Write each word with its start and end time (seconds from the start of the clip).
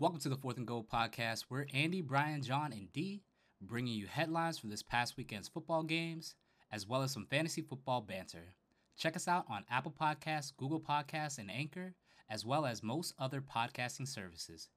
Welcome 0.00 0.20
to 0.20 0.28
the 0.28 0.36
Fourth 0.36 0.58
and 0.58 0.66
Goal 0.66 0.86
podcast. 0.88 1.46
We're 1.50 1.66
Andy, 1.74 2.02
Brian, 2.02 2.40
John, 2.40 2.72
and 2.72 2.92
D, 2.92 3.24
bringing 3.60 3.94
you 3.94 4.06
headlines 4.06 4.56
from 4.56 4.70
this 4.70 4.80
past 4.80 5.16
weekend's 5.16 5.48
football 5.48 5.82
games, 5.82 6.36
as 6.70 6.86
well 6.86 7.02
as 7.02 7.10
some 7.10 7.26
fantasy 7.26 7.62
football 7.62 8.00
banter. 8.00 8.54
Check 8.96 9.16
us 9.16 9.26
out 9.26 9.46
on 9.50 9.64
Apple 9.68 9.92
Podcasts, 10.00 10.56
Google 10.56 10.80
Podcasts, 10.80 11.38
and 11.38 11.50
Anchor, 11.50 11.96
as 12.30 12.46
well 12.46 12.64
as 12.64 12.80
most 12.80 13.12
other 13.18 13.40
podcasting 13.40 14.06
services. 14.06 14.68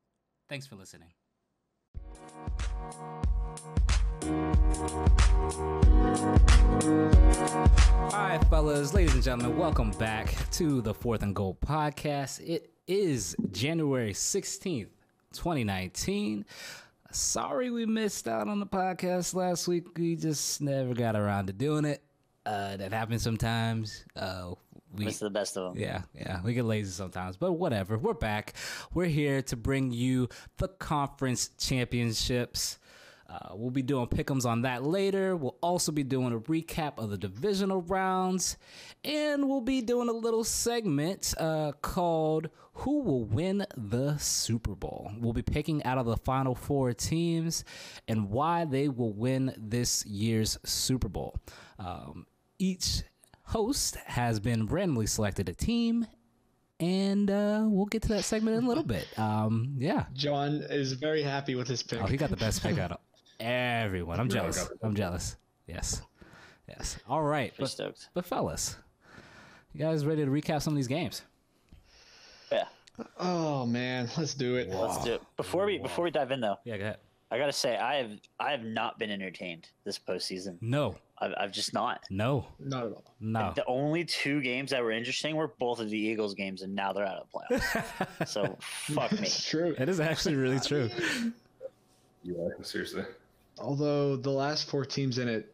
Thanks 0.49 0.65
for 0.65 0.76
listening. 0.76 1.11
All 8.11 8.27
right, 8.27 8.43
fellas, 8.49 8.95
ladies 8.95 9.13
and 9.13 9.21
gentlemen, 9.21 9.55
welcome 9.55 9.91
back 9.91 10.33
to 10.53 10.81
the 10.81 10.95
Fourth 10.95 11.21
and 11.21 11.35
Goal 11.35 11.59
podcast. 11.63 12.39
It 12.39 12.71
is 12.88 13.35
January 13.51 14.13
16th, 14.13 14.88
2019. 15.34 16.45
Sorry 17.12 17.70
we 17.70 17.85
missed 17.85 18.27
out 18.27 18.48
on 18.48 18.59
the 18.59 18.66
podcast 18.66 19.34
last 19.34 19.67
week. 19.67 19.98
We 19.98 20.16
just 20.16 20.62
never 20.62 20.94
got 20.94 21.16
around 21.16 21.48
to 21.48 21.54
doing 21.54 21.85
it. 21.85 22.02
Uh, 22.45 22.77
that 22.77 22.91
happens 22.94 23.21
sometimes. 23.21 24.05
Uh, 24.16 24.54
we, 24.95 25.07
It's 25.07 25.20
the 25.20 25.30
best 25.30 25.57
of 25.57 25.73
them. 25.73 25.81
yeah, 25.81 26.02
yeah, 26.13 26.41
we 26.44 26.54
get 26.54 26.66
lazy 26.66 26.90
sometimes, 26.91 27.38
but 27.38 27.54
whatever. 27.54 27.98
We're 27.98 28.13
back. 28.13 28.54
We're 28.94 29.05
here 29.05 29.41
to 29.44 29.55
bring 29.55 29.91
you 29.91 30.27
the 30.57 30.67
conference 30.70 31.49
championships. 31.59 32.77
Uh, 33.29 33.55
we'll 33.55 33.71
be 33.71 33.82
doing 33.82 34.07
pickums 34.07 34.45
on 34.45 34.63
that 34.63 34.84
later. 34.84 35.38
We'll 35.38 35.55
also 35.62 35.93
be 35.93 36.04
doing 36.04 36.34
a 36.34 36.40
recap 36.40 36.98
of 36.98 37.09
the 37.09 37.18
divisional 37.18 37.82
rounds, 37.84 38.57
and 39.05 39.48
we'll 39.48 39.62
be 39.62 39.82
doing 39.82 40.09
a 40.09 40.13
little 40.13 40.43
segment 40.43 41.34
uh, 41.38 41.71
called 41.82 42.49
"Who 42.81 43.02
Will 43.02 43.26
Win 43.26 43.66
the 43.76 44.17
Super 44.17 44.76
Bowl." 44.76 45.12
We'll 45.20 45.34
be 45.34 45.41
picking 45.41 45.84
out 45.84 45.98
of 45.98 46.05
the 46.05 46.17
final 46.17 46.55
four 46.55 46.94
teams 46.94 47.63
and 48.07 48.30
why 48.30 48.66
they 48.66 48.90
will 48.90 49.13
win 49.13 49.54
this 49.57 50.05
year's 50.05 50.57
Super 50.63 51.09
Bowl. 51.09 51.35
Um, 51.79 52.26
each 52.59 53.04
host 53.43 53.96
has 54.05 54.40
been 54.40 54.65
randomly 54.68 55.07
selected 55.07 55.49
a 55.49 55.54
team, 55.54 56.07
and 56.79 57.29
uh, 57.29 57.65
we'll 57.68 57.85
get 57.85 58.02
to 58.04 58.07
that 58.09 58.24
segment 58.24 58.57
in 58.57 58.63
a 58.63 58.68
little 58.68 58.84
bit. 58.84 59.07
Um, 59.18 59.76
yeah. 59.77 60.05
John 60.13 60.63
is 60.70 60.93
very 60.93 61.21
happy 61.21 61.55
with 61.55 61.68
his 61.68 61.84
pick. 61.84 62.02
Oh, 62.02 62.05
he 62.05 62.18
got 62.18 62.29
the 62.29 62.37
best 62.37 62.63
pick 62.63 62.77
out 62.77 62.91
of 62.91 62.98
everyone. 63.40 64.19
I'm 64.19 64.29
jealous. 64.29 64.69
I'm 64.81 64.96
jealous. 64.96 65.35
Yes. 65.68 66.02
Yes. 66.68 66.97
All 67.07 67.24
right. 67.24 67.53
But, 67.57 67.69
stoked. 67.69 68.09
but 68.13 68.25
fellas, 68.25 68.78
you 69.74 69.79
guys 69.79 70.06
ready 70.06 70.24
to 70.24 70.31
recap 70.31 70.62
some 70.62 70.74
of 70.74 70.78
these 70.78 70.88
games? 70.88 71.22
Yeah, 73.02 73.25
oh 73.28 73.66
man, 73.66 74.09
let's 74.18 74.34
do 74.34 74.56
it. 74.56 74.69
let's 74.69 75.03
do 75.03 75.13
it. 75.13 75.22
Before 75.38 75.66
we 75.66 75.78
before 75.78 76.03
we 76.03 76.12
dive 76.12 76.31
in 76.31 76.41
though, 76.41 76.57
Yeah, 76.66 76.78
go 76.78 76.84
ahead. 76.84 76.97
I 77.31 77.38
gotta 77.38 77.53
say 77.53 77.78
I 77.78 77.96
have 77.96 78.12
I 78.40 78.52
have 78.52 78.63
not 78.63 79.00
been 79.00 79.09
entertained 79.09 79.69
this 79.85 79.97
postseason. 79.97 80.58
No. 80.62 80.96
I've, 81.24 81.34
I've 81.40 81.52
just 81.52 81.72
not. 81.74 82.03
No. 82.09 82.47
Not 82.59 82.85
at 82.88 82.91
all. 82.94 83.03
No. 83.19 83.53
The 83.56 83.66
only 83.66 84.03
two 84.03 84.41
games 84.41 84.72
that 84.72 84.84
were 84.84 84.91
interesting 84.91 85.35
were 85.35 85.50
both 85.59 85.80
of 85.80 85.90
the 85.91 85.97
Eagles 85.97 86.34
games, 86.34 86.63
and 86.63 86.74
now 86.74 86.94
they're 86.94 87.06
out 87.06 87.18
of 87.18 87.28
the 87.50 87.56
playoffs. 87.58 88.28
so 88.28 88.58
fuck 88.59 89.12
me. 89.12 89.19
It's 89.19 89.47
true. 89.47 89.75
It 89.78 89.88
is 89.88 90.00
actually 90.00 90.36
really 90.36 90.59
true. 90.59 90.90
Yeah, 92.24 92.47
seriously. 92.63 93.03
Although 93.59 94.16
the 94.16 94.31
last 94.31 94.68
four 94.68 94.84
teams 94.84 95.19
in 95.19 95.28
it, 95.28 95.53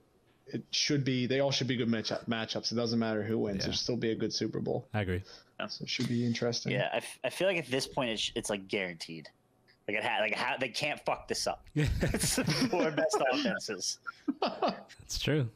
it 0.54 0.64
should 0.72 1.04
be 1.04 1.26
they 1.28 1.40
all 1.40 1.52
should 1.52 1.68
be 1.68 1.76
good 1.76 1.90
match 1.90 2.10
matchups. 2.28 2.72
It 2.72 2.76
doesn't 2.76 3.00
matter 3.00 3.24
who 3.24 3.38
wins. 3.38 3.60
Yeah. 3.60 3.70
It'll 3.70 3.78
still 3.78 3.98
be 3.98 4.12
a 4.12 4.16
good 4.16 4.34
Super 4.34 4.60
Bowl. 4.60 4.88
I 4.94 5.02
agree. 5.02 5.24
So 5.70 5.84
it 5.84 5.90
should 5.90 6.08
be 6.08 6.26
interesting. 6.26 6.72
Yeah, 6.72 6.90
I, 6.94 6.98
f- 6.98 7.20
I 7.24 7.30
feel 7.32 7.48
like 7.48 7.58
at 7.58 7.66
this 7.72 7.88
point 7.88 8.12
it's, 8.12 8.32
it's 8.36 8.50
like 8.50 8.68
guaranteed. 8.68 9.28
Like 9.88 9.98
it 9.98 10.04
ha- 10.04 10.20
like 10.22 10.36
ha- 10.36 10.58
they 10.60 10.70
can't 10.70 11.00
fuck 11.06 11.28
this 11.28 11.48
up. 11.48 11.66
It's 11.76 12.36
the 12.36 12.44
four 12.46 12.92
best 12.92 13.18
offenses. 13.32 14.00
That's 14.42 15.18
true. 15.20 15.50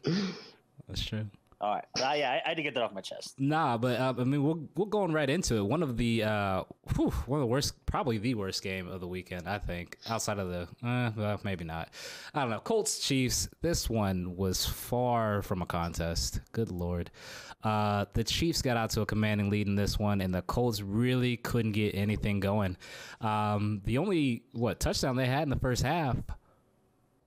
That's 0.87 1.05
true. 1.05 1.25
All 1.61 1.75
right, 1.75 1.85
uh, 2.01 2.13
yeah, 2.17 2.31
I, 2.31 2.41
I 2.43 2.49
had 2.49 2.57
to 2.57 2.63
get 2.63 2.73
that 2.73 2.81
off 2.81 2.91
my 2.91 3.01
chest. 3.01 3.39
Nah, 3.39 3.77
but 3.77 3.99
uh, 3.99 4.15
I 4.17 4.23
mean, 4.23 4.43
we're 4.43 4.55
we're 4.75 4.87
going 4.89 5.13
right 5.13 5.29
into 5.29 5.57
it. 5.57 5.61
One 5.63 5.83
of 5.83 5.95
the 5.95 6.23
uh, 6.23 6.63
whew, 6.95 7.11
one 7.27 7.39
of 7.39 7.43
the 7.43 7.51
worst, 7.51 7.85
probably 7.85 8.17
the 8.17 8.33
worst 8.33 8.63
game 8.63 8.87
of 8.87 8.99
the 8.99 9.07
weekend, 9.07 9.47
I 9.47 9.59
think. 9.59 9.99
Outside 10.09 10.39
of 10.39 10.49
the, 10.49 10.67
uh, 10.83 11.11
well, 11.15 11.39
maybe 11.43 11.63
not. 11.63 11.89
I 12.33 12.41
don't 12.41 12.49
know. 12.49 12.61
Colts 12.61 12.97
Chiefs. 12.97 13.47
This 13.61 13.87
one 13.91 14.35
was 14.35 14.65
far 14.65 15.43
from 15.43 15.61
a 15.61 15.67
contest. 15.67 16.41
Good 16.51 16.71
lord. 16.71 17.11
Uh, 17.63 18.05
the 18.13 18.23
Chiefs 18.23 18.63
got 18.63 18.75
out 18.75 18.89
to 18.91 19.01
a 19.01 19.05
commanding 19.05 19.51
lead 19.51 19.67
in 19.67 19.75
this 19.75 19.99
one, 19.99 20.21
and 20.21 20.33
the 20.33 20.41
Colts 20.41 20.81
really 20.81 21.37
couldn't 21.37 21.73
get 21.73 21.93
anything 21.93 22.39
going. 22.39 22.75
Um, 23.21 23.81
the 23.85 23.99
only 23.99 24.45
what 24.53 24.79
touchdown 24.79 25.15
they 25.15 25.27
had 25.27 25.43
in 25.43 25.49
the 25.49 25.59
first 25.59 25.83
half 25.83 26.17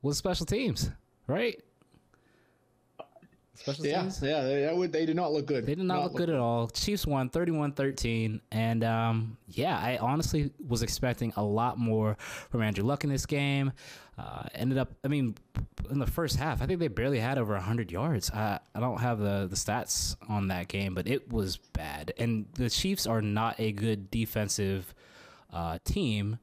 was 0.03 0.19
special 0.19 0.45
teams, 0.45 0.91
right? 1.29 1.63
Special 3.55 3.87
Yeah, 3.87 4.03
teams. 4.03 4.21
yeah, 4.23 4.43
they, 4.43 4.61
that 4.63 4.77
would, 4.77 4.93
they 4.93 5.07
did 5.07 5.15
not 5.17 5.33
look 5.33 5.47
good. 5.47 5.65
They 5.65 5.75
did 5.77 5.85
not, 5.85 6.03
look 6.05 6.17
good 6.17 6.29
at 6.31 6.37
all. 6.39 6.69
Chiefs 6.69 7.07
won 7.07 7.31
31-13. 7.31 8.41
And 8.51 8.83
um, 8.85 9.37
yeah, 9.49 9.79
I 9.79 9.97
honestly 9.99 10.51
was 10.67 10.83
expecting 10.83 11.33
a 11.37 11.43
lot 11.45 11.79
more 11.79 12.17
from 12.51 12.63
Andrew 12.63 12.85
Luck 12.85 13.05
in 13.05 13.11
this 13.11 13.27
game. 13.27 13.73
Uh, 14.19 14.45
ended 14.55 14.79
up, 14.79 14.93
I 15.05 15.09
mean, 15.09 15.37
in 15.91 15.99
the 15.99 16.07
first 16.07 16.37
half, 16.37 16.63
I 16.63 16.67
think 16.67 16.81
they 16.81 16.89
barely 16.89 17.19
had 17.21 17.39
over 17.39 17.55
100 17.55 17.91
yards. 17.93 18.31
I, 18.31 18.59
I 18.75 18.81
don't 18.81 19.01
have 19.01 19.19
the, 19.19 19.47
the 19.49 19.57
stats 19.57 20.17
on 20.29 20.49
that 20.49 20.69
game, 20.69 20.95
but 20.95 21.07
it 21.07 21.33
was 21.33 21.57
bad. 21.57 22.13
And 22.19 22.47
the 22.55 22.71
Chiefs 22.71 23.07
are 23.07 23.23
not 23.23 23.59
a 23.61 23.73
good 23.73 24.11
defensive 24.11 24.95
uh, 25.53 25.79
team. 25.85 26.39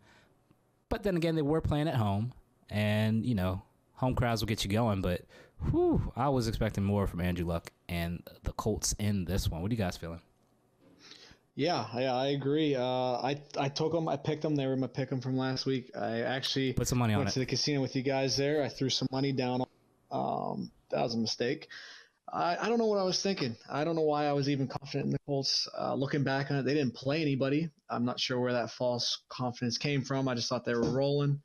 But 0.90 1.04
then 1.04 1.16
again, 1.18 1.36
they 1.36 1.42
were 1.42 1.62
playing 1.62 1.88
at 1.88 1.96
home. 1.96 2.34
And, 2.70 3.26
you 3.26 3.36
know, 3.36 3.62
home 3.94 4.16
crowds 4.16 4.42
will 4.42 4.48
get 4.48 4.64
you 4.64 4.72
going. 4.72 5.02
But 5.02 5.22
whew, 5.70 6.12
I 6.16 6.30
was 6.30 6.48
expecting 6.48 6.84
more 6.84 7.08
from 7.08 7.22
Andrew 7.22 7.46
Luck 7.46 7.72
and 7.88 8.24
the 8.44 8.52
Colts 8.54 8.94
in 9.00 9.26
this 9.26 9.50
one. 9.50 9.62
What 9.62 9.70
are 9.72 9.74
you 9.74 9.78
guys 9.78 9.98
feeling? 9.98 10.22
Yeah, 11.56 11.86
yeah, 11.96 12.16
I 12.16 12.28
agree. 12.28 12.76
Uh, 12.76 12.84
I 12.84 13.42
I 13.58 13.68
took 13.70 13.92
them. 13.92 14.08
I 14.08 14.16
picked 14.16 14.42
them. 14.42 14.56
They 14.56 14.66
were 14.66 14.78
my 14.78 14.88
pick 14.88 15.10
them 15.10 15.20
from 15.20 15.38
last 15.38 15.66
week. 15.66 15.92
I 15.96 16.22
actually 16.22 16.74
Put 16.74 16.88
some 16.88 16.98
money 17.00 17.14
on 17.14 17.20
went 17.20 17.30
it. 17.32 17.34
to 17.34 17.40
the 17.40 17.46
casino 17.46 17.82
with 17.82 17.96
you 17.96 18.04
guys 18.04 18.38
there. 18.38 18.64
I 18.64 18.70
threw 18.70 18.90
some 18.90 19.08
money 19.12 19.34
down. 19.34 19.64
Um, 20.12 20.72
that 20.92 21.02
was 21.02 21.14
a 21.14 21.18
mistake. 21.18 21.68
I, 22.32 22.56
I 22.62 22.70
don't 22.70 22.78
know 22.78 22.86
what 22.86 23.00
I 23.00 23.04
was 23.04 23.22
thinking. 23.22 23.58
I 23.70 23.84
don't 23.84 23.96
know 23.98 24.04
why 24.04 24.26
I 24.26 24.32
was 24.34 24.48
even 24.48 24.68
confident 24.68 25.08
in 25.08 25.12
the 25.12 25.20
Colts. 25.28 25.68
Uh, 25.78 25.94
looking 25.94 26.24
back 26.24 26.50
on 26.50 26.58
it, 26.58 26.64
they 26.64 26.74
didn't 26.74 26.96
play 26.96 27.22
anybody. 27.22 27.70
I'm 27.90 28.06
not 28.06 28.20
sure 28.22 28.40
where 28.40 28.54
that 28.54 28.72
false 28.72 29.22
confidence 29.28 29.78
came 29.78 30.04
from. 30.04 30.30
I 30.30 30.36
just 30.36 30.48
thought 30.48 30.64
they 30.64 30.74
were 30.74 30.90
rolling. 30.92 31.42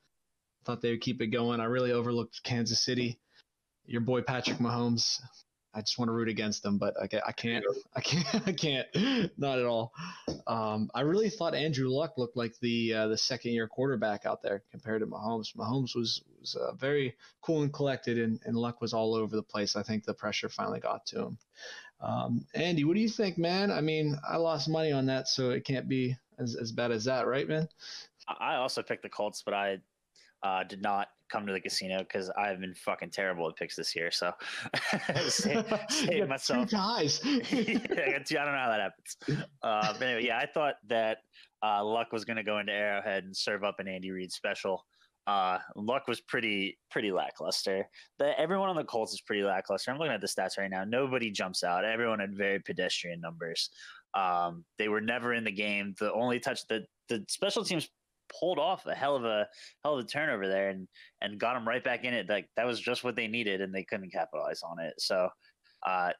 Thought 0.63 0.81
they 0.81 0.91
would 0.91 1.01
keep 1.01 1.21
it 1.21 1.27
going. 1.27 1.59
I 1.59 1.65
really 1.65 1.91
overlooked 1.91 2.41
Kansas 2.43 2.83
City. 2.83 3.19
Your 3.87 4.01
boy 4.01 4.21
Patrick 4.21 4.57
Mahomes. 4.57 5.21
I 5.73 5.81
just 5.81 5.99
want 5.99 6.09
to 6.09 6.13
root 6.13 6.27
against 6.27 6.63
them, 6.63 6.77
but 6.77 6.95
I, 6.99 7.07
I 7.27 7.31
can't. 7.31 7.63
I 7.95 8.01
can't. 8.01 8.47
I 8.47 8.51
can't. 8.51 8.87
Not 9.37 9.59
at 9.59 9.65
all. 9.65 9.93
Um, 10.47 10.89
I 10.93 11.01
really 11.01 11.29
thought 11.29 11.53
Andrew 11.53 11.87
Luck 11.89 12.17
looked 12.17 12.35
like 12.35 12.53
the 12.59 12.93
uh, 12.93 13.07
the 13.07 13.17
second 13.17 13.51
year 13.53 13.67
quarterback 13.67 14.25
out 14.25 14.41
there 14.41 14.63
compared 14.71 15.01
to 15.01 15.07
Mahomes. 15.07 15.55
Mahomes 15.55 15.95
was 15.95 16.21
was 16.39 16.55
uh, 16.55 16.73
very 16.73 17.15
cool 17.41 17.61
and 17.61 17.71
collected, 17.71 18.17
and, 18.17 18.39
and 18.45 18.57
Luck 18.57 18.81
was 18.81 18.93
all 18.93 19.13
over 19.13 19.35
the 19.35 19.43
place. 19.43 19.75
I 19.75 19.83
think 19.83 20.03
the 20.03 20.13
pressure 20.13 20.49
finally 20.49 20.79
got 20.79 21.05
to 21.07 21.19
him. 21.19 21.37
Um, 22.01 22.45
Andy, 22.53 22.83
what 22.83 22.95
do 22.95 23.01
you 23.01 23.09
think, 23.09 23.37
man? 23.37 23.71
I 23.71 23.81
mean, 23.81 24.17
I 24.27 24.37
lost 24.37 24.69
money 24.69 24.91
on 24.91 25.05
that, 25.07 25.27
so 25.27 25.51
it 25.51 25.63
can't 25.63 25.87
be 25.87 26.15
as, 26.37 26.55
as 26.55 26.71
bad 26.71 26.91
as 26.91 27.05
that, 27.05 27.27
right, 27.27 27.47
man? 27.47 27.69
I 28.27 28.53
I 28.53 28.55
also 28.55 28.81
picked 28.81 29.03
the 29.03 29.09
Colts, 29.09 29.43
but 29.43 29.53
I 29.53 29.79
uh, 30.43 30.63
did 30.63 30.81
not 30.81 31.09
come 31.29 31.45
to 31.47 31.53
the 31.53 31.59
casino 31.59 31.99
because 31.99 32.29
I've 32.31 32.59
been 32.59 32.73
fucking 32.73 33.11
terrible 33.11 33.47
at 33.49 33.55
picks 33.55 33.75
this 33.75 33.95
year. 33.95 34.11
So 34.11 34.31
save, 35.27 35.65
save 35.89 36.27
myself. 36.27 36.69
two 36.69 36.75
ties. 36.77 37.21
yeah, 37.25 37.39
I 37.49 38.23
two- 38.25 38.37
I 38.37 38.45
don't 38.45 38.53
know 38.53 38.59
how 38.59 38.69
that 38.69 38.81
happens. 38.81 39.45
Uh, 39.63 39.93
but 39.93 40.01
anyway, 40.01 40.25
yeah, 40.25 40.37
I 40.37 40.45
thought 40.45 40.75
that 40.87 41.19
uh, 41.63 41.83
Luck 41.83 42.11
was 42.11 42.25
going 42.25 42.37
to 42.37 42.43
go 42.43 42.59
into 42.59 42.71
Arrowhead 42.73 43.23
and 43.23 43.35
serve 43.35 43.63
up 43.63 43.79
an 43.79 43.87
Andy 43.87 44.11
Reid 44.11 44.31
special. 44.31 44.85
Uh, 45.25 45.59
Luck 45.75 46.07
was 46.07 46.21
pretty 46.21 46.77
pretty 46.89 47.11
lackluster. 47.11 47.89
The, 48.17 48.39
everyone 48.39 48.69
on 48.69 48.77
the 48.77 48.85
Colts 48.85 49.11
is 49.11 49.19
pretty 49.19 49.43
lackluster. 49.43 49.91
I'm 49.91 49.97
looking 49.97 50.13
at 50.13 50.21
the 50.21 50.27
stats 50.27 50.57
right 50.57 50.69
now. 50.71 50.85
Nobody 50.85 51.31
jumps 51.31 51.63
out. 51.65 51.83
Everyone 51.83 52.19
had 52.19 52.33
very 52.37 52.59
pedestrian 52.59 53.19
numbers. 53.19 53.69
Um, 54.13 54.63
they 54.77 54.87
were 54.87 55.01
never 55.01 55.33
in 55.33 55.43
the 55.43 55.51
game. 55.51 55.95
The 55.99 56.13
only 56.13 56.39
touch 56.39 56.65
that 56.67 56.83
the 57.09 57.25
special 57.27 57.65
teams 57.65 57.89
pulled 58.39 58.59
off 58.59 58.85
a 58.85 58.95
hell 58.95 59.15
of 59.15 59.25
a 59.25 59.47
hell 59.83 59.97
of 59.97 60.05
a 60.05 60.07
turnover 60.07 60.47
there 60.47 60.69
and 60.69 60.87
and 61.21 61.39
got 61.39 61.53
them 61.55 61.67
right 61.67 61.83
back 61.83 62.03
in 62.03 62.13
it. 62.13 62.27
Like 62.29 62.47
that 62.55 62.65
was 62.65 62.79
just 62.79 63.03
what 63.03 63.15
they 63.15 63.27
needed, 63.27 63.61
and 63.61 63.73
they 63.73 63.83
couldn't 63.83 64.11
capitalize 64.11 64.61
on 64.63 64.79
it. 64.79 64.93
So, 64.99 65.29
uh, 65.85 66.11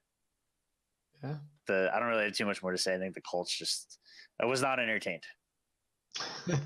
Yeah. 1.23 1.35
the 1.67 1.89
I 1.93 1.99
don't 1.99 2.09
really 2.09 2.25
have 2.25 2.33
too 2.33 2.45
much 2.45 2.61
more 2.61 2.71
to 2.71 2.77
say. 2.77 2.95
I 2.95 2.97
think 2.99 3.15
the 3.15 3.21
Colts 3.21 3.55
just 3.57 3.99
I 4.41 4.45
was 4.45 4.61
not 4.61 4.79
entertained. 4.79 5.23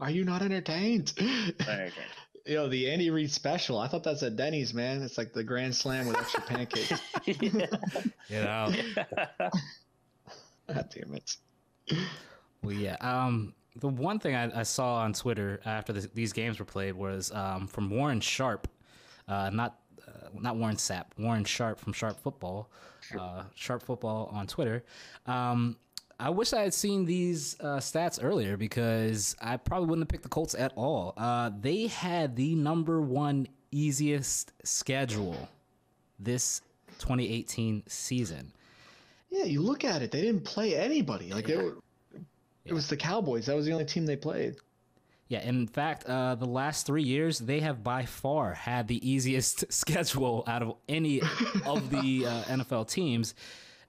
Are 0.00 0.10
you 0.10 0.24
not 0.24 0.42
entertained? 0.42 1.12
Not 1.18 1.68
entertained. 1.68 1.92
You 2.46 2.54
know, 2.54 2.68
the 2.68 2.90
Andy 2.90 3.10
Reid 3.10 3.30
special. 3.30 3.78
I 3.78 3.88
thought 3.88 4.02
that's 4.02 4.22
at 4.22 4.36
Denny's, 4.36 4.72
man. 4.72 5.02
It's 5.02 5.18
like 5.18 5.34
the 5.34 5.44
Grand 5.44 5.74
Slam 5.76 6.06
with 6.06 6.16
extra 6.16 6.40
pancakes. 6.46 6.98
Get 7.26 8.46
out. 8.46 8.74
God 10.66 10.88
damn 10.94 11.14
it. 11.14 11.36
Well, 12.62 12.72
yeah. 12.72 12.96
Um, 13.02 13.52
the 13.76 13.88
one 13.88 14.18
thing 14.18 14.34
I, 14.34 14.60
I 14.60 14.62
saw 14.62 14.96
on 14.96 15.12
Twitter 15.12 15.60
after 15.64 15.92
this, 15.92 16.08
these 16.14 16.32
games 16.32 16.58
were 16.58 16.64
played 16.64 16.94
was 16.94 17.32
um, 17.32 17.66
from 17.66 17.90
Warren 17.90 18.20
Sharp, 18.20 18.68
uh, 19.28 19.50
not 19.50 19.78
uh, 20.06 20.28
not 20.34 20.56
Warren 20.56 20.76
Sapp, 20.76 21.06
Warren 21.18 21.44
Sharp 21.44 21.78
from 21.78 21.92
Sharp 21.92 22.18
Football, 22.20 22.70
uh, 23.18 23.44
Sharp 23.54 23.82
Football 23.82 24.30
on 24.32 24.46
Twitter. 24.46 24.84
Um, 25.26 25.76
I 26.20 26.30
wish 26.30 26.52
I 26.52 26.62
had 26.62 26.74
seen 26.74 27.04
these 27.04 27.56
uh, 27.60 27.76
stats 27.76 28.18
earlier 28.20 28.56
because 28.56 29.36
I 29.40 29.56
probably 29.56 29.88
wouldn't 29.88 30.04
have 30.04 30.08
picked 30.08 30.24
the 30.24 30.28
Colts 30.28 30.54
at 30.56 30.72
all. 30.74 31.14
Uh, 31.16 31.50
they 31.60 31.86
had 31.86 32.34
the 32.34 32.56
number 32.56 33.00
one 33.00 33.46
easiest 33.70 34.52
schedule 34.64 35.48
this 36.18 36.60
2018 36.98 37.84
season. 37.86 38.52
Yeah, 39.30 39.44
you 39.44 39.62
look 39.62 39.84
at 39.84 40.02
it; 40.02 40.10
they 40.10 40.22
didn't 40.22 40.44
play 40.44 40.74
anybody. 40.74 41.32
Like 41.32 41.46
they 41.46 41.56
were. 41.56 41.76
Yeah. 42.68 42.72
It 42.72 42.74
was 42.74 42.88
the 42.88 42.96
Cowboys. 42.96 43.46
That 43.46 43.56
was 43.56 43.66
the 43.66 43.72
only 43.72 43.84
team 43.84 44.06
they 44.06 44.16
played. 44.16 44.56
Yeah, 45.28 45.40
in 45.40 45.66
fact, 45.66 46.04
uh, 46.06 46.36
the 46.36 46.46
last 46.46 46.86
three 46.86 47.02
years, 47.02 47.38
they 47.38 47.60
have 47.60 47.84
by 47.84 48.06
far 48.06 48.54
had 48.54 48.88
the 48.88 49.08
easiest 49.08 49.70
schedule 49.72 50.42
out 50.46 50.62
of 50.62 50.76
any 50.88 51.20
of 51.66 51.90
the 51.90 52.26
uh, 52.26 52.42
NFL 52.44 52.88
teams. 52.90 53.34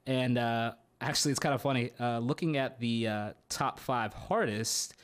And 0.06 0.38
uh, 0.38 0.74
actually, 1.00 1.32
it's 1.32 1.40
kind 1.40 1.56
of 1.56 1.62
funny. 1.62 1.92
Uh, 2.00 2.20
looking 2.20 2.58
at 2.58 2.80
the 2.80 3.08
uh, 3.08 3.34
top 3.48 3.80
five 3.80 4.14
hardest, 4.14 4.96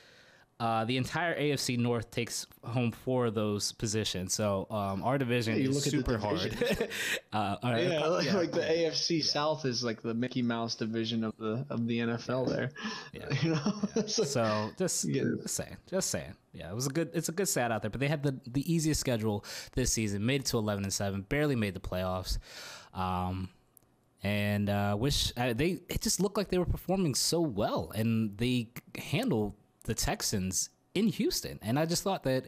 uh, 0.58 0.84
the 0.86 0.96
entire 0.96 1.38
AFC 1.38 1.76
North 1.78 2.10
takes 2.10 2.46
home 2.64 2.90
four 2.90 3.26
of 3.26 3.34
those 3.34 3.72
positions. 3.72 4.32
So 4.32 4.66
um, 4.70 5.02
our 5.02 5.18
division 5.18 5.54
Yeah, 5.60 5.68
is 5.68 5.82
super 5.84 6.16
hard. 6.16 6.40
uh, 7.32 7.56
all 7.62 7.72
right, 7.72 7.84
Yeah, 7.90 8.06
like, 8.06 8.24
yeah. 8.26 8.36
like 8.36 8.52
the 8.52 8.60
AFC 8.62 9.22
South 9.22 9.66
is 9.66 9.84
like 9.84 10.00
the 10.00 10.14
Mickey 10.14 10.40
Mouse 10.40 10.74
division 10.74 11.24
of 11.24 11.34
the 11.38 11.66
of 11.68 11.86
the 11.86 11.98
NFL. 11.98 12.48
There, 12.48 12.70
Yeah. 13.12 13.26
you 13.42 13.50
know. 13.50 13.72
So- 14.06 14.24
So 14.24 14.70
just, 14.78 15.04
Yeah. 15.04 15.24
just 15.42 15.54
saying, 15.56 15.76
just 15.90 16.08
saying. 16.10 16.34
Yeah, 16.54 16.70
it 16.70 16.74
was 16.74 16.86
a 16.86 16.90
good. 16.90 17.10
It's 17.12 17.28
a 17.28 17.32
good 17.32 17.48
stat 17.48 17.70
out 17.70 17.82
there, 17.82 17.90
but 17.90 18.00
they 18.00 18.08
had 18.08 18.22
the 18.22 18.40
the 18.46 18.64
easiest 18.72 18.98
schedule 18.98 19.44
this 19.74 19.92
season. 19.92 20.24
Made 20.24 20.40
it 20.40 20.46
to 20.46 20.56
eleven 20.56 20.84
and 20.84 20.92
seven. 20.92 21.20
Barely 21.20 21.54
made 21.54 21.74
the 21.74 21.80
playoffs. 21.80 22.38
Um, 22.94 23.50
and 24.22 24.70
uh, 24.70 24.96
wish 24.98 25.34
uh, 25.36 25.52
they. 25.52 25.80
It 25.90 26.00
just 26.00 26.18
looked 26.18 26.38
like 26.38 26.48
they 26.48 26.56
were 26.56 26.64
performing 26.64 27.14
so 27.14 27.42
well, 27.42 27.92
and 27.94 28.38
they 28.38 28.70
handled 28.96 29.52
the 29.86 29.94
Texans 29.94 30.68
in 30.94 31.08
Houston. 31.08 31.58
And 31.62 31.78
I 31.78 31.84
just 31.86 32.02
thought 32.02 32.22
that, 32.24 32.46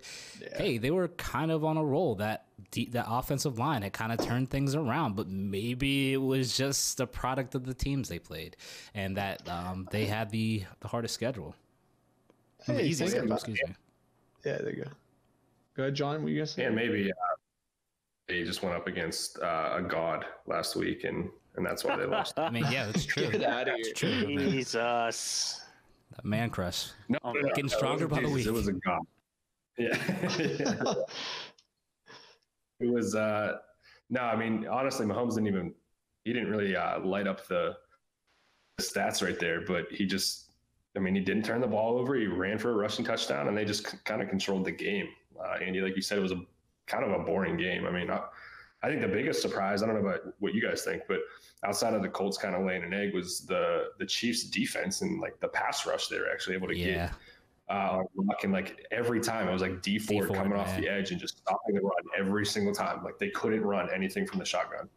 hey, 0.56 0.78
they 0.78 0.90
were 0.90 1.08
kind 1.08 1.50
of 1.50 1.64
on 1.64 1.76
a 1.76 1.84
roll. 1.84 2.14
That 2.16 2.46
de- 2.70 2.88
that 2.90 3.06
offensive 3.08 3.58
line 3.58 3.82
had 3.82 3.92
kind 3.92 4.10
of 4.12 4.18
turned 4.24 4.50
things 4.50 4.74
around, 4.74 5.16
but 5.16 5.28
maybe 5.28 6.12
it 6.14 6.18
was 6.22 6.56
just 6.56 6.98
a 7.00 7.06
product 7.06 7.54
of 7.54 7.64
the 7.66 7.74
teams 7.74 8.08
they 8.08 8.18
played, 8.18 8.56
and 8.94 9.16
that 9.16 9.46
um, 9.48 9.86
they 9.90 10.06
had 10.06 10.30
the 10.30 10.64
the 10.80 10.88
hardest 10.88 11.14
schedule. 11.14 11.54
The 12.66 12.72
Hey, 12.74 12.82
easiest 12.86 12.98
think 12.98 13.10
schedule, 13.10 13.26
about 13.26 13.34
excuse 13.48 13.60
me. 13.68 13.74
yeah, 14.44 14.58
there 14.58 14.74
you 14.74 14.84
go. 14.84 14.90
Go 15.76 15.82
ahead, 15.84 15.94
John. 15.94 16.22
What 16.22 16.32
you 16.32 16.38
gonna 16.38 16.46
say? 16.46 16.64
And 16.64 16.74
maybe 16.74 17.10
uh, 17.12 17.14
they 18.26 18.44
just 18.44 18.62
went 18.62 18.74
up 18.74 18.86
against 18.86 19.38
uh, 19.40 19.74
a 19.76 19.82
god 19.82 20.24
last 20.46 20.74
week, 20.74 21.04
and 21.04 21.28
and 21.56 21.66
that's 21.66 21.84
why 21.84 21.96
they 21.96 22.06
lost. 22.06 22.38
I 22.38 22.48
mean, 22.50 22.64
yeah, 22.70 22.86
that's 22.86 23.04
true. 23.12 23.30
Get 23.30 23.42
out 23.44 23.68
of 23.68 23.74
here. 23.74 23.76
It's 23.78 23.92
true. 24.00 24.34
man. 24.34 24.50
Jesus. 24.50 25.60
That 26.16 26.24
man 26.24 26.50
crush. 26.50 26.90
No, 27.08 27.18
Oh, 27.24 27.32
no, 27.32 27.40
no, 27.40 27.48
getting 27.54 27.68
stronger 27.68 28.08
by 28.08 28.20
the 28.20 28.28
Jesus, 28.28 28.46
It 28.46 28.52
was 28.52 28.68
a 28.68 28.72
god. 28.72 29.00
Yeah. 29.76 29.96
it 32.80 32.90
was. 32.90 33.14
uh 33.14 33.58
No, 34.10 34.20
I 34.22 34.36
mean, 34.36 34.66
honestly, 34.66 35.06
Mahomes 35.06 35.34
didn't 35.34 35.48
even. 35.48 35.74
He 36.24 36.32
didn't 36.32 36.50
really 36.50 36.76
uh, 36.76 37.00
light 37.00 37.26
up 37.26 37.46
the, 37.46 37.76
the 38.76 38.82
stats 38.82 39.22
right 39.24 39.38
there, 39.38 39.62
but 39.66 39.86
he 39.90 40.06
just. 40.06 40.46
I 40.96 41.00
mean, 41.00 41.14
he 41.14 41.20
didn't 41.20 41.44
turn 41.44 41.60
the 41.60 41.66
ball 41.66 41.98
over. 41.98 42.16
He 42.16 42.26
ran 42.26 42.58
for 42.58 42.70
a 42.70 42.74
rushing 42.74 43.04
touchdown, 43.04 43.46
and 43.48 43.56
they 43.56 43.64
just 43.64 44.04
kind 44.04 44.20
of 44.20 44.28
controlled 44.28 44.64
the 44.64 44.72
game. 44.72 45.06
Uh, 45.38 45.58
Andy, 45.64 45.80
like 45.80 45.94
you 45.94 46.02
said, 46.02 46.18
it 46.18 46.22
was 46.22 46.32
a 46.32 46.40
kind 46.86 47.04
of 47.04 47.12
a 47.20 47.24
boring 47.24 47.56
game. 47.56 47.86
I 47.86 47.90
mean, 47.92 48.10
I, 48.10 48.22
I 48.82 48.88
think 48.88 49.00
the 49.00 49.08
biggest 49.08 49.42
surprise. 49.42 49.82
I 49.82 49.86
don't 49.86 49.96
know 49.96 50.08
about 50.08 50.20
what 50.38 50.54
you 50.54 50.62
guys 50.62 50.82
think, 50.82 51.02
but 51.08 51.18
outside 51.64 51.94
of 51.94 52.02
the 52.02 52.08
Colts 52.08 52.38
kind 52.38 52.54
of 52.54 52.64
laying 52.64 52.84
an 52.84 52.94
egg 52.94 53.12
was 53.12 53.40
the 53.40 53.86
the 53.98 54.06
Chiefs' 54.06 54.44
defense 54.44 55.02
and 55.02 55.20
like 55.20 55.40
the 55.40 55.48
pass 55.48 55.86
rush 55.86 56.06
they 56.08 56.18
were 56.18 56.30
actually 56.30 56.54
able 56.54 56.68
to 56.68 56.74
get 56.74 56.86
Yeah, 56.86 57.10
uh, 57.68 58.02
and 58.42 58.52
like 58.52 58.86
every 58.92 59.20
time 59.20 59.48
it 59.48 59.52
was 59.52 59.62
like 59.62 59.82
Dee 59.82 59.98
Ford 59.98 60.26
Ford, 60.26 60.38
coming 60.38 60.58
off 60.58 60.74
the 60.76 60.88
edge 60.88 61.10
and 61.10 61.20
just 61.20 61.38
stopping 61.38 61.74
the 61.74 61.80
run 61.80 61.92
every 62.16 62.46
single 62.46 62.72
time. 62.72 63.02
Like 63.04 63.18
they 63.18 63.30
couldn't 63.30 63.62
run 63.62 63.88
anything 63.92 64.26
from 64.26 64.38
the 64.38 64.44
shotgun. 64.44 64.88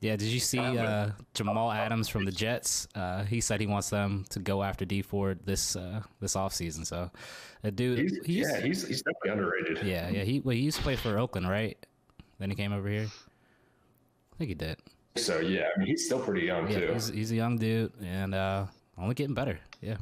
yeah. 0.00 0.16
Did 0.16 0.28
you 0.28 0.40
see 0.40 0.58
uh, 0.58 1.10
Jamal 1.34 1.70
Adams 1.70 2.08
from 2.08 2.24
the 2.24 2.32
Jets? 2.32 2.88
Uh, 2.94 3.24
he 3.24 3.40
said 3.40 3.60
he 3.60 3.66
wants 3.66 3.90
them 3.90 4.24
to 4.30 4.40
go 4.40 4.62
after 4.62 4.84
Dee 4.84 5.02
Ford 5.02 5.38
this 5.44 5.76
uh, 5.76 6.00
this 6.20 6.34
offseason. 6.34 6.86
So, 6.86 7.10
a 7.62 7.70
dude, 7.70 7.98
He's, 7.98 8.18
he's, 8.24 8.48
yeah, 8.48 8.60
he's 8.60 8.88
he's 8.88 9.02
definitely 9.02 9.30
underrated. 9.30 9.86
yeah, 9.86 10.08
yeah. 10.08 10.24
He 10.24 10.40
well, 10.40 10.56
he 10.56 10.62
used 10.62 10.78
to 10.78 10.82
play 10.82 10.96
for 10.96 11.18
Oakland, 11.18 11.48
right? 11.48 11.76
Then 12.38 12.50
he 12.50 12.56
came 12.56 12.72
over 12.72 12.88
here. 12.88 13.06
I 13.06 14.36
think 14.38 14.48
he 14.48 14.54
did. 14.54 14.78
So 15.16 15.38
yeah, 15.40 15.68
I 15.74 15.78
mean 15.78 15.88
he's 15.88 16.04
still 16.04 16.20
pretty 16.20 16.46
young 16.46 16.70
Yeah, 16.70 16.80
too. 16.80 16.92
he's, 16.92 17.08
he's 17.08 17.32
a 17.32 17.36
young 17.36 17.56
dude 17.56 17.92
and 18.02 18.34
uh, 18.34 18.66
only 18.98 19.14
getting 19.14 19.34
better. 19.34 19.58
Yeah. 19.80 19.96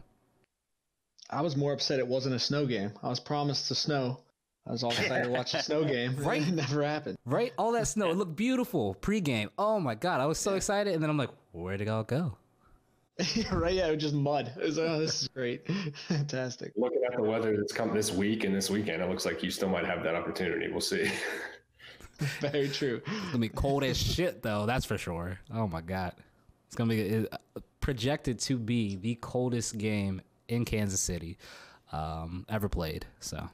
I 1.31 1.41
was 1.41 1.57
more 1.57 1.73
upset 1.73 1.99
it 1.99 2.07
wasn't 2.07 2.35
a 2.35 2.39
snow 2.39 2.67
game. 2.67 2.93
I 3.03 3.09
was 3.09 3.21
promised 3.21 3.69
to 3.69 3.75
snow. 3.75 4.21
I 4.67 4.73
was 4.73 4.83
all 4.83 4.91
excited 4.91 5.25
to 5.25 5.31
watch 5.31 5.55
a 5.55 5.63
snow 5.63 5.85
game. 5.95 6.17
Right. 6.19 6.43
It 6.43 6.53
never 6.53 6.83
happened. 6.83 7.17
Right? 7.25 7.53
All 7.59 7.73
that 7.73 7.87
snow. 7.87 8.11
It 8.11 8.17
looked 8.17 8.35
beautiful 8.37 8.97
pregame. 9.01 9.51
Oh 9.59 9.79
my 9.79 9.95
god, 9.95 10.21
I 10.21 10.27
was 10.27 10.39
so 10.39 10.55
excited, 10.55 10.95
and 10.95 11.03
then 11.03 11.11
I'm 11.11 11.17
like, 11.19 11.31
where 11.53 11.77
did 11.77 11.87
it 11.87 11.91
all 11.91 12.03
go? 12.03 12.37
right? 13.53 13.75
Yeah, 13.75 13.87
it 13.89 13.95
was 13.95 14.03
just 14.03 14.15
mud. 14.15 14.53
It 14.61 14.65
was, 14.65 14.77
like, 14.79 14.89
oh, 14.89 14.99
this 14.99 15.23
is 15.23 15.29
great. 15.29 15.69
Fantastic. 16.09 16.73
Looking 16.77 17.03
at 17.09 17.15
the 17.17 17.23
weather 17.23 17.57
that's 17.57 17.73
come 17.73 17.95
this 17.95 18.11
week 18.11 18.43
and 18.43 18.53
this 18.53 18.71
weekend, 18.71 19.01
it 19.03 19.09
looks 19.09 19.25
like 19.25 19.41
you 19.43 19.53
still 19.53 19.69
might 19.69 19.85
have 19.85 20.03
that 20.03 20.17
opportunity. 20.17 20.69
We'll 20.69 20.81
see. 20.81 21.09
Very 22.41 22.69
true. 22.69 23.01
It's 23.07 23.27
gonna 23.27 23.39
be 23.39 23.49
cold 23.49 23.85
as 23.85 23.97
shit, 23.97 24.43
though. 24.43 24.67
That's 24.67 24.85
for 24.85 24.99
sure. 24.99 25.39
Oh 25.53 25.67
my 25.67 25.81
god, 25.81 26.13
it's 26.67 26.77
gonna 26.77 26.91
be 26.91 27.01
it, 27.01 27.29
uh, 27.33 27.61
projected 27.81 28.39
to 28.41 28.57
be 28.59 28.97
the 28.97 29.17
coldest 29.17 29.79
game 29.79 30.21
in 30.49 30.65
Kansas 30.65 31.01
City 31.01 31.39
um, 31.93 32.45
ever 32.49 32.69
played. 32.69 33.05
So, 33.21 33.49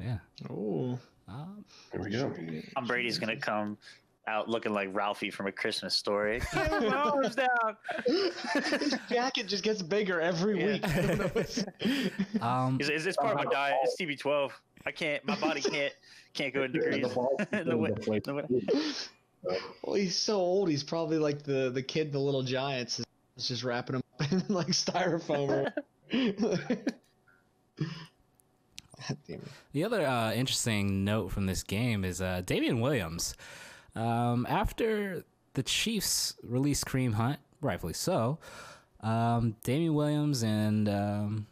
yeah. 0.00 0.18
Oh, 0.50 0.98
Um, 1.28 1.64
Here 1.92 2.02
we 2.02 2.10
go. 2.10 2.32
Tom 2.74 2.86
Brady's 2.86 3.18
gonna 3.18 3.36
come 3.36 3.78
out 4.26 4.48
looking 4.48 4.72
like 4.72 4.88
Ralphie 4.92 5.30
from 5.30 5.46
a 5.46 5.52
Christmas 5.52 5.94
story. 5.96 6.40
Give 6.52 6.62
him 6.64 6.82
Mahomes 6.84 7.36
down. 7.36 7.76
his 8.80 8.96
jacket 9.10 9.46
just 9.46 9.62
gets 9.62 9.82
bigger 9.82 10.20
every 10.20 10.58
Yeah. 10.60 10.66
week. 10.72 10.84
I 10.88 11.00
don't 11.02 11.18
know 11.18 11.30
what's- 11.32 11.64
um, 12.40 12.76
It's, 12.80 12.88
it's, 12.88 13.04
it's 13.06 13.16
part 13.18 13.32
of 13.38 13.44
my 13.44 13.50
diet. 13.50 13.76
It's 13.84 13.96
TB12. 14.00 14.50
I 14.86 14.90
can't. 14.92 15.24
My 15.24 15.36
body 15.36 15.60
can't 15.62 15.92
can't 16.34 16.52
go 16.54 16.62
in 16.64 16.72
degrees. 16.72 17.02
The 17.02 17.08
way- 17.76 18.20
the 18.20 18.34
way- 18.34 18.44
well, 19.82 19.94
he's 19.96 20.16
so 20.16 20.36
old. 20.36 20.68
He's 20.68 20.82
probably 20.82 21.18
like 21.18 21.42
the 21.42 21.70
the 21.70 21.82
kid 21.82 22.12
the 22.12 22.18
Little 22.18 22.42
Giants. 22.42 23.00
Is 23.36 23.48
just 23.48 23.64
wrapping 23.64 23.96
him 23.96 24.02
up 24.20 24.32
in 24.32 24.42
like 24.54 24.68
styrofoam. 24.68 25.48
or- 25.50 25.74
God 29.08 29.18
damn 29.28 29.36
it. 29.40 29.42
The 29.72 29.84
other 29.84 30.06
uh, 30.06 30.32
interesting 30.32 31.04
note 31.04 31.30
from 31.32 31.46
this 31.46 31.62
game 31.62 32.04
is 32.04 32.22
uh, 32.22 32.42
Damien 32.46 32.80
Williams. 32.80 33.34
Um, 33.96 34.46
after 34.48 35.24
the 35.54 35.62
Chiefs 35.62 36.34
released 36.42 36.84
Kareem 36.86 37.14
Hunt, 37.14 37.38
rightfully 37.60 37.92
so, 37.92 38.38
um, 39.00 39.56
Damien 39.64 39.94
Williams 39.94 40.42
and 40.42 40.88
um, 40.88 41.46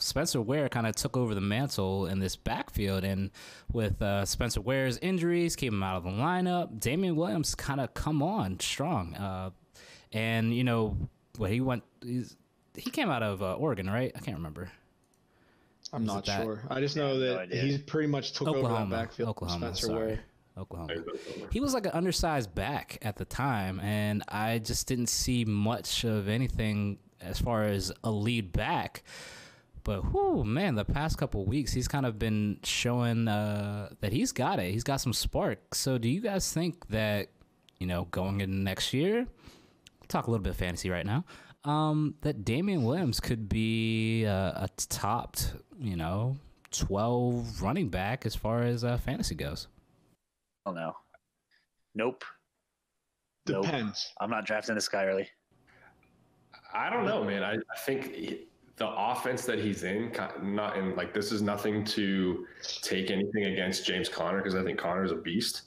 Spencer 0.00 0.40
Ware 0.40 0.68
kind 0.68 0.86
of 0.86 0.94
took 0.94 1.16
over 1.16 1.34
the 1.34 1.40
mantle 1.40 2.06
in 2.06 2.18
this 2.18 2.36
backfield. 2.36 3.04
And 3.04 3.30
with 3.72 4.00
uh, 4.02 4.24
Spencer 4.24 4.60
Ware's 4.60 4.98
injuries, 4.98 5.56
keep 5.56 5.72
him 5.72 5.82
out 5.82 5.96
of 5.96 6.04
the 6.04 6.10
lineup, 6.10 6.78
Damien 6.80 7.16
Williams 7.16 7.54
kind 7.54 7.80
of 7.80 7.94
come 7.94 8.22
on 8.22 8.58
strong. 8.60 9.14
Uh, 9.14 9.50
and, 10.12 10.54
you 10.54 10.64
know, 10.64 10.96
what 11.36 11.50
he 11.50 11.60
went, 11.60 11.82
he's, 12.02 12.36
he 12.74 12.90
came 12.90 13.10
out 13.10 13.22
of 13.22 13.42
uh, 13.42 13.54
Oregon, 13.54 13.88
right? 13.90 14.12
I 14.14 14.20
can't 14.20 14.36
remember. 14.36 14.70
I'm 15.92 16.02
Was 16.04 16.10
it 16.10 16.14
not 16.14 16.24
that- 16.26 16.42
sure. 16.42 16.62
I 16.70 16.80
just 16.80 16.96
know 16.96 17.18
that 17.18 17.38
idea. 17.40 17.62
he's 17.62 17.78
pretty 17.78 18.08
much 18.08 18.32
took 18.32 18.48
over 18.48 18.58
that 18.60 18.64
Oklahoma. 18.66 18.96
backfield. 18.96 19.28
Oklahoma. 19.30 19.66
Spencer 19.74 19.86
sorry. 19.86 20.06
Ware. 20.06 20.20
Oklahoma. 20.58 20.94
He 21.52 21.60
was 21.60 21.72
like 21.72 21.86
an 21.86 21.92
undersized 21.92 22.52
back 22.54 22.98
at 23.02 23.16
the 23.16 23.24
time, 23.24 23.78
and 23.80 24.24
I 24.28 24.58
just 24.58 24.88
didn't 24.88 25.06
see 25.06 25.44
much 25.44 26.02
of 26.04 26.28
anything 26.28 26.98
as 27.20 27.38
far 27.38 27.64
as 27.64 27.92
a 28.02 28.10
lead 28.10 28.52
back. 28.52 29.02
But 29.88 30.12
whoo, 30.12 30.44
man, 30.44 30.74
the 30.74 30.84
past 30.84 31.16
couple 31.16 31.46
weeks 31.46 31.72
he's 31.72 31.88
kind 31.88 32.04
of 32.04 32.18
been 32.18 32.58
showing 32.62 33.26
uh, 33.26 33.88
that 34.02 34.12
he's 34.12 34.32
got 34.32 34.58
it. 34.58 34.70
He's 34.70 34.84
got 34.84 35.00
some 35.00 35.14
spark. 35.14 35.74
So, 35.74 35.96
do 35.96 36.10
you 36.10 36.20
guys 36.20 36.52
think 36.52 36.86
that 36.88 37.28
you 37.78 37.86
know 37.86 38.06
going 38.10 38.42
into 38.42 38.58
next 38.58 38.92
year? 38.92 39.26
Talk 40.06 40.26
a 40.26 40.30
little 40.30 40.44
bit 40.44 40.50
of 40.50 40.56
fantasy 40.58 40.90
right 40.90 41.06
now. 41.06 41.24
Um, 41.64 42.16
that 42.20 42.44
Damien 42.44 42.84
Williams 42.84 43.18
could 43.18 43.48
be 43.48 44.26
uh, 44.26 44.66
a 44.66 44.68
topped, 44.90 45.54
you 45.80 45.96
know, 45.96 46.36
twelve 46.70 47.62
running 47.62 47.88
back 47.88 48.26
as 48.26 48.34
far 48.34 48.64
as 48.64 48.84
uh, 48.84 48.98
fantasy 48.98 49.36
goes. 49.36 49.68
Oh 50.66 50.72
no. 50.72 50.92
Nope. 51.94 52.24
Nope. 53.48 53.64
Depends. 53.64 54.12
I'm 54.20 54.28
not 54.28 54.44
drafting 54.44 54.74
this 54.74 54.86
guy 54.86 55.06
early. 55.06 55.30
I 56.74 56.90
don't 56.90 57.06
know, 57.06 57.24
man. 57.24 57.42
I, 57.42 57.54
I 57.54 57.78
think 57.86 58.14
he- 58.14 58.48
the 58.78 58.88
offense 58.88 59.44
that 59.44 59.58
he's 59.58 59.82
in, 59.82 60.12
not 60.42 60.76
in 60.76 60.94
like 60.94 61.12
this 61.12 61.32
is 61.32 61.42
nothing 61.42 61.84
to 61.84 62.46
take 62.82 63.10
anything 63.10 63.44
against 63.44 63.84
James 63.84 64.08
Conner 64.08 64.38
because 64.38 64.54
I 64.54 64.62
think 64.62 64.78
Conner 64.78 65.04
is 65.04 65.12
a 65.12 65.16
beast. 65.16 65.62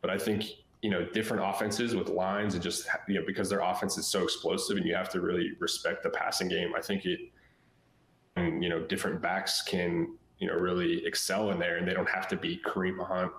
But 0.00 0.10
I 0.10 0.18
think 0.18 0.44
you 0.80 0.90
know 0.90 1.04
different 1.04 1.44
offenses 1.44 1.94
with 1.94 2.08
lines 2.08 2.54
and 2.54 2.62
just 2.62 2.88
you 3.06 3.14
know 3.14 3.26
because 3.26 3.50
their 3.50 3.60
offense 3.60 3.98
is 3.98 4.06
so 4.06 4.22
explosive 4.22 4.78
and 4.78 4.86
you 4.86 4.94
have 4.94 5.10
to 5.10 5.20
really 5.20 5.52
respect 5.58 6.02
the 6.02 6.10
passing 6.10 6.48
game. 6.48 6.72
I 6.74 6.80
think 6.80 7.04
it, 7.04 7.20
and 8.36 8.62
you 8.62 8.70
know 8.70 8.80
different 8.86 9.20
backs 9.20 9.62
can 9.62 10.16
you 10.38 10.48
know 10.48 10.54
really 10.54 11.04
excel 11.04 11.50
in 11.50 11.58
there 11.58 11.76
and 11.76 11.86
they 11.86 11.92
don't 11.92 12.08
have 12.08 12.28
to 12.28 12.36
be 12.36 12.60
Kareem 12.64 13.06
Hunt 13.06 13.30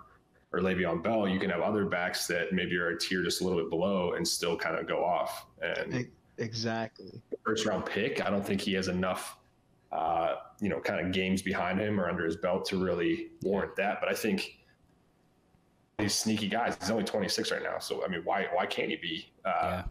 or 0.54 0.60
Le'Veon 0.60 1.02
Bell. 1.02 1.28
You 1.28 1.40
can 1.40 1.50
have 1.50 1.62
other 1.62 1.86
backs 1.86 2.28
that 2.28 2.54
maybe 2.54 2.76
are 2.76 2.90
a 2.90 3.00
tier 3.00 3.24
just 3.24 3.42
a 3.42 3.44
little 3.44 3.60
bit 3.60 3.72
below 3.72 4.14
and 4.14 4.28
still 4.28 4.56
kind 4.56 4.76
of 4.78 4.88
go 4.88 5.04
off 5.04 5.48
and. 5.62 6.08
Exactly. 6.42 7.22
First 7.46 7.66
round 7.66 7.86
pick. 7.86 8.26
I 8.26 8.30
don't 8.30 8.46
think 8.46 8.62
he 8.62 8.74
has 8.74 8.88
enough, 8.88 9.38
uh, 9.92 10.36
you 10.60 10.70
know, 10.70 10.80
kind 10.80 11.06
of 11.06 11.14
games 11.14 11.42
behind 11.42 11.80
him 11.80 12.00
or 12.00 12.10
under 12.10 12.26
his 12.26 12.36
belt 12.36 12.66
to 12.70 12.84
really 12.84 13.30
warrant 13.44 13.76
that. 13.76 14.00
But 14.00 14.10
I 14.10 14.14
think 14.14 14.58
these 16.00 16.16
sneaky 16.16 16.48
guys. 16.48 16.76
He's 16.80 16.90
only 16.90 17.04
26 17.04 17.52
right 17.52 17.64
now, 17.64 17.80
so 17.80 18.04
I 18.04 18.08
mean, 18.08 18.22
why 18.24 18.48
why 18.54 18.66
can't 18.66 18.90
he 18.90 18.98
be? 18.98 19.32
Uh, 19.46 19.50
yeah. 19.62 19.84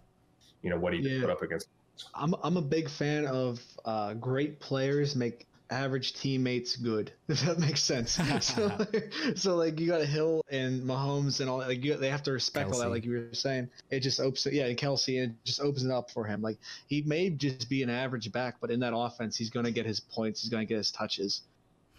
You 0.62 0.71
know 0.71 0.78
what 0.78 0.92
he 0.92 1.00
yeah. 1.00 1.21
put 1.21 1.30
up 1.30 1.42
against. 1.42 1.69
I'm 2.14 2.35
I'm 2.42 2.57
a 2.57 2.62
big 2.62 2.88
fan 2.88 3.26
of 3.26 3.61
uh, 3.85 4.14
great 4.14 4.59
players 4.59 5.14
make 5.14 5.47
average 5.70 6.14
teammates 6.14 6.76
good. 6.76 7.12
If 7.28 7.42
that 7.42 7.58
makes 7.58 7.82
sense. 7.82 8.18
so, 8.40 8.66
like, 8.66 9.12
so 9.36 9.56
like 9.56 9.78
you 9.78 9.86
got 9.86 10.00
a 10.00 10.06
Hill 10.06 10.44
and 10.50 10.82
Mahomes 10.82 11.40
and 11.40 11.48
all 11.48 11.58
that. 11.58 11.68
Like 11.68 11.84
you, 11.84 11.96
they 11.96 12.10
have 12.10 12.24
to 12.24 12.32
respect 12.32 12.70
Kelce. 12.70 12.74
all 12.74 12.80
that. 12.80 12.90
Like 12.90 13.04
you 13.04 13.12
were 13.12 13.28
saying, 13.34 13.70
it 13.88 14.00
just 14.00 14.18
opens. 14.18 14.46
Yeah, 14.50 14.66
and 14.66 14.76
Kelce, 14.76 15.22
and 15.22 15.32
it 15.32 15.44
just 15.44 15.60
opens 15.60 15.84
it 15.84 15.90
up 15.90 16.10
for 16.10 16.24
him. 16.24 16.42
Like 16.42 16.58
he 16.88 17.02
may 17.02 17.30
just 17.30 17.68
be 17.68 17.82
an 17.82 17.90
average 17.90 18.30
back, 18.32 18.56
but 18.60 18.70
in 18.70 18.80
that 18.80 18.94
offense, 18.94 19.36
he's 19.36 19.50
going 19.50 19.66
to 19.66 19.72
get 19.72 19.86
his 19.86 20.00
points. 20.00 20.40
He's 20.40 20.50
going 20.50 20.66
to 20.66 20.68
get 20.68 20.78
his 20.78 20.90
touches. 20.90 21.42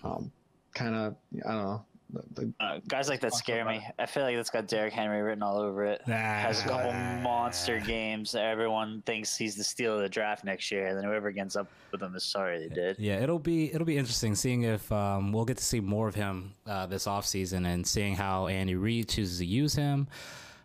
Um, 0.04 0.32
kind 0.74 0.96
of, 0.96 1.16
I 1.46 1.54
don't 1.54 1.64
know. 1.64 1.86
The, 2.12 2.54
uh, 2.60 2.80
guys 2.88 3.10
like 3.10 3.20
that 3.22 3.34
scare 3.34 3.66
me. 3.66 3.86
I 3.98 4.06
feel 4.06 4.24
like 4.24 4.36
it's 4.36 4.50
got 4.50 4.68
Derrick 4.68 4.94
Henry 4.94 5.22
written 5.22 5.44
all 5.44 5.58
over 5.60 5.86
it. 5.86 6.02
Nah, 6.08 6.16
Has 6.16 6.62
a 6.62 6.64
couple 6.64 6.94
monster 7.22 7.80
games. 7.80 8.36
Everyone 8.36 9.02
thinks 9.06 9.38
he's 9.38 9.56
the 9.56 9.64
steal 9.64 9.96
of 9.96 10.02
the 10.02 10.10
draft 10.10 10.44
next 10.44 10.72
year, 10.72 10.88
and 10.88 10.98
then 10.98 11.04
whoever 11.04 11.32
gets 11.32 11.56
up 11.56 11.68
with 11.92 12.02
him 12.02 12.16
is 12.16 12.24
sorry 12.24 12.60
they 12.60 12.74
did. 12.74 12.98
Yeah, 13.00 13.22
it'll 13.22 13.40
be 13.40 13.74
it'll 13.74 13.86
be 13.86 13.98
interesting 13.98 14.36
seeing 14.36 14.64
if 14.64 14.92
um, 14.92 15.32
we'll 15.32 15.46
get 15.46 15.58
to 15.58 15.64
see 15.64 15.80
more 15.80 16.08
of 16.08 16.16
him 16.16 16.54
uh, 16.68 16.86
this 16.86 17.06
offseason 17.06 17.66
and 17.66 17.86
seeing 17.86 18.16
how 18.16 18.48
Andy 18.48 18.76
Reid 18.76 19.10
chooses 19.10 19.40
to 19.40 19.46
use 19.46 19.74
him. 19.76 20.08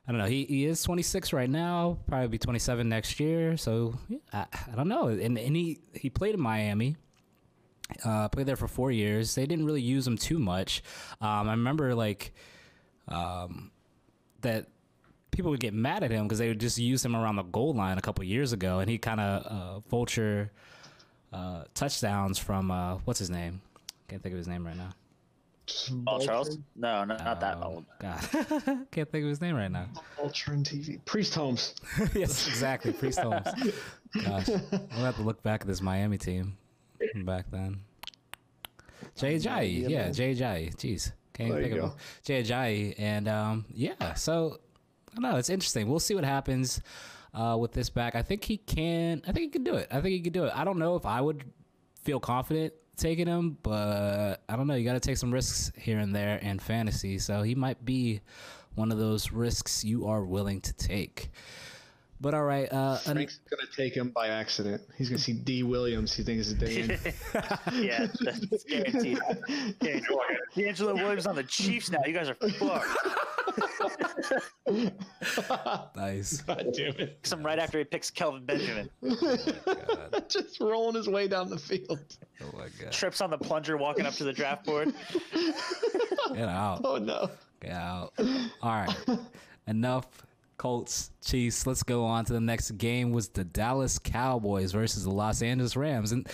I 0.08 0.12
don't 0.12 0.20
know. 0.20 0.26
He, 0.26 0.44
he 0.44 0.66
is 0.66 0.82
26 0.84 1.32
right 1.32 1.50
now. 1.50 1.98
Probably 2.06 2.28
be 2.28 2.38
27 2.38 2.88
next 2.88 3.18
year. 3.18 3.56
So 3.56 3.98
I, 4.32 4.46
I 4.72 4.76
don't 4.76 4.86
know. 4.86 5.08
And, 5.08 5.36
and 5.36 5.56
he 5.56 5.80
he 5.94 6.10
played 6.10 6.34
in 6.34 6.40
Miami. 6.40 6.96
Uh, 8.04 8.28
played 8.28 8.46
there 8.46 8.56
for 8.56 8.68
four 8.68 8.90
years. 8.90 9.34
They 9.34 9.46
didn't 9.46 9.64
really 9.64 9.82
use 9.82 10.06
him 10.06 10.18
too 10.18 10.38
much. 10.38 10.82
Um, 11.20 11.48
I 11.48 11.52
remember 11.52 11.94
like 11.94 12.32
um, 13.08 13.70
that 14.40 14.66
people 15.30 15.50
would 15.50 15.60
get 15.60 15.74
mad 15.74 16.02
at 16.02 16.10
him 16.10 16.24
because 16.24 16.38
they 16.38 16.48
would 16.48 16.60
just 16.60 16.78
use 16.78 17.04
him 17.04 17.14
around 17.14 17.36
the 17.36 17.42
goal 17.42 17.74
line 17.74 17.98
a 17.98 18.00
couple 18.00 18.24
years 18.24 18.52
ago, 18.52 18.80
and 18.80 18.90
he 18.90 18.98
kind 18.98 19.20
of 19.20 19.46
uh, 19.46 19.80
vulture 19.88 20.50
uh, 21.32 21.64
touchdowns 21.74 22.38
from 22.38 22.70
uh, 22.70 22.96
what's 23.04 23.18
his 23.18 23.30
name? 23.30 23.60
Can't 24.08 24.22
think 24.22 24.32
of 24.32 24.38
his 24.38 24.48
name 24.48 24.66
right 24.66 24.76
now. 24.76 24.90
Paul 26.04 26.20
Charles? 26.20 26.58
No, 26.76 27.04
no 27.04 27.16
not 27.16 27.40
that 27.40 27.58
oh, 27.60 27.66
old. 27.66 27.84
God, 27.98 28.20
can't 28.90 29.10
think 29.10 29.24
of 29.24 29.28
his 29.28 29.40
name 29.40 29.56
right 29.56 29.70
now. 29.70 29.86
Ultron 30.18 30.62
TV. 30.62 31.04
Priest 31.04 31.34
Holmes. 31.34 31.74
yes, 32.14 32.46
exactly. 32.46 32.92
Priest 32.92 33.18
Holmes. 33.18 33.46
Gosh, 34.24 34.48
we'll 34.48 35.04
have 35.04 35.16
to 35.16 35.22
look 35.22 35.42
back 35.42 35.62
at 35.62 35.66
this 35.66 35.82
Miami 35.82 36.18
team 36.18 36.56
back 37.24 37.50
then. 37.50 37.80
Jay 39.16 39.36
Ajayi, 39.36 39.88
yeah, 39.88 40.10
Jay 40.10 40.34
Ajayi. 40.34 40.74
Jeez, 40.76 41.12
can't 41.32 41.50
even 41.50 41.62
think 41.62 41.82
of 41.82 41.90
him. 41.90 42.44
Jay 42.44 42.94
and 42.98 43.28
um, 43.28 43.64
yeah. 43.72 44.14
So 44.14 44.58
I 45.10 45.14
don't 45.14 45.30
know. 45.30 45.38
It's 45.38 45.50
interesting. 45.50 45.88
We'll 45.88 46.00
see 46.00 46.14
what 46.14 46.24
happens 46.24 46.80
uh, 47.34 47.56
with 47.58 47.72
this 47.72 47.90
back. 47.90 48.14
I 48.14 48.22
think 48.22 48.44
he 48.44 48.56
can. 48.56 49.22
I 49.26 49.32
think 49.32 49.44
he 49.44 49.48
can 49.48 49.64
do 49.64 49.74
it. 49.74 49.88
I 49.90 50.00
think 50.00 50.12
he 50.12 50.20
can 50.20 50.32
do 50.32 50.44
it. 50.44 50.52
I 50.54 50.64
don't 50.64 50.78
know 50.78 50.96
if 50.96 51.06
I 51.06 51.20
would 51.20 51.44
feel 52.02 52.20
confident 52.20 52.72
taking 52.96 53.26
him, 53.26 53.58
but 53.62 54.42
I 54.48 54.56
don't 54.56 54.66
know. 54.66 54.74
You 54.74 54.84
got 54.84 54.94
to 54.94 55.00
take 55.00 55.18
some 55.18 55.32
risks 55.32 55.70
here 55.76 55.98
and 55.98 56.14
there 56.14 56.36
in 56.38 56.58
fantasy. 56.58 57.18
So 57.18 57.42
he 57.42 57.54
might 57.54 57.84
be 57.84 58.20
one 58.74 58.92
of 58.92 58.98
those 58.98 59.32
risks 59.32 59.84
you 59.84 60.06
are 60.06 60.24
willing 60.24 60.60
to 60.62 60.72
take. 60.74 61.30
But 62.20 62.32
all 62.32 62.44
right, 62.44 62.72
uh, 62.72 62.96
Frank's 62.96 63.36
an- 63.36 63.56
gonna 63.58 63.70
take 63.76 63.94
him 63.94 64.08
by 64.10 64.28
accident. 64.28 64.82
He's 64.96 65.10
gonna 65.10 65.18
see 65.18 65.34
D. 65.34 65.62
Williams. 65.62 66.14
He 66.14 66.22
thinks 66.22 66.50
it's 66.50 66.58
Dan. 66.58 66.98
yeah, 67.82 68.06
that's 68.20 68.64
guaranteed. 68.64 69.18
guaranteed. 69.80 70.04
DeAngelo 70.54 70.94
Williams 70.94 71.26
on 71.26 71.36
the 71.36 71.42
Chiefs 71.44 71.90
now. 71.90 71.98
You 72.06 72.14
guys 72.14 72.30
are 72.30 72.34
fucked. 72.34 72.88
nice. 75.96 76.40
God 76.42 76.66
damn 76.72 76.96
it. 76.96 77.18
Some 77.22 77.44
right 77.44 77.58
after 77.58 77.78
he 77.78 77.84
picks 77.84 78.10
Kelvin 78.10 78.44
Benjamin. 78.44 78.88
Oh 79.04 80.20
Just 80.28 80.60
rolling 80.60 80.94
his 80.96 81.08
way 81.08 81.28
down 81.28 81.50
the 81.50 81.58
field. 81.58 82.00
Oh 82.42 82.56
my 82.56 82.68
god. 82.80 82.92
Trips 82.92 83.20
on 83.20 83.30
the 83.30 83.38
plunger 83.38 83.76
walking 83.76 84.06
up 84.06 84.14
to 84.14 84.24
the 84.24 84.32
draft 84.32 84.64
board. 84.64 84.94
Get 86.34 86.48
out. 86.48 86.80
Oh 86.82 86.96
no. 86.96 87.30
Get 87.60 87.72
out. 87.72 88.12
All 88.62 88.72
right. 88.72 88.96
Enough 89.66 90.25
Colts, 90.56 91.10
Chiefs. 91.24 91.66
Let's 91.66 91.82
go 91.82 92.04
on 92.04 92.24
to 92.26 92.32
the 92.32 92.40
next 92.40 92.72
game. 92.72 93.12
Was 93.12 93.28
the 93.28 93.44
Dallas 93.44 93.98
Cowboys 93.98 94.72
versus 94.72 95.04
the 95.04 95.10
Los 95.10 95.42
Angeles 95.42 95.76
Rams, 95.76 96.12
and 96.12 96.28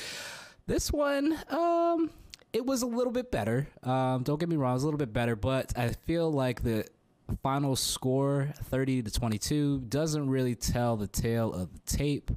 this 0.66 0.92
one, 0.92 1.36
um, 1.50 2.10
it 2.52 2.64
was 2.64 2.82
a 2.82 2.86
little 2.86 3.12
bit 3.12 3.30
better. 3.30 3.66
Um, 3.82 4.22
don't 4.22 4.38
get 4.38 4.48
me 4.48 4.56
wrong, 4.56 4.72
it 4.72 4.74
was 4.74 4.82
a 4.84 4.86
little 4.86 4.98
bit 4.98 5.12
better, 5.12 5.36
but 5.36 5.72
I 5.76 5.88
feel 5.88 6.30
like 6.30 6.62
the 6.62 6.86
final 7.42 7.76
score, 7.76 8.52
thirty 8.64 9.02
to 9.02 9.10
twenty-two, 9.10 9.80
doesn't 9.88 10.28
really 10.28 10.54
tell 10.54 10.96
the 10.96 11.06
tale 11.06 11.52
of 11.52 11.72
the 11.72 11.80
tape. 11.96 12.30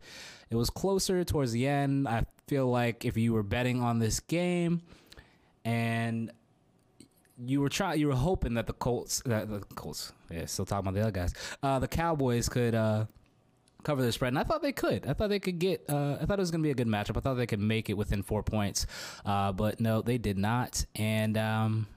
It 0.49 0.55
was 0.55 0.69
closer 0.69 1.23
towards 1.23 1.51
the 1.51 1.67
end. 1.67 2.07
I 2.07 2.25
feel 2.47 2.67
like 2.67 3.03
if 3.03 3.17
you 3.17 3.33
were 3.33 3.43
betting 3.43 3.81
on 3.81 3.99
this 3.99 4.19
game, 4.19 4.81
and 5.65 6.31
you 7.37 7.61
were 7.61 7.69
trying, 7.69 7.99
you 7.99 8.07
were 8.07 8.15
hoping 8.15 8.53
that 8.55 8.67
the 8.67 8.73
Colts, 8.73 9.21
that 9.25 9.49
the 9.49 9.59
Colts, 9.75 10.13
yeah, 10.29 10.45
still 10.45 10.65
talking 10.65 10.87
about 10.87 10.95
the 10.95 11.01
other 11.01 11.11
guys, 11.11 11.33
uh, 11.61 11.79
the 11.79 11.87
Cowboys 11.87 12.49
could 12.49 12.75
uh, 12.75 13.05
cover 13.83 14.01
the 14.01 14.11
spread, 14.11 14.29
and 14.29 14.39
I 14.39 14.43
thought 14.43 14.61
they 14.61 14.71
could. 14.71 15.05
I 15.07 15.13
thought 15.13 15.29
they 15.29 15.39
could 15.39 15.59
get. 15.59 15.83
Uh, 15.89 16.17
I 16.21 16.25
thought 16.25 16.39
it 16.39 16.41
was 16.41 16.51
going 16.51 16.61
to 16.61 16.67
be 16.67 16.71
a 16.71 16.75
good 16.75 16.87
matchup. 16.87 17.17
I 17.17 17.19
thought 17.19 17.35
they 17.35 17.47
could 17.47 17.59
make 17.59 17.89
it 17.89 17.93
within 17.95 18.23
four 18.23 18.43
points, 18.43 18.87
uh, 19.25 19.51
but 19.51 19.79
no, 19.79 20.01
they 20.01 20.17
did 20.17 20.37
not. 20.37 20.85
And 20.95 21.37
um, 21.37 21.87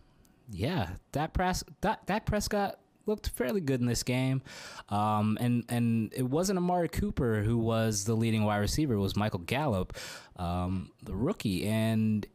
yeah, 0.51 0.91
that 1.13 1.33
press, 1.35 1.63
that 1.81 2.07
Dak 2.07 2.27
Prescott 2.27 2.79
looked 3.07 3.31
fairly 3.31 3.61
good 3.61 3.81
in 3.81 3.87
this 3.87 4.03
game. 4.03 4.43
Um, 4.91 5.39
and 5.41 5.65
and 5.69 6.13
it 6.15 6.23
wasn't 6.23 6.59
Amari 6.59 6.89
Cooper 6.89 7.43
who 7.43 7.59
was 7.59 8.05
the 8.05 8.15
leading 8.15 8.45
wide 8.45 8.59
receiver. 8.59 8.95
It 8.95 9.01
was 9.01 9.17
Michael 9.17 9.41
Gallup, 9.41 9.97
um, 10.37 10.93
the 11.03 11.15
rookie, 11.15 11.67
and 11.67 12.27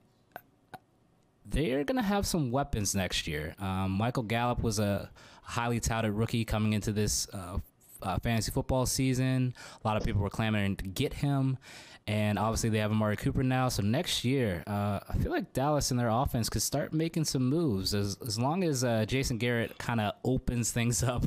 they're 1.45 1.83
going 1.83 1.97
to 1.97 2.03
have 2.03 2.25
some 2.25 2.51
weapons 2.51 2.95
next 2.95 3.27
year. 3.27 3.55
Um, 3.59 3.91
Michael 3.91 4.23
Gallup 4.23 4.61
was 4.61 4.79
a 4.79 5.09
highly 5.43 5.79
touted 5.79 6.13
rookie 6.13 6.45
coming 6.45 6.73
into 6.73 6.91
this 6.91 7.27
uh, 7.33 7.57
uh, 8.01 8.19
fantasy 8.19 8.51
football 8.51 8.85
season. 8.85 9.53
A 9.83 9.87
lot 9.87 9.97
of 9.97 10.03
people 10.03 10.21
were 10.21 10.29
clamoring 10.29 10.75
to 10.77 10.85
get 10.85 11.13
him. 11.13 11.57
And 12.05 12.37
obviously, 12.37 12.69
they 12.69 12.79
have 12.79 12.91
Amari 12.91 13.15
Cooper 13.15 13.43
now. 13.43 13.69
So 13.69 13.81
next 13.81 14.25
year, 14.25 14.61
uh, 14.67 14.99
I 15.07 15.17
feel 15.19 15.31
like 15.31 15.53
Dallas 15.53 15.89
and 15.89 15.97
their 15.97 16.09
offense 16.09 16.49
could 16.49 16.61
start 16.61 16.91
making 16.91 17.23
some 17.23 17.47
moves 17.47 17.93
as, 17.93 18.17
as 18.25 18.37
long 18.37 18.65
as 18.65 18.83
uh, 18.83 19.05
Jason 19.05 19.37
Garrett 19.37 19.77
kind 19.77 20.01
of 20.01 20.13
opens 20.25 20.71
things 20.71 21.01
up 21.03 21.23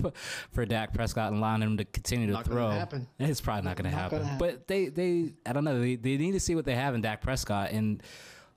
for 0.53 0.67
Dak 0.67 0.93
Prescott 0.93 1.33
and 1.33 1.39
allowing 1.39 1.63
him 1.63 1.79
to 1.79 1.87
continue 1.87 2.27
to 2.27 2.35
not 2.35 2.45
throw. 2.45 2.73
It's 3.19 3.41
probably 3.41 3.63
not, 3.63 3.71
not 3.71 3.77
going 3.79 3.91
to 3.91 3.97
happen. 3.97 4.23
happen. 4.23 4.39
But 4.39 4.69
they, 4.69 4.89
they, 4.89 5.33
I 5.47 5.55
don't 5.55 5.65
know. 5.65 5.81
They, 5.81 5.97
they 5.97 6.19
need 6.19 6.33
to 6.33 6.41
see 6.41 6.55
what 6.55 6.67
they 6.67 6.75
have 6.75 6.95
in 6.95 7.01
Dak 7.01 7.23
Prescott. 7.23 7.71
And 7.71 8.03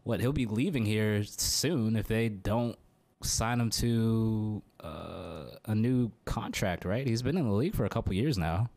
what 0.10 0.20
he'll 0.20 0.34
be 0.34 0.48
leaving 0.48 0.86
here 0.86 1.24
soon 1.24 1.96
if 1.96 2.08
they 2.08 2.30
don't 2.30 2.75
sign 3.22 3.60
him 3.62 3.70
to 3.70 4.63
uh, 4.84 5.44
a 5.66 5.75
new 5.75 6.12
contract. 6.25 6.84
Right? 6.84 7.06
He's 7.06 7.22
been 7.22 7.38
in 7.38 7.48
the 7.48 7.54
league 7.54 7.75
for 7.75 7.86
a 7.86 7.89
couple 7.89 8.13
years 8.13 8.36
now. 8.36 8.72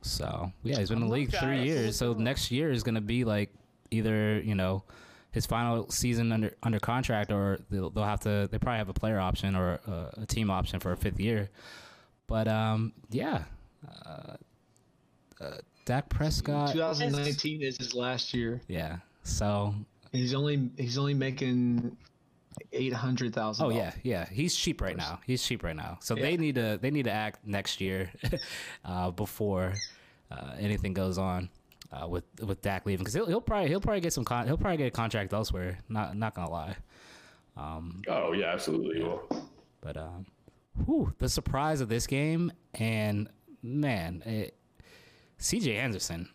So 0.00 0.50
yeah, 0.62 0.78
he's 0.78 0.88
been 0.88 1.02
in 1.02 1.08
the 1.08 1.12
league 1.12 1.34
three 1.34 1.64
years. 1.64 1.96
So 1.96 2.14
next 2.14 2.50
year 2.50 2.72
is 2.72 2.82
going 2.82 2.94
to 2.94 3.02
be 3.02 3.24
like 3.24 3.50
either 3.90 4.40
you 4.40 4.54
know 4.54 4.84
his 5.32 5.44
final 5.44 5.90
season 5.90 6.32
under 6.32 6.54
under 6.62 6.80
contract, 6.80 7.30
or 7.30 7.58
they'll, 7.68 7.90
they'll 7.90 8.04
have 8.04 8.20
to 8.20 8.48
they 8.50 8.58
probably 8.58 8.78
have 8.78 8.88
a 8.88 8.94
player 8.94 9.20
option 9.20 9.54
or 9.54 9.80
a, 9.86 10.22
a 10.22 10.26
team 10.26 10.50
option 10.50 10.80
for 10.80 10.92
a 10.92 10.96
fifth 10.96 11.20
year. 11.20 11.50
But 12.26 12.48
um, 12.48 12.94
yeah, 13.10 13.42
uh, 14.06 14.36
uh, 15.42 15.56
Dak 15.84 16.08
Prescott. 16.08 16.72
2019 16.72 17.62
is 17.62 17.76
his 17.76 17.94
last 17.94 18.32
year. 18.32 18.62
Yeah, 18.66 18.96
so 19.24 19.74
He's 20.12 20.34
only 20.34 20.70
he's 20.76 20.98
only 20.98 21.14
making 21.14 21.96
eight 22.72 22.92
hundred 22.92 23.34
thousand. 23.34 23.66
Oh 23.66 23.70
yeah, 23.70 23.92
yeah. 24.02 24.28
He's 24.28 24.54
cheap 24.54 24.80
right 24.80 24.96
now. 24.96 25.20
He's 25.26 25.42
cheap 25.42 25.62
right 25.62 25.76
now. 25.76 25.98
So 26.00 26.16
yeah. 26.16 26.22
they 26.22 26.36
need 26.36 26.54
to 26.56 26.78
they 26.80 26.90
need 26.90 27.04
to 27.04 27.12
act 27.12 27.46
next 27.46 27.80
year 27.80 28.10
uh, 28.84 29.10
before 29.10 29.74
uh, 30.30 30.52
anything 30.58 30.94
goes 30.94 31.18
on. 31.18 31.48
uh, 31.92 32.06
with 32.06 32.24
with 32.42 32.60
Dak 32.62 32.86
leaving 32.86 33.04
because 33.04 33.14
he'll, 33.14 33.26
he'll 33.26 33.40
probably 33.40 33.68
he'll 33.68 33.80
probably 33.80 34.00
get 34.00 34.12
some 34.12 34.24
con- 34.24 34.46
he'll 34.46 34.58
probably 34.58 34.76
get 34.78 34.86
a 34.86 34.90
contract 34.90 35.32
elsewhere. 35.32 35.78
Not 35.88 36.16
not 36.16 36.34
gonna 36.34 36.50
lie. 36.50 36.76
Um, 37.56 38.02
oh 38.08 38.32
yeah, 38.32 38.52
absolutely. 38.52 39.02
Will. 39.02 39.22
but 39.80 39.96
um, 39.96 40.26
whew, 40.84 41.12
the 41.18 41.28
surprise 41.28 41.80
of 41.80 41.88
this 41.88 42.06
game 42.06 42.52
and 42.74 43.28
man, 43.62 44.22
it, 44.26 44.56
C.J. 45.38 45.76
Anderson 45.76 46.28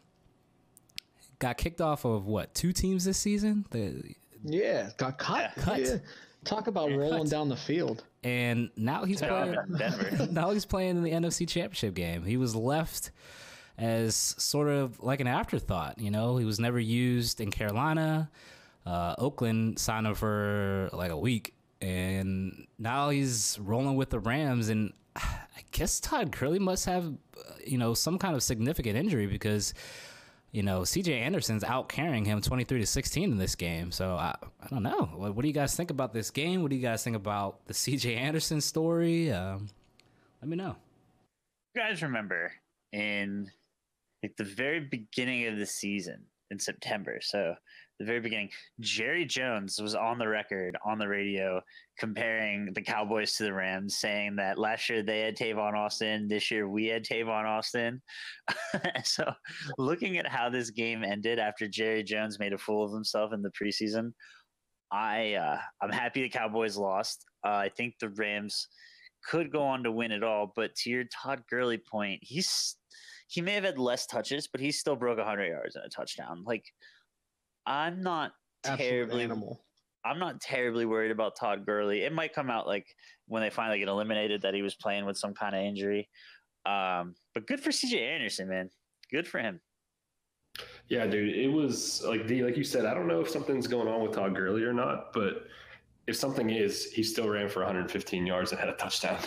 got 1.42 1.58
kicked 1.58 1.82
off 1.82 2.06
of 2.06 2.26
what 2.26 2.54
two 2.56 2.72
teams 2.72 3.04
this 3.04 3.18
season? 3.18 3.66
The 3.72 4.14
Yeah, 4.46 4.92
got 4.98 5.18
cut. 5.18 5.52
Cut. 5.58 5.82
Yeah. 5.82 5.98
Talk 6.46 6.68
about 6.68 6.90
Yeah, 6.90 6.96
rolling 6.98 7.24
cut. 7.24 7.30
down 7.32 7.50
the 7.50 7.58
field. 7.58 8.04
and 8.24 8.70
now 8.78 9.04
he's 9.04 9.20
playing. 9.22 9.56
in 9.56 10.34
now 10.34 10.52
he's 10.52 10.66
playing 10.66 10.92
in 10.98 11.04
the 11.04 11.12
NFC 11.12 11.48
Championship 11.48 11.94
game. 11.94 12.24
He 12.24 12.38
was 12.38 12.56
left 12.56 13.12
as 13.78 14.16
sort 14.16 14.70
of 14.70 15.00
like 15.02 15.20
an 15.20 15.28
afterthought. 15.28 16.00
You 16.00 16.12
know, 16.12 16.38
he 16.38 16.46
was 16.46 16.60
never 16.60 16.80
used 16.80 17.42
in 17.42 17.52
Carolina. 17.52 18.30
Uh, 18.86 19.14
Oakland 19.18 19.78
signed 19.80 20.08
him 20.08 20.16
for 20.16 20.90
like 20.94 21.12
a 21.12 21.18
week, 21.18 21.54
and 21.82 22.66
now 22.80 23.10
he's 23.10 23.60
rolling 23.62 23.96
with 23.96 24.10
the 24.10 24.20
Rams. 24.20 24.70
And 24.70 24.94
I 25.16 25.64
guess 25.72 26.00
Todd 26.00 26.32
Gurley 26.32 26.58
must 26.60 26.86
have, 26.86 27.06
uh, 27.06 27.54
you 27.66 27.78
know, 27.78 27.94
some 27.94 28.18
kind 28.18 28.36
of 28.36 28.42
significant 28.44 28.98
injury 28.98 29.28
because. 29.28 29.74
You 30.52 30.64
know, 30.64 30.82
CJ 30.82 31.20
Anderson's 31.20 31.64
out 31.64 31.88
carrying 31.88 32.26
him 32.26 32.42
23 32.42 32.80
to 32.80 32.86
16 32.86 33.32
in 33.32 33.38
this 33.38 33.56
game. 33.56 33.92
So 33.92 34.16
I, 34.16 34.36
I 34.62 34.68
don't 34.68 34.84
know. 34.84 35.10
What, 35.16 35.36
what 35.36 35.42
do 35.44 35.48
you 35.48 35.54
guys 35.54 35.76
think 35.76 35.92
about 35.92 36.14
this 36.14 36.30
game? 36.30 36.62
What 36.62 36.72
do 36.72 36.76
you 36.76 36.82
guys 36.82 37.04
think 37.04 37.16
about 37.16 37.66
the 37.68 37.74
CJ 37.74 38.18
Anderson 38.18 38.60
story? 38.60 39.32
Um, 39.32 39.70
let 40.42 40.50
me 40.50 40.58
know. 40.58 40.76
you 41.76 41.82
guys 41.82 42.02
remember 42.02 42.52
in 42.92 43.50
like 44.22 44.36
the 44.36 44.44
very 44.44 44.82
beginning 44.82 45.48
of 45.48 45.58
the 45.58 45.66
season 45.66 46.26
in 46.50 46.60
September, 46.60 47.20
so 47.22 47.56
the 48.02 48.08
very 48.08 48.20
beginning, 48.20 48.50
Jerry 48.80 49.26
Jones 49.26 49.80
was 49.82 49.96
on 49.96 50.18
the 50.18 50.28
record 50.28 50.78
on 50.86 50.98
the 50.98 51.08
radio 51.08 51.62
comparing 51.98 52.74
the 52.74 52.82
Cowboys 52.82 53.36
to 53.36 53.44
the 53.44 53.54
Rams, 53.54 53.98
saying 53.98 54.36
that 54.38 54.58
last 54.58 54.90
year 54.90 55.04
they 55.04 55.22
had 55.22 55.38
Tavon 55.38 55.74
Austin, 55.74 56.28
this 56.28 56.50
year 56.50 56.68
we 56.68 56.88
had 56.88 57.06
Tavon 57.06 57.46
Austin. 57.46 58.02
so 59.04 59.32
looking 59.78 60.18
at 60.18 60.28
how 60.28 60.50
this 60.50 60.72
game 60.72 61.04
ended 61.04 61.40
after 61.40 61.68
Jerry 61.68 62.04
Jones 62.04 62.40
made 62.40 62.54
a 62.54 62.58
fool 62.58 62.86
of 62.86 62.94
himself 62.94 63.34
in 63.34 63.42
the 63.42 63.52
preseason, 63.52 64.14
I 64.92 65.36
uh, 65.36 65.60
I'm 65.82 65.92
happy 65.92 66.24
the 66.24 66.30
Cowboys 66.30 66.78
lost. 66.78 67.26
Uh, 67.46 67.50
I 67.50 67.70
think 67.70 67.96
the 68.00 68.10
Rams 68.10 68.68
could 69.24 69.52
go 69.52 69.62
on 69.62 69.84
to 69.84 69.92
win 69.92 70.12
it 70.12 70.24
all. 70.24 70.52
But 70.56 70.76
to 70.76 70.90
your 70.90 71.06
Todd 71.06 71.44
Gurley 71.50 71.78
point, 71.78 72.20
he's 72.22 72.76
he 73.28 73.42
may 73.42 73.54
have 73.54 73.64
had 73.64 73.80
less 73.80 74.06
touches, 74.06 74.48
but 74.52 74.60
he 74.60 74.72
still 74.72 74.98
broke 74.98 75.18
100 75.18 75.46
yards 75.46 75.76
and 75.76 75.86
a 75.86 75.90
touchdown. 75.90 76.44
Like 76.46 76.66
I'm 77.66 78.02
not 78.02 78.32
Absolute 78.66 78.90
terribly 78.90 79.24
animal. 79.24 79.64
I'm 80.04 80.20
not 80.20 80.42
terribly 80.42 80.86
worried 80.86 81.12
about 81.12 81.36
Todd 81.36 81.66
Gurley. 81.66 82.02
It 82.02 82.14
might 82.14 82.34
come 82.34 82.50
out 82.50 82.66
like 82.66 82.88
when 83.28 83.42
they 83.42 83.50
finally 83.50 83.80
get 83.80 83.88
eliminated 83.88 84.42
that 84.42 84.54
he 84.54 84.62
was 84.62 84.76
playing 84.76 85.06
with 85.06 85.18
some 85.18 85.34
kind 85.34 85.56
of 85.56 85.62
injury. 85.62 86.10
Um, 86.66 87.16
but 87.34 87.48
good 87.48 87.60
for 87.60 87.70
CJ 87.70 88.00
Anderson, 88.00 88.50
man. 88.50 88.70
Good 89.12 89.28
for 89.28 89.40
him. 89.40 89.60
Yeah, 90.88 91.06
dude, 91.08 91.36
it 91.36 91.48
was 91.48 92.04
like 92.04 92.28
D, 92.28 92.44
like 92.44 92.58
you 92.58 92.64
said. 92.64 92.86
I 92.86 92.94
don't 92.94 93.08
know 93.08 93.22
if 93.22 93.30
something's 93.30 93.68
going 93.68 93.88
on 93.88 94.02
with 94.02 94.14
Todd 94.14 94.36
Gurley 94.36 94.64
or 94.64 94.74
not, 94.74 95.14
but 95.14 95.46
if 96.08 96.16
something 96.16 96.50
is, 96.50 96.92
he 96.92 97.04
still 97.04 97.30
ran 97.30 97.48
for 97.48 97.60
115 97.60 98.26
yards 98.26 98.52
and 98.52 98.60
had 98.60 98.70
a 98.70 98.74
touchdown. 98.74 99.20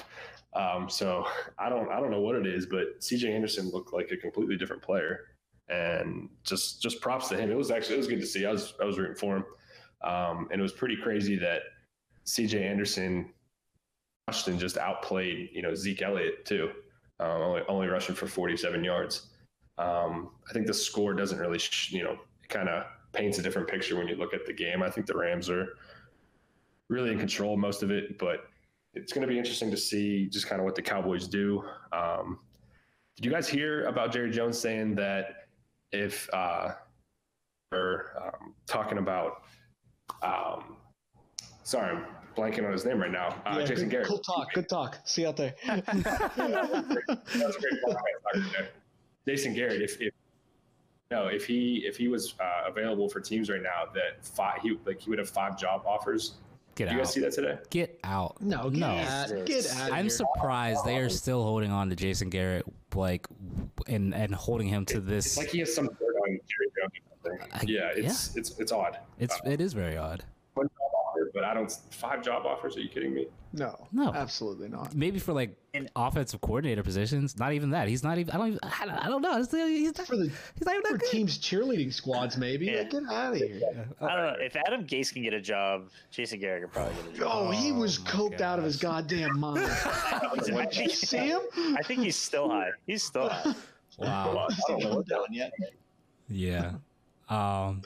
Um, 0.54 0.88
so 0.88 1.26
I 1.58 1.68
don't, 1.68 1.90
I 1.90 1.98
don't 1.98 2.10
know 2.10 2.20
what 2.20 2.36
it 2.36 2.46
is, 2.46 2.66
but 2.66 3.00
CJ 3.00 3.34
Anderson 3.34 3.70
looked 3.70 3.92
like 3.92 4.10
a 4.12 4.16
completely 4.16 4.56
different 4.56 4.82
player, 4.82 5.33
and 5.68 6.28
just, 6.44 6.82
just 6.82 7.00
props 7.00 7.28
to 7.28 7.36
him. 7.36 7.50
It 7.50 7.56
was 7.56 7.70
actually, 7.70 7.96
it 7.96 7.98
was 7.98 8.08
good 8.08 8.20
to 8.20 8.26
see. 8.26 8.46
I 8.46 8.52
was, 8.52 8.74
I 8.80 8.84
was 8.84 8.98
rooting 8.98 9.16
for 9.16 9.36
him, 9.36 9.44
um, 10.02 10.48
and 10.50 10.60
it 10.60 10.62
was 10.62 10.72
pretty 10.72 10.96
crazy 10.96 11.36
that 11.36 11.62
CJ 12.26 12.60
Anderson 12.62 13.32
and 14.46 14.58
just 14.58 14.78
outplayed, 14.78 15.50
you 15.52 15.62
know, 15.62 15.74
Zeke 15.74 16.02
Elliott 16.02 16.44
too, 16.44 16.70
uh, 17.20 17.38
only, 17.38 17.62
only 17.68 17.86
rushing 17.88 18.14
for 18.14 18.26
47 18.26 18.82
yards. 18.82 19.28
Um, 19.76 20.30
I 20.48 20.52
think 20.52 20.66
the 20.66 20.74
score 20.74 21.14
doesn't 21.14 21.38
really, 21.38 21.58
sh- 21.58 21.92
you 21.92 22.02
know, 22.02 22.16
kind 22.48 22.68
of 22.68 22.84
paints 23.12 23.38
a 23.38 23.42
different 23.42 23.68
picture 23.68 23.96
when 23.96 24.08
you 24.08 24.16
look 24.16 24.34
at 24.34 24.46
the 24.46 24.52
game. 24.52 24.82
I 24.82 24.90
think 24.90 25.06
the 25.06 25.16
Rams 25.16 25.50
are 25.50 25.76
really 26.88 27.12
in 27.12 27.18
control 27.18 27.56
most 27.56 27.82
of 27.82 27.90
it, 27.90 28.18
but 28.18 28.46
it's 28.94 29.12
going 29.12 29.26
to 29.26 29.32
be 29.32 29.38
interesting 29.38 29.70
to 29.70 29.76
see 29.76 30.26
just 30.26 30.46
kind 30.46 30.60
of 30.60 30.64
what 30.64 30.74
the 30.74 30.82
Cowboys 30.82 31.28
do. 31.28 31.62
Um, 31.92 32.38
did 33.16 33.24
you 33.24 33.30
guys 33.30 33.48
hear 33.48 33.86
about 33.86 34.12
Jerry 34.12 34.30
Jones 34.30 34.58
saying 34.58 34.94
that 34.96 35.43
if 35.92 36.28
uh, 36.32 36.72
we're 37.72 38.06
um, 38.20 38.54
talking 38.66 38.98
about, 38.98 39.42
um, 40.22 40.76
sorry, 41.62 41.96
I'm 41.96 42.04
blanking 42.36 42.64
on 42.66 42.72
his 42.72 42.84
name 42.84 42.98
right 43.00 43.10
now, 43.10 43.28
uh, 43.46 43.56
Yeah, 43.58 43.64
Jason 43.64 43.84
good, 43.84 43.90
Garrett. 43.90 44.08
Cool 44.08 44.18
talk. 44.18 44.52
Good 44.54 44.68
talk. 44.68 44.98
See 45.04 45.22
you 45.22 45.28
out 45.28 45.36
there. 45.36 45.54
That 45.66 47.46
was 47.46 47.56
a 47.56 47.60
great 47.60 47.80
podcast. 48.34 48.66
Jason 49.26 49.54
Garrett, 49.54 49.80
if, 49.82 50.00
if 50.00 50.12
no, 51.10 51.26
if 51.28 51.46
he 51.46 51.84
if 51.86 51.96
he 51.96 52.08
was 52.08 52.34
uh, 52.40 52.68
available 52.68 53.08
for 53.08 53.20
teams 53.20 53.48
right 53.48 53.62
now, 53.62 53.84
that 53.94 54.24
five 54.24 54.60
he 54.62 54.76
like 54.84 55.00
he 55.00 55.10
would 55.10 55.18
have 55.18 55.28
five 55.30 55.58
job 55.58 55.82
offers. 55.86 56.34
Get 56.76 56.86
Did 56.86 56.92
you 56.92 56.98
guys 56.98 57.06
out. 57.08 57.12
see 57.12 57.20
that 57.20 57.32
today? 57.32 57.58
Get 57.70 58.00
out. 58.02 58.36
no, 58.40 58.68
get 58.68 58.80
No. 58.80 58.86
out. 58.88 59.28
Get 59.46 59.70
out. 59.76 59.92
I'm 59.92 60.04
here. 60.06 60.10
surprised 60.10 60.84
they 60.84 60.96
are 60.98 61.08
still 61.08 61.42
holding 61.44 61.70
on 61.70 61.88
to 61.90 61.94
Jason 61.96 62.30
Garrett, 62.30 62.64
like, 62.96 63.28
and 63.86 64.14
and 64.14 64.34
holding 64.34 64.68
him 64.68 64.84
to 64.86 64.98
It's 64.98 65.06
this. 65.06 65.36
like 65.36 65.48
he 65.48 65.58
has 65.60 65.74
some 65.74 65.86
dirt 65.86 66.14
on 66.26 66.38
Jerry 66.48 66.70
Jones 66.78 66.92
or 67.24 67.38
something. 67.50 67.68
Yeah, 67.68 67.90
it's 67.94 68.36
it's 68.36 68.58
it's 68.58 68.72
odd. 68.72 68.98
It's 69.18 69.34
uh, 69.34 69.50
it 69.50 69.60
is 69.60 69.72
very 69.72 69.96
odd. 69.96 70.24
One 71.34 71.42
job 71.42 71.44
offer, 71.44 71.44
but 71.44 71.44
I 71.44 71.54
don't 71.54 71.72
five 71.90 72.22
job 72.22 72.46
offers. 72.46 72.76
Are 72.76 72.80
you 72.80 72.88
kidding 72.88 73.14
me? 73.14 73.26
no, 73.52 73.86
No. 73.92 74.12
absolutely 74.12 74.68
not. 74.68 74.94
Maybe 74.96 75.18
for 75.20 75.32
like 75.32 75.56
And- 75.74 75.88
offensive 75.94 76.40
coordinator 76.40 76.82
positions. 76.82 77.38
Not 77.38 77.52
even 77.52 77.70
that. 77.70 77.86
He's 77.88 78.02
not 78.02 78.18
even. 78.18 78.34
I 78.34 78.38
don't. 78.38 78.46
Even, 78.48 78.58
I 78.62 78.84
don't, 78.86 78.94
I 79.04 79.08
don't 79.08 79.22
know. 79.22 79.36
He's, 79.36 79.50
he's 79.52 79.96
not, 79.98 80.06
For 80.06 80.16
the 80.16 80.24
he's 80.56 80.66
not 80.66 80.74
even 80.76 80.92
for 80.92 80.98
good. 80.98 81.10
teams 81.10 81.38
cheerleading 81.38 81.92
squads, 81.92 82.36
maybe. 82.36 82.66
Yeah. 82.66 82.78
Like, 82.78 82.90
get 82.90 83.02
out 83.10 83.32
of 83.32 83.38
here. 83.38 83.60
I 84.00 84.16
don't 84.16 84.26
know. 84.26 84.34
If 84.44 84.56
Adam 84.56 84.86
Gase 84.86 85.12
can 85.12 85.22
get 85.22 85.34
a 85.34 85.40
job, 85.40 85.88
Jason 86.10 86.40
Garrett 86.40 86.62
could 86.64 86.72
probably 86.72 86.94
get 87.02 87.14
a 87.14 87.18
job. 87.18 87.28
Oh, 87.32 87.50
he 87.50 87.70
was 87.72 87.98
Oh, 87.98 88.02
my 88.04 88.10
coked 88.10 88.40
out 88.40 88.58
of 88.58 88.64
his 88.64 88.76
goddamn 88.76 89.38
mind. 89.38 89.58
He's- 89.60 89.86
I, 89.86 90.30
Did 90.34 90.48
you 90.48 90.54
think, 90.88 90.90
see 90.92 91.16
him? 91.18 91.40
I 91.76 91.82
think 91.82 92.00
he's 92.02 92.16
still 92.16 92.48
high. 92.50 92.70
He's 92.86 93.02
still 93.04 93.28
high. 93.28 93.54
Wow. 93.98 94.46
He's 94.50 94.58
not 94.68 94.80
come 94.82 95.02
down 95.04 95.26
yet. 95.30 95.52
Yeah. 96.28 96.72
Um. 97.28 97.82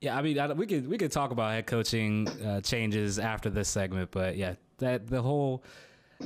Yeah, 0.00 0.16
I 0.16 0.22
mean, 0.22 0.38
I, 0.38 0.52
we 0.52 0.66
could 0.66 0.88
we 0.88 0.98
could 0.98 1.12
talk 1.12 1.30
about 1.30 1.52
head 1.52 1.66
coaching 1.66 2.28
uh, 2.44 2.60
changes 2.60 3.18
after 3.18 3.48
this 3.50 3.68
segment, 3.68 4.10
but 4.10 4.36
yeah, 4.36 4.54
that 4.78 5.06
the 5.06 5.22
whole 5.22 5.64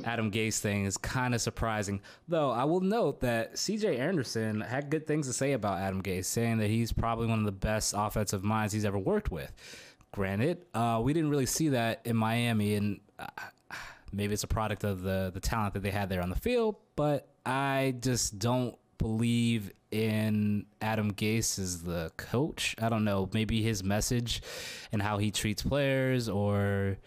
Adam 0.03 0.31
Gase 0.31 0.59
thing 0.59 0.85
is 0.85 0.97
kind 0.97 1.33
of 1.33 1.41
surprising. 1.41 2.01
Though 2.27 2.51
I 2.51 2.63
will 2.65 2.81
note 2.81 3.21
that 3.21 3.57
C.J. 3.57 3.97
Anderson 3.97 4.61
had 4.61 4.89
good 4.89 5.07
things 5.07 5.27
to 5.27 5.33
say 5.33 5.53
about 5.53 5.79
Adam 5.79 6.01
Gase, 6.01 6.25
saying 6.25 6.57
that 6.59 6.67
he's 6.67 6.91
probably 6.91 7.27
one 7.27 7.39
of 7.39 7.45
the 7.45 7.51
best 7.51 7.93
offensive 7.97 8.43
minds 8.43 8.73
he's 8.73 8.85
ever 8.85 8.99
worked 8.99 9.31
with. 9.31 9.51
Granted, 10.11 10.65
uh, 10.73 10.99
we 11.03 11.13
didn't 11.13 11.29
really 11.29 11.45
see 11.45 11.69
that 11.69 12.01
in 12.05 12.15
Miami, 12.15 12.75
and 12.75 12.99
uh, 13.19 13.27
maybe 14.11 14.33
it's 14.33 14.43
a 14.43 14.47
product 14.47 14.83
of 14.83 15.01
the 15.03 15.31
the 15.33 15.39
talent 15.39 15.73
that 15.73 15.83
they 15.83 15.91
had 15.91 16.09
there 16.09 16.21
on 16.21 16.29
the 16.29 16.35
field. 16.35 16.75
But 16.95 17.27
I 17.45 17.95
just 17.99 18.39
don't 18.39 18.77
believe 18.97 19.71
in 19.91 20.65
Adam 20.81 21.13
Gase 21.13 21.57
is 21.59 21.83
the 21.83 22.11
coach. 22.17 22.75
I 22.79 22.89
don't 22.89 23.03
know, 23.03 23.29
maybe 23.33 23.61
his 23.61 23.83
message 23.83 24.41
and 24.91 25.01
how 25.01 25.17
he 25.17 25.31
treats 25.31 25.61
players, 25.63 26.29
or 26.29 26.97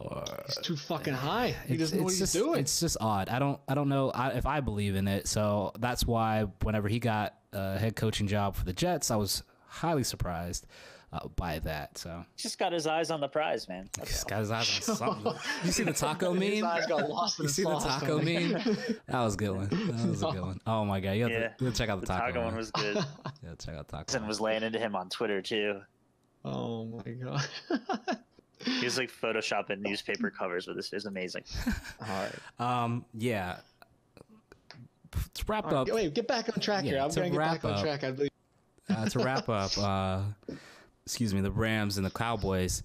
or 0.00 0.24
He's 0.46 0.56
too 0.58 0.76
fucking 0.76 1.14
high. 1.14 1.48
He 1.66 1.74
it's- 1.74 1.78
doesn't 1.78 1.98
know 1.98 2.04
what 2.04 2.10
he's 2.10 2.20
just, 2.20 2.32
doing. 2.34 2.60
It's 2.60 2.80
just 2.80 2.96
odd. 3.00 3.28
I 3.28 3.38
don't 3.38 3.60
I 3.68 3.74
don't 3.74 3.88
know 3.88 4.10
I, 4.10 4.30
if 4.30 4.46
I 4.46 4.60
believe 4.60 4.94
in 4.94 5.08
it. 5.08 5.26
So 5.26 5.72
that's 5.78 6.06
why 6.06 6.44
whenever 6.62 6.88
he 6.88 6.98
got 6.98 7.34
a 7.52 7.78
head 7.78 7.96
coaching 7.96 8.26
job 8.28 8.54
for 8.56 8.64
the 8.64 8.72
Jets, 8.72 9.10
I 9.10 9.16
was 9.16 9.42
highly 9.66 10.04
surprised 10.04 10.66
uh, 11.12 11.26
by 11.36 11.58
that. 11.60 11.96
So 11.98 12.24
Just 12.36 12.58
got 12.58 12.72
his 12.72 12.86
eyes 12.86 13.10
on 13.10 13.20
the 13.20 13.28
prize, 13.28 13.68
man. 13.68 13.88
he's 14.00 14.24
got 14.24 14.40
his 14.40 14.50
eyes 14.50 14.88
on 14.88 14.96
something. 14.96 15.32
You 15.64 15.70
see 15.72 15.82
the 15.84 15.92
taco 15.92 16.32
meme? 16.34 16.42
His 16.42 16.62
eyes 16.62 16.86
got 16.86 17.08
lost 17.08 17.38
in 17.38 17.44
You 17.44 17.48
the 17.48 17.54
see 17.54 17.62
the 17.62 17.78
taco 17.78 18.18
meme? 18.22 18.52
That 19.06 19.20
was 19.22 19.34
a 19.34 19.36
good 19.38 19.50
one. 19.56 19.68
That 19.68 20.08
was 20.08 20.22
a 20.22 20.26
good 20.26 20.40
one. 20.42 20.60
Oh 20.66 20.84
my 20.84 21.00
god, 21.00 21.12
you 21.12 21.22
have, 21.24 21.32
Yeah. 21.32 21.48
to, 21.48 21.64
you 21.64 21.70
to 21.70 21.76
check 21.76 21.88
out 21.88 22.00
the, 22.00 22.06
The 22.06 22.12
taco, 22.12 22.26
taco 22.26 22.38
one 22.40 22.46
one. 22.48 22.56
was 22.56 22.70
good. 22.70 22.96
Yeah, 22.96 23.54
check 23.58 23.74
out 23.76 23.88
taco. 23.88 24.16
and 24.16 24.26
was 24.28 24.40
laying 24.40 24.62
into 24.62 24.78
him 24.78 24.94
on 24.96 25.08
Twitter 25.08 25.40
too. 25.42 25.80
Oh 26.44 26.84
my 26.84 27.12
god. 27.12 27.46
He 28.64 28.84
was 28.84 28.98
like 28.98 29.10
photoshopping 29.10 29.78
newspaper 29.80 30.30
covers 30.30 30.66
with 30.66 30.76
this. 30.76 30.92
It 30.92 30.96
was 30.96 31.06
amazing. 31.06 31.44
All 31.66 32.06
right. 32.08 32.32
Um, 32.84 33.04
yeah. 33.14 33.58
To 35.34 35.44
wrap 35.46 35.64
All 35.66 35.70
right, 35.70 35.88
up, 35.88 35.94
Wait, 35.94 36.12
get 36.14 36.28
back 36.28 36.48
on 36.54 36.60
track 36.60 36.84
here. 36.84 36.98
I'm 37.00 37.08
to 37.10 37.16
gonna 37.16 37.30
get 37.30 37.38
wrap 37.38 37.62
back 37.62 37.64
on 37.64 37.82
track. 37.82 38.04
I 38.04 38.10
believe. 38.10 38.30
uh, 38.90 39.08
to 39.08 39.18
wrap 39.20 39.48
up, 39.48 39.70
uh, 39.78 40.22
excuse 41.08 41.32
me, 41.32 41.40
the 41.40 41.50
Rams 41.50 41.96
and 41.96 42.04
the 42.04 42.10
Cowboys. 42.10 42.82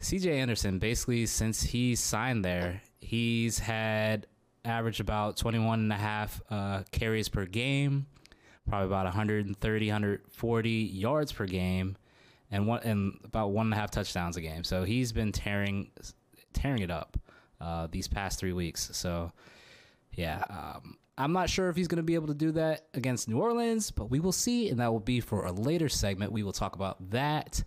CJ 0.00 0.32
Anderson, 0.32 0.78
basically, 0.78 1.26
since 1.26 1.60
he 1.60 1.96
signed 1.96 2.44
there, 2.44 2.80
he's 3.00 3.58
had 3.58 4.28
average 4.64 5.00
about 5.00 5.36
21 5.36 5.80
and 5.80 5.92
a 5.92 5.96
half 5.96 6.40
uh, 6.50 6.84
carries 6.92 7.28
per 7.28 7.46
game, 7.46 8.06
probably 8.68 8.86
about 8.86 9.06
130, 9.06 9.86
140 9.88 10.70
yards 10.70 11.32
per 11.32 11.46
game, 11.46 11.96
and 12.52 12.68
one 12.68 12.80
and 12.84 13.18
about 13.24 13.48
one 13.48 13.66
and 13.66 13.74
a 13.74 13.76
half 13.76 13.90
touchdowns 13.90 14.36
a 14.36 14.40
game. 14.40 14.62
So 14.62 14.84
he's 14.84 15.10
been 15.10 15.32
tearing 15.32 15.90
tearing 16.52 16.82
it 16.82 16.92
up 16.92 17.18
uh, 17.60 17.88
these 17.90 18.06
past 18.06 18.38
three 18.38 18.52
weeks. 18.52 18.88
So 18.92 19.32
yeah, 20.12 20.44
um, 20.48 20.97
I'm 21.18 21.32
not 21.32 21.50
sure 21.50 21.68
if 21.68 21.76
he's 21.76 21.88
going 21.88 21.96
to 21.98 22.02
be 22.04 22.14
able 22.14 22.28
to 22.28 22.34
do 22.34 22.52
that 22.52 22.86
against 22.94 23.28
New 23.28 23.38
Orleans, 23.40 23.90
but 23.90 24.08
we 24.10 24.20
will 24.20 24.32
see, 24.32 24.68
and 24.70 24.78
that 24.80 24.92
will 24.92 25.00
be 25.00 25.18
for 25.20 25.44
a 25.46 25.52
later 25.52 25.88
segment. 25.88 26.30
We 26.32 26.42
will 26.44 26.52
talk 26.52 26.76
about 26.76 27.10
that. 27.10 27.62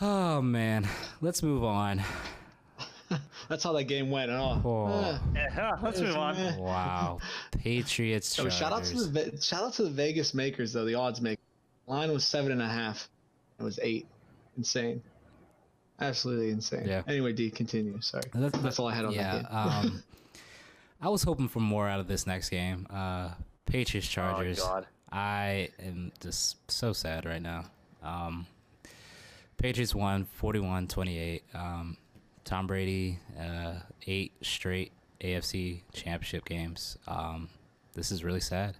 Oh 0.00 0.42
man, 0.42 0.86
let's 1.20 1.42
move 1.42 1.64
on. 1.64 2.02
That's 3.48 3.62
how 3.62 3.72
that 3.74 3.84
game 3.84 4.10
went. 4.10 4.30
Oh, 4.32 4.60
Oh. 4.64 5.20
Yeah, 5.34 5.70
let's 5.82 6.00
move 6.00 6.16
on. 6.16 6.58
Wow, 6.58 7.18
Patriots. 7.52 8.26
So 8.34 8.48
shout 8.48 8.72
out 8.72 8.84
to 8.84 9.04
the 9.04 9.40
shout 9.40 9.62
out 9.62 9.72
to 9.74 9.84
the 9.84 9.90
Vegas 9.90 10.34
makers 10.34 10.72
though. 10.72 10.84
The 10.84 10.96
odds 10.96 11.20
maker 11.20 11.40
line 11.86 12.12
was 12.12 12.24
seven 12.24 12.50
and 12.52 12.60
a 12.60 12.68
half. 12.68 13.08
It 13.58 13.62
was 13.62 13.78
eight. 13.82 14.06
Insane. 14.58 15.02
Absolutely 16.00 16.50
insane. 16.50 16.86
Yeah. 16.86 17.02
Anyway, 17.06 17.32
D, 17.32 17.50
continue. 17.50 17.98
Sorry. 18.02 18.24
That's, 18.34 18.58
That's 18.58 18.78
all 18.78 18.88
I 18.88 18.94
had 18.94 19.06
on 19.06 19.12
yeah, 19.12 19.32
that 19.38 19.50
game. 19.50 19.56
um, 19.92 20.02
I 21.00 21.08
was 21.08 21.22
hoping 21.22 21.48
for 21.48 21.60
more 21.60 21.88
out 21.88 22.00
of 22.00 22.08
this 22.08 22.26
next 22.26 22.48
game. 22.50 22.86
Uh, 22.90 23.30
Patriots 23.66 24.08
Chargers. 24.08 24.60
Oh 24.60 24.66
God. 24.66 24.86
I 25.12 25.68
am 25.78 26.12
just 26.20 26.56
so 26.70 26.92
sad 26.92 27.24
right 27.26 27.42
now. 27.42 27.64
Um, 28.02 28.46
Patriots 29.56 29.94
won 29.94 30.24
41 30.24 30.88
28. 30.88 31.42
Um, 31.54 31.96
Tom 32.44 32.66
Brady, 32.66 33.18
uh, 33.38 33.74
eight 34.06 34.32
straight 34.42 34.92
AFC 35.20 35.80
championship 35.92 36.44
games. 36.44 36.96
Um, 37.08 37.48
this 37.94 38.10
is 38.12 38.22
really 38.24 38.40
sad. 38.40 38.76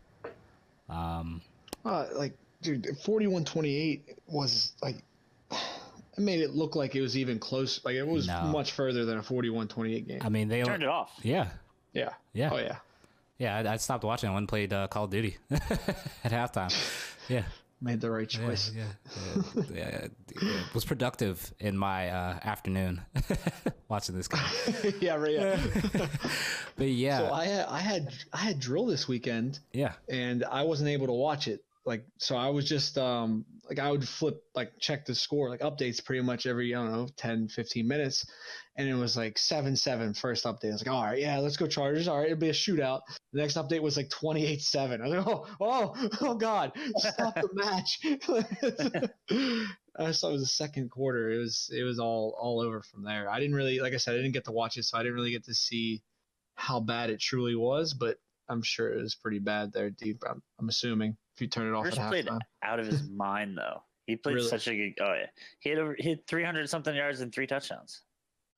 Um, 0.89 1.43
Uh, 1.85 2.07
like, 2.15 2.37
dude, 2.63 2.85
41-28 3.05 4.01
was 4.29 4.73
like 4.83 4.97
it 5.51 6.21
made 6.21 6.41
it 6.41 6.51
look 6.55 6.75
like 6.77 6.95
it 6.97 7.01
was 7.01 7.17
even 7.17 7.39
close. 7.39 7.85
Like 7.85 7.95
it 7.95 8.07
was 8.07 8.27
No. 8.27 8.43
much 8.45 8.73
further 8.73 9.05
than 9.05 9.19
a 9.19 9.23
41-28 9.23 10.07
game. 10.09 10.19
I 10.23 10.29
mean, 10.29 10.49
they 10.49 10.63
Turned 10.63 10.83
it 10.83 10.89
off. 10.89 11.13
Yeah. 11.23 11.49
Yeah. 11.97 12.11
Yeah. 12.33 12.51
Oh 12.53 12.59
yeah. 12.59 12.77
Yeah. 13.39 13.57
I, 13.57 13.73
I 13.73 13.77
stopped 13.79 14.05
watching. 14.05 14.29
I 14.29 14.33
went 14.33 14.43
and 14.43 14.49
played 14.49 14.73
uh, 14.73 14.87
Call 14.89 15.05
of 15.05 15.11
Duty 15.11 15.37
at 15.51 16.33
halftime. 16.33 16.73
Yeah. 17.29 17.43
Made 17.79 18.01
the 18.01 18.11
right 18.11 18.27
choice. 18.29 18.73
yeah, 18.75 18.85
yeah, 19.55 19.63
yeah, 19.75 20.07
yeah. 20.41 20.49
It 20.67 20.75
was 20.75 20.87
productive 20.87 21.53
in 21.61 21.77
my 21.77 22.09
uh, 22.09 22.39
afternoon 22.43 23.03
watching 23.89 24.17
this 24.17 24.29
game. 24.29 24.41
Yeah, 24.99 25.17
right. 25.17 25.33
Yeah. 25.33 25.61
But 26.77 26.89
yeah, 26.89 27.19
So 27.19 27.33
I 27.35 27.45
had 27.45 27.67
I 27.67 27.79
had 27.81 28.09
I 28.33 28.39
had 28.39 28.61
drill 28.61 28.87
this 28.87 29.07
weekend 29.07 29.59
yeah, 29.75 29.93
and 30.09 30.43
I 30.45 30.63
wasn't 30.63 30.89
able 30.89 31.07
to 31.07 31.13
watch 31.13 31.49
it. 31.49 31.65
Like 31.87 32.05
so 32.19 32.37
I 32.37 32.49
was 32.51 32.69
just 32.69 32.99
um 32.99 33.45
like 33.69 33.79
I 33.79 33.91
would 33.91 34.07
flip 34.07 34.43
like 34.55 34.73
check 34.81 35.07
the 35.07 35.15
score 35.15 35.49
like 35.49 35.61
updates 35.61 36.05
pretty 36.05 36.21
much 36.23 36.45
every 36.47 36.75
I 36.75 36.83
don't 36.83 36.93
know 36.93 37.09
10 37.17 37.49
15 37.49 37.87
minutes 37.87 38.27
and 38.77 38.89
it 38.89 38.95
was 38.95 39.17
like 39.17 39.37
7-7 39.37 40.19
first 40.19 40.45
update. 40.45 40.69
I 40.69 40.73
was 40.73 40.85
like, 40.85 40.95
"All 40.95 41.03
right, 41.03 41.19
yeah, 41.19 41.39
let's 41.39 41.57
go 41.57 41.67
Chargers. 41.67 42.09
All 42.09 42.19
right, 42.19 42.27
it'll 42.27 42.39
be 42.39 42.51
a 42.51 42.53
shootout." 42.53 43.01
The 43.33 43.41
next 43.41 43.57
update 43.57 43.81
was 43.81 43.97
like 43.97 44.11
28-7. 44.11 45.01
I 45.01 45.09
was 45.09 45.15
like, 45.15 45.27
"Oh, 45.27 45.47
oh, 45.61 46.09
oh 46.21 46.35
god, 46.35 46.73
stop 46.99 47.35
the 47.37 47.49
match." 47.55 48.01
I 49.99 50.13
saw 50.13 50.29
it 50.29 50.33
was 50.33 50.43
the 50.43 50.47
second 50.47 50.91
quarter. 50.91 51.31
It 51.31 51.39
was 51.39 51.71
it 51.75 51.85
was 51.85 51.99
all 51.99 52.37
all 52.39 52.61
over 52.61 52.83
from 52.83 53.05
there. 53.05 53.31
I 53.31 53.41
didn't 53.41 53.55
really 53.57 53.81
like 53.81 53.95
I 53.95 53.97
said 53.97 54.15
I 54.15 54.19
didn't 54.19 54.33
get 54.33 54.45
to 54.45 54.53
watch 54.53 54.77
it, 54.77 54.85
so 54.85 54.99
I 54.99 55.03
didn't 55.03 55.15
really 55.15 55.31
get 55.31 55.45
to 55.45 55.55
see 55.55 56.03
how 56.55 56.81
bad 56.81 57.11
it 57.11 57.21
truly 57.21 57.55
was, 57.55 57.95
but 57.95 58.19
I'm 58.49 58.63
sure 58.63 58.93
it 58.93 59.01
was 59.03 59.15
pretty 59.15 59.39
bad 59.39 59.73
there, 59.73 59.91
deep. 59.91 60.23
I'm, 60.29 60.43
I'm 60.59 60.69
assuming 60.69 61.17
if 61.35 61.41
you 61.41 61.49
turn 61.49 61.67
it 61.69 61.75
off 61.77 61.85
Bruce 61.85 61.99
at 61.99 62.09
played 62.09 62.27
halftime. 62.27 62.41
out 62.63 62.81
of 62.81 62.87
his 62.87 63.09
mind 63.17 63.57
though. 63.59 63.83
He 64.07 64.17
played 64.17 64.37
Really? 64.37 64.49
such 64.49 64.69
a 64.69 64.77
good. 64.77 64.95
Oh 65.01 65.15
yeah, 65.15 65.27
he 65.61 65.71
had 65.71 65.79
over, 65.79 65.97
he 65.99 66.11
had 66.11 66.27
300 66.27 66.69
something 66.71 66.95
yards 66.95 67.21
and 67.21 67.33
three 67.35 67.47
touchdowns. 67.47 68.03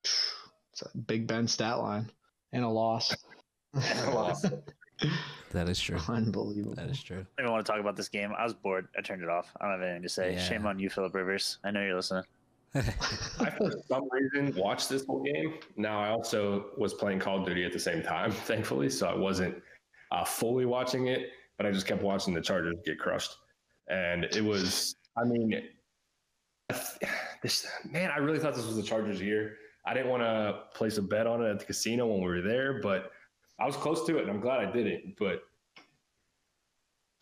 It's 0.72 0.82
a 0.94 0.96
Big 0.96 1.26
Ben 1.26 1.48
stat 1.48 1.78
line 1.80 2.08
and 2.52 2.64
a 2.64 2.68
loss. 2.68 3.12
And 3.74 4.08
a 4.08 4.14
loss. 4.14 4.44
that 5.52 5.68
is 5.68 5.80
true. 5.80 5.98
Unbelievable. 6.08 6.74
That 6.76 6.88
is 6.88 7.02
true. 7.02 7.18
I 7.18 7.42
don't 7.42 7.46
even 7.46 7.52
want 7.52 7.66
to 7.66 7.72
talk 7.72 7.80
about 7.80 7.96
this 7.96 8.08
game. 8.08 8.32
I 8.38 8.44
was 8.44 8.54
bored. 8.54 8.86
I 8.96 9.02
turned 9.02 9.22
it 9.22 9.28
off. 9.28 9.52
I 9.60 9.64
don't 9.64 9.72
have 9.80 9.82
anything 9.82 10.02
to 10.04 10.08
say. 10.08 10.34
Yeah. 10.34 10.42
Shame 10.44 10.66
on 10.66 10.78
you, 10.78 10.88
Philip 10.88 11.14
Rivers. 11.14 11.58
I 11.64 11.70
know 11.72 11.82
you're 11.82 11.96
listening. 11.96 12.22
I, 12.74 12.80
for 13.50 13.70
some 13.88 14.08
reason, 14.10 14.54
watched 14.56 14.88
this 14.88 15.04
whole 15.06 15.22
game. 15.22 15.54
Now, 15.76 16.00
I 16.00 16.10
also 16.10 16.66
was 16.76 16.94
playing 16.94 17.18
Call 17.18 17.40
of 17.40 17.46
Duty 17.46 17.64
at 17.64 17.72
the 17.72 17.78
same 17.80 18.02
time, 18.02 18.30
thankfully, 18.30 18.88
so 18.90 19.08
I 19.08 19.14
wasn't 19.16 19.60
uh, 20.10 20.24
fully 20.24 20.66
watching 20.66 21.08
it, 21.08 21.30
but 21.56 21.66
I 21.66 21.70
just 21.70 21.86
kept 21.86 22.02
watching 22.02 22.34
the 22.34 22.40
Chargers 22.40 22.76
get 22.84 22.98
crushed. 22.98 23.36
And 23.88 24.24
it 24.24 24.44
was, 24.44 24.94
I 25.16 25.24
mean, 25.24 25.62
this 27.42 27.66
man, 27.88 28.10
I 28.10 28.18
really 28.18 28.38
thought 28.38 28.54
this 28.54 28.66
was 28.66 28.76
the 28.76 28.82
Chargers' 28.82 29.20
year. 29.20 29.56
I 29.86 29.94
didn't 29.94 30.10
want 30.10 30.22
to 30.22 30.64
place 30.74 30.98
a 30.98 31.02
bet 31.02 31.26
on 31.26 31.42
it 31.42 31.48
at 31.50 31.58
the 31.58 31.64
casino 31.64 32.06
when 32.06 32.20
we 32.20 32.26
were 32.26 32.42
there, 32.42 32.80
but 32.80 33.12
I 33.58 33.66
was 33.66 33.76
close 33.76 34.04
to 34.06 34.18
it, 34.18 34.22
and 34.22 34.30
I'm 34.30 34.40
glad 34.40 34.60
I 34.60 34.70
did 34.70 34.86
it. 34.86 35.16
But 35.18 35.42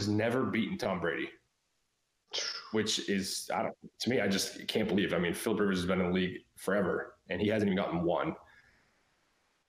was 0.00 0.08
never 0.08 0.44
beaten 0.44 0.76
Tom 0.76 1.00
Brady 1.00 1.30
which 2.72 3.08
is 3.08 3.50
I 3.54 3.62
don't 3.62 3.74
to 4.00 4.10
me 4.10 4.20
I 4.20 4.28
just 4.28 4.66
can't 4.68 4.88
believe. 4.88 5.12
I 5.12 5.18
mean, 5.18 5.34
Philip 5.34 5.60
Rivers 5.60 5.78
has 5.78 5.86
been 5.86 6.00
in 6.00 6.08
the 6.08 6.12
league 6.12 6.38
forever, 6.56 7.14
and 7.30 7.40
he 7.40 7.48
hasn't 7.48 7.70
even 7.70 7.82
gotten 7.82 8.02
one. 8.02 8.34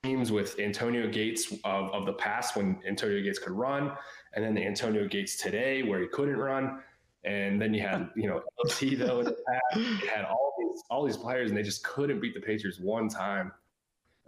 Teams 0.07 0.31
with 0.31 0.57
Antonio 0.57 1.09
Gates 1.09 1.51
of, 1.65 1.91
of 1.91 2.05
the 2.05 2.13
past 2.13 2.55
when 2.55 2.79
Antonio 2.87 3.21
Gates 3.21 3.39
could 3.39 3.51
run, 3.51 3.91
and 4.33 4.45
then 4.45 4.53
the 4.53 4.65
Antonio 4.65 5.05
Gates 5.05 5.35
today 5.35 5.83
where 5.83 5.99
he 5.99 6.07
couldn't 6.07 6.37
run, 6.37 6.81
and 7.25 7.61
then 7.61 7.73
you 7.73 7.81
had 7.81 8.09
you 8.15 8.29
know 8.29 8.41
LT 8.63 8.97
though 8.99 9.19
in 9.19 9.25
the 9.25 9.35
past. 9.45 9.75
You 9.75 10.07
had 10.07 10.23
all 10.23 10.53
these 10.57 10.83
all 10.89 11.05
these 11.05 11.17
players, 11.17 11.49
and 11.49 11.57
they 11.57 11.61
just 11.61 11.83
couldn't 11.83 12.21
beat 12.21 12.33
the 12.33 12.39
Patriots 12.39 12.79
one 12.79 13.09
time. 13.09 13.51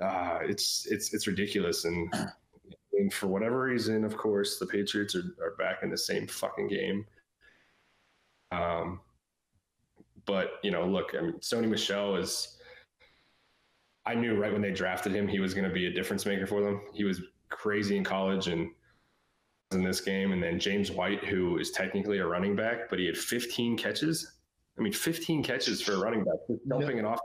Uh, 0.01 0.39
it's 0.41 0.85
it's 0.87 1.13
it's 1.13 1.27
ridiculous, 1.27 1.85
and, 1.85 2.13
and 2.91 3.13
for 3.13 3.27
whatever 3.27 3.61
reason, 3.61 4.03
of 4.03 4.17
course, 4.17 4.59
the 4.59 4.67
Patriots 4.67 5.15
are, 5.15 5.33
are 5.41 5.55
back 5.57 5.77
in 5.81 5.89
the 5.89 5.97
same 5.97 6.27
fucking 6.27 6.67
game. 6.67 7.05
Um, 8.51 8.99
but 10.25 10.55
you 10.61 10.71
know, 10.71 10.85
look, 10.85 11.15
I 11.17 11.21
mean, 11.21 11.39
Sony 11.39 11.69
Michel 11.69 12.17
is. 12.17 12.58
I 14.05 14.15
knew 14.15 14.39
right 14.39 14.51
when 14.51 14.61
they 14.61 14.71
drafted 14.71 15.13
him, 15.13 15.27
he 15.27 15.39
was 15.39 15.53
going 15.53 15.67
to 15.67 15.73
be 15.73 15.87
a 15.87 15.91
difference 15.91 16.25
maker 16.25 16.47
for 16.47 16.61
them. 16.61 16.81
He 16.93 17.03
was 17.03 17.21
crazy 17.49 17.97
in 17.97 18.03
college 18.03 18.47
and 18.47 18.69
in 19.71 19.83
this 19.83 20.01
game, 20.01 20.31
and 20.31 20.41
then 20.41 20.59
James 20.59 20.91
White, 20.91 21.23
who 21.23 21.59
is 21.59 21.71
technically 21.71 22.19
a 22.19 22.25
running 22.25 22.55
back, 22.55 22.89
but 22.89 22.97
he 22.97 23.05
had 23.05 23.17
15 23.17 23.77
catches. 23.77 24.33
I 24.77 24.81
mean, 24.81 24.93
15 24.93 25.43
catches 25.43 25.81
for 25.81 25.93
a 25.93 25.99
running 25.99 26.23
back, 26.23 26.35
just 26.49 26.67
dumping 26.67 26.97
it 26.97 27.05
off. 27.05 27.19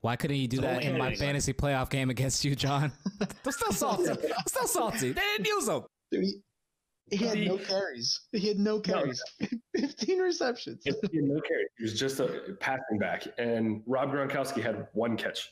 Why 0.00 0.16
couldn't 0.16 0.38
you 0.38 0.48
do 0.48 0.56
So 0.56 0.62
that 0.62 0.82
in 0.82 0.96
my 0.96 1.14
fantasy 1.14 1.52
playoff 1.52 1.90
game 1.90 2.08
against 2.08 2.44
you, 2.44 2.54
John? 2.54 2.90
They're 3.42 3.52
still 3.52 3.72
salty. 3.72 4.04
They're 4.04 4.34
still 4.46 4.66
salty. 4.66 5.12
They 5.12 5.20
didn't 5.20 5.46
use 5.46 5.66
them. 5.66 5.84
Dude, 6.10 6.24
he, 6.24 7.16
he 7.16 7.26
had 7.26 7.38
no 7.38 7.58
carries. 7.58 8.20
He 8.32 8.48
had 8.48 8.58
no 8.58 8.80
carries. 8.80 9.22
15 9.76 10.18
receptions. 10.18 10.80
He 10.84 10.90
had 10.90 11.24
no 11.24 11.40
carry. 11.42 11.66
He 11.76 11.84
was 11.84 11.98
just 11.98 12.20
a 12.20 12.56
passing 12.60 12.98
back, 12.98 13.26
and 13.36 13.82
Rob 13.86 14.10
Gronkowski 14.12 14.62
had 14.62 14.86
one 14.94 15.18
catch. 15.18 15.50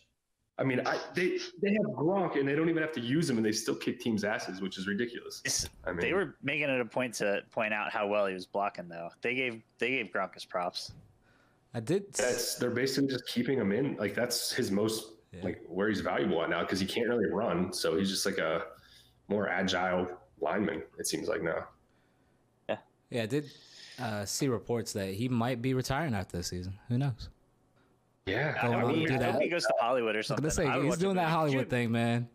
I 0.59 0.65
mean, 0.65 0.81
I, 0.85 0.99
they 1.15 1.39
they 1.63 1.71
have 1.73 1.95
Gronk, 1.97 2.37
and 2.39 2.47
they 2.49 2.57
don't 2.57 2.69
even 2.69 2.83
have 2.83 2.93
to 2.93 3.01
use 3.01 3.31
him, 3.31 3.37
and 3.37 3.47
they 3.47 3.53
still 3.53 3.77
kick 3.77 4.01
teams' 4.01 4.25
asses, 4.25 4.61
which 4.61 4.77
is 4.77 4.89
ridiculous. 4.89 5.69
I 5.85 5.93
mean, 5.93 6.01
They 6.01 6.13
were 6.13 6.35
making 6.43 6.69
it 6.69 6.81
a 6.81 6.85
point 6.85 7.15
to 7.15 7.43
point 7.53 7.73
out 7.73 7.93
how 7.93 8.09
well 8.09 8.27
he 8.27 8.35
was 8.35 8.47
blocking, 8.47 8.89
though. 8.89 9.09
They 9.23 9.35
gave 9.35 9.63
they 9.79 9.91
gave 9.91 10.07
Gronk 10.13 10.35
his 10.35 10.45
props. 10.45 10.93
I 11.75 11.81
did. 11.81 12.13
that's 12.13 12.57
they're 12.57 12.71
basically 12.71 13.09
just 13.11 13.27
keeping 13.27 13.59
him 13.59 13.71
in. 13.73 13.95
Like 13.97 14.15
that's 14.15 14.51
his 14.53 14.71
most 14.73 15.13
Yeah. 15.33 15.45
like 15.45 15.63
where 15.69 15.89
he's 15.89 16.01
valuable 16.01 16.43
at 16.43 16.51
now 16.51 16.63
because 16.63 16.81
he 16.81 16.87
can't 16.87 17.09
really 17.09 17.31
run, 17.31 17.73
so 17.73 17.97
he's 17.97 18.11
just 18.11 18.27
like 18.27 18.39
a 18.39 18.65
more 19.29 19.49
agile 19.49 20.09
lineman. 20.41 20.83
It 20.99 21.07
seems 21.07 21.29
like 21.29 21.43
now. 21.43 21.69
Yeah. 22.69 22.79
Yeah, 23.11 23.23
I 23.23 23.27
did 23.27 23.45
uh, 24.01 24.25
see 24.25 24.49
reports 24.49 24.93
that 24.95 25.15
he 25.15 25.29
might 25.29 25.63
be 25.63 25.75
retiring 25.75 26.15
after 26.15 26.39
this 26.39 26.49
season. 26.49 26.79
Who 26.89 26.99
knows? 26.99 27.29
Yeah, 28.29 28.55
I, 28.61 28.67
Going 28.69 28.83
on 28.83 28.89
mean, 28.93 29.03
to 29.03 29.09
do 29.09 29.15
I 29.15 29.19
that. 29.19 29.33
hope 29.33 29.43
he 29.43 29.49
goes 29.49 29.65
to 29.65 29.75
Hollywood 29.81 30.15
or 30.15 30.19
I'm 30.19 30.23
something. 30.23 30.43
gonna 30.43 30.51
say 30.53 30.67
I 30.67 30.81
he's 30.83 30.97
doing 30.99 31.17
that. 31.17 31.29
Hollywood 31.29 31.61
Could 31.65 31.71
thing, 31.71 31.91
man. 31.93 32.29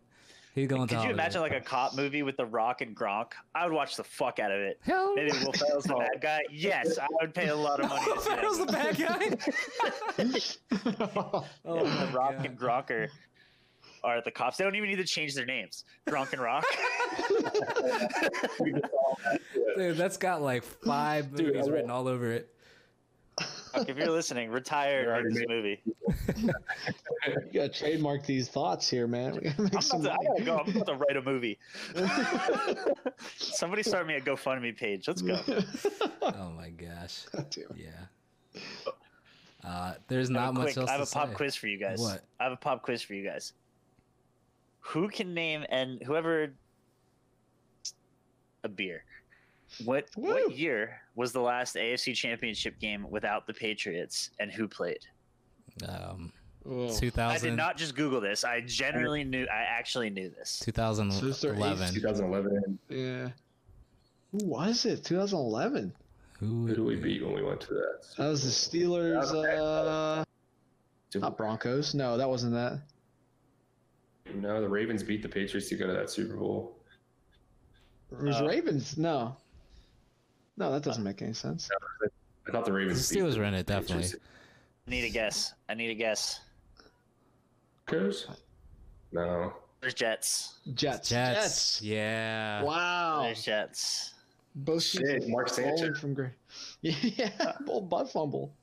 He's 0.54 0.68
going 0.68 0.82
You, 0.82 0.86
to 0.86 0.88
could 0.88 0.92
you 0.94 0.98
Hollywood. 1.00 1.18
imagine 1.20 1.40
like 1.40 1.52
a 1.52 1.60
cop 1.60 1.96
movie 1.96 2.22
with 2.22 2.36
The 2.36 2.46
Rock 2.46 2.80
and 2.80 2.96
Gronk? 2.96 3.32
I 3.56 3.64
would 3.66 3.72
watch 3.74 3.96
the 3.96 4.04
fuck 4.04 4.38
out 4.38 4.52
of 4.52 4.60
it. 4.60 4.78
Hell, 4.82 5.14
Maybe 5.16 5.32
Will 5.44 5.52
Ferrell's 5.52 5.82
the 5.84 5.94
bad 5.96 6.20
guy. 6.20 6.42
Yes, 6.52 6.96
I 6.96 7.08
would 7.20 7.34
pay 7.34 7.48
a 7.48 7.56
lot 7.56 7.80
of 7.80 7.88
money. 7.88 8.04
Will 8.06 8.14
To 8.14 8.20
see 8.20 8.30
Ferrell's 8.30 8.58
the 8.58 8.66
bad 8.66 8.96
guy. 8.96 9.36
oh, 11.16 11.44
the 11.64 12.10
Rock 12.14 12.36
God. 12.36 12.46
and 12.46 12.56
Gronk 12.58 12.90
are, 12.92 13.08
are 14.04 14.20
the 14.22 14.30
cops. 14.30 14.56
They 14.58 14.64
don't 14.64 14.76
even 14.76 14.88
need 14.88 14.94
to 14.96 15.04
change 15.04 15.34
their 15.34 15.44
names. 15.46 15.84
Gronk 16.06 16.32
and 16.32 16.40
Rock. 16.40 16.64
Dude, 19.76 19.96
that's 19.96 20.16
got 20.18 20.42
like 20.42 20.62
five 20.62 21.32
movies 21.32 21.66
I 21.66 21.70
written 21.70 21.90
all 21.90 22.06
over 22.08 22.30
it. 22.30 22.54
Fuck, 23.40 23.88
if 23.88 23.96
you're 23.96 24.10
listening, 24.10 24.50
retire 24.50 25.02
You're 25.02 25.14
and 25.14 25.26
already 25.26 25.34
this 25.34 25.48
movie. 25.48 25.82
You 27.26 27.60
gotta 27.60 27.68
trademark 27.68 28.26
these 28.26 28.48
thoughts 28.48 28.88
here, 28.88 29.06
man. 29.06 29.34
We 29.34 29.40
gotta 29.40 29.62
make 29.62 29.74
I'm 29.76 29.82
some 29.82 30.00
about, 30.04 30.20
to, 30.20 30.20
I 30.20 30.24
gotta 30.24 30.44
go. 30.44 30.58
I'm 30.58 30.76
about 30.76 30.86
to 30.86 30.94
write 30.94 31.16
a 31.16 31.22
movie. 31.22 31.58
Somebody 33.36 33.82
start 33.82 34.06
me 34.06 34.14
a 34.14 34.20
GoFundMe 34.20 34.76
page. 34.76 35.08
Let's 35.08 35.22
go. 35.22 35.40
Oh 36.22 36.50
my 36.56 36.70
gosh. 36.70 37.26
Damn. 37.50 37.76
Yeah. 37.76 38.60
Uh, 39.62 39.94
there's 40.08 40.30
not 40.30 40.50
a 40.50 40.52
much 40.52 40.76
else 40.76 40.88
I 40.88 40.94
have 40.94 41.08
to 41.08 41.10
a 41.10 41.20
pop 41.20 41.28
say. 41.30 41.34
quiz 41.34 41.54
for 41.54 41.66
you 41.66 41.78
guys. 41.78 41.98
What? 41.98 42.22
I 42.40 42.44
have 42.44 42.52
a 42.52 42.56
pop 42.56 42.82
quiz 42.82 43.02
for 43.02 43.14
you 43.14 43.24
guys. 43.24 43.52
Who 44.80 45.08
can 45.08 45.32
name 45.34 45.64
and 45.68 46.02
whoever 46.02 46.52
a 48.62 48.68
beer? 48.68 49.04
What 49.84 50.08
Woo. 50.16 50.32
what 50.32 50.56
year 50.56 51.00
was 51.14 51.32
the 51.32 51.40
last 51.40 51.74
AFC 51.76 52.14
Championship 52.14 52.78
game 52.78 53.06
without 53.10 53.46
the 53.46 53.54
Patriots, 53.54 54.30
and 54.38 54.50
who 54.52 54.68
played? 54.68 54.98
Um, 55.88 56.32
2000, 56.64 57.20
I 57.20 57.38
did 57.38 57.56
not 57.56 57.76
just 57.76 57.94
Google 57.96 58.20
this. 58.20 58.44
I 58.44 58.60
generally 58.60 59.24
knew. 59.24 59.46
I 59.52 59.62
actually 59.62 60.10
knew 60.10 60.30
this. 60.30 60.60
2011. 60.64 61.94
2011. 61.94 62.78
Yeah. 62.88 63.28
Who 64.32 64.46
was 64.46 64.84
it? 64.86 65.04
2011. 65.04 65.92
Who 66.40 66.68
did 66.68 66.80
we 66.80 66.96
beat 66.96 67.24
when 67.24 67.34
we 67.34 67.42
went 67.42 67.60
to 67.62 67.74
that? 67.74 68.04
That 68.18 68.28
was 68.28 68.42
the 68.44 68.50
Steelers. 68.78 69.32
Uh, 69.32 70.24
not 71.18 71.36
Broncos. 71.36 71.94
No, 71.94 72.16
that 72.16 72.28
wasn't 72.28 72.52
that. 72.54 72.80
No, 74.34 74.60
the 74.60 74.68
Ravens 74.68 75.02
beat 75.02 75.22
the 75.22 75.28
Patriots 75.28 75.68
to 75.68 75.76
go 75.76 75.86
to 75.86 75.92
that 75.92 76.10
Super 76.10 76.36
Bowl. 76.36 76.76
It 78.10 78.18
was 78.22 78.40
Uh, 78.40 78.46
Ravens. 78.46 78.96
No. 78.98 79.36
No, 80.56 80.70
that 80.72 80.82
doesn't 80.82 81.02
uh, 81.02 81.04
make 81.04 81.20
any 81.22 81.32
sense. 81.32 81.68
I 82.46 82.50
thought 82.52 82.64
the 82.64 82.70
The 82.70 82.76
Ravens. 82.76 83.10
beat 83.10 83.18
Steelers 83.18 83.32
the 83.34 83.38
were 83.40 83.44
in 83.46 83.54
it, 83.54 83.66
definitely. 83.66 84.06
I 84.86 84.90
need 84.90 85.04
a 85.04 85.10
guess. 85.10 85.52
I 85.68 85.74
need 85.74 85.90
a 85.90 85.94
guess. 85.94 86.40
Broncos? 87.86 88.26
Uh, 88.28 88.34
no. 89.12 89.52
There's 89.80 89.94
Jets. 89.94 90.58
Jets. 90.74 91.08
Jets. 91.10 91.82
Yeah. 91.82 92.62
Wow. 92.62 93.22
There's 93.24 93.42
Jets. 93.44 94.14
Both 94.54 94.82
Shit, 94.84 95.02
teams 95.20 95.28
Mark 95.28 95.48
Sanchez. 95.48 95.98
from 95.98 96.14
great. 96.14 96.30
Yeah, 96.80 97.52
old 97.68 97.88
butt 97.90 98.10
fumble. 98.10 98.54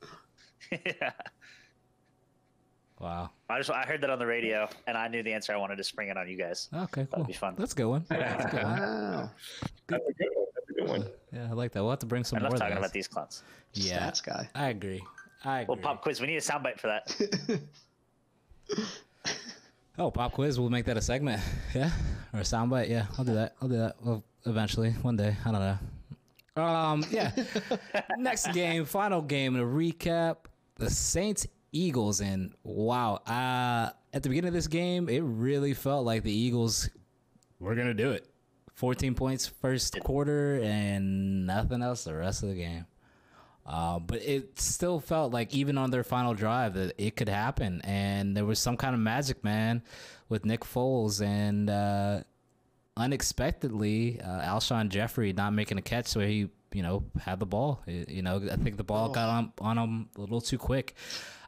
yeah. 0.70 1.10
Wow. 2.98 3.30
I 3.50 3.58
just 3.58 3.68
I 3.68 3.82
heard 3.82 4.00
that 4.02 4.10
on 4.10 4.20
the 4.20 4.26
radio, 4.26 4.68
and 4.86 4.96
I 4.96 5.08
knew 5.08 5.24
the 5.24 5.32
answer. 5.32 5.52
I 5.52 5.56
wanted 5.56 5.74
to 5.74 5.82
spring 5.82 6.08
it 6.08 6.16
on 6.16 6.28
you 6.28 6.36
guys. 6.38 6.68
Okay, 6.72 6.84
cool. 7.02 7.06
That'd 7.10 7.26
be 7.26 7.32
fun. 7.32 7.56
That's 7.58 7.72
a 7.72 7.74
good 7.74 7.86
one. 7.88 8.04
That's 8.08 8.44
a 8.44 8.48
good 8.48 8.62
one. 8.62 8.78
Wow. 8.80 9.30
That's 9.88 10.04
a 10.08 10.12
good 10.12 10.28
one. 10.36 10.41
That's 10.86 10.92
a 10.92 10.98
good 10.98 11.04
one. 11.04 11.12
Yeah, 11.32 11.48
I 11.50 11.54
like 11.54 11.72
that. 11.72 11.82
We'll 11.82 11.90
have 11.90 11.98
to 12.00 12.06
bring 12.06 12.24
some 12.24 12.38
I 12.38 12.42
love 12.42 12.50
more 12.50 12.54
of 12.56 12.60
talking 12.60 12.74
those. 12.74 12.80
about 12.82 12.92
these 12.92 13.08
clowns. 13.08 13.42
Yeah, 13.74 14.08
Stats 14.10 14.22
guy. 14.24 14.48
I 14.54 14.68
agree. 14.68 15.02
I 15.44 15.60
agree. 15.60 15.74
Well, 15.74 15.82
pop 15.82 16.02
quiz. 16.02 16.20
We 16.20 16.26
need 16.26 16.36
a 16.36 16.40
soundbite 16.40 16.78
for 16.80 16.88
that. 16.88 17.60
Oh, 19.98 20.10
pop 20.10 20.32
quiz. 20.32 20.58
We'll 20.58 20.70
make 20.70 20.86
that 20.86 20.96
a 20.96 21.02
segment. 21.02 21.40
Yeah, 21.74 21.90
or 22.32 22.40
a 22.40 22.42
soundbite. 22.42 22.88
Yeah, 22.88 23.06
I'll 23.18 23.24
do 23.24 23.34
that. 23.34 23.54
I'll 23.60 23.68
do 23.68 23.76
that. 23.76 23.96
Well, 24.02 24.22
eventually, 24.46 24.90
one 24.90 25.16
day. 25.16 25.36
I 25.44 25.52
don't 25.52 25.60
know. 25.60 26.62
Um, 26.62 27.04
yeah. 27.10 27.30
Next 28.18 28.52
game, 28.52 28.84
final 28.84 29.22
game 29.22 29.54
to 29.54 29.62
recap: 29.62 30.36
the 30.76 30.90
Saints 30.90 31.46
Eagles. 31.72 32.20
And 32.20 32.52
wow, 32.62 33.16
uh, 33.26 33.90
at 34.12 34.22
the 34.22 34.28
beginning 34.28 34.48
of 34.48 34.54
this 34.54 34.66
game, 34.66 35.08
it 35.08 35.20
really 35.20 35.72
felt 35.74 36.04
like 36.04 36.22
the 36.24 36.32
Eagles 36.32 36.90
were 37.58 37.74
gonna 37.74 37.94
do 37.94 38.10
it. 38.12 38.26
14 38.74 39.14
points 39.14 39.46
first 39.46 39.98
quarter 40.00 40.60
and 40.62 41.46
nothing 41.46 41.82
else 41.82 42.04
the 42.04 42.14
rest 42.14 42.42
of 42.42 42.48
the 42.50 42.54
game. 42.56 42.86
Uh, 43.64 43.98
but 44.00 44.20
it 44.22 44.58
still 44.58 44.98
felt 44.98 45.32
like 45.32 45.54
even 45.54 45.78
on 45.78 45.90
their 45.92 46.02
final 46.02 46.34
drive 46.34 46.74
that 46.74 46.94
it 46.98 47.14
could 47.14 47.28
happen, 47.28 47.80
and 47.84 48.36
there 48.36 48.44
was 48.44 48.58
some 48.58 48.76
kind 48.76 48.92
of 48.92 49.00
magic, 49.00 49.44
man, 49.44 49.82
with 50.28 50.44
Nick 50.44 50.62
Foles 50.62 51.24
and 51.24 51.70
uh, 51.70 52.22
unexpectedly 52.96 54.20
uh, 54.20 54.40
Alshon 54.42 54.88
Jeffery 54.88 55.32
not 55.32 55.52
making 55.52 55.78
a 55.78 55.82
catch 55.82 56.14
where 56.16 56.26
he, 56.26 56.48
you 56.72 56.82
know, 56.82 57.04
had 57.20 57.38
the 57.40 57.46
ball. 57.46 57.82
Y- 57.86 58.04
You 58.08 58.22
know, 58.22 58.42
I 58.50 58.56
think 58.56 58.76
the 58.76 58.84
ball 58.84 59.10
got 59.10 59.28
on 59.28 59.52
on 59.60 59.78
him 59.78 60.08
a 60.16 60.20
little 60.20 60.40
too 60.40 60.58
quick. 60.58 60.94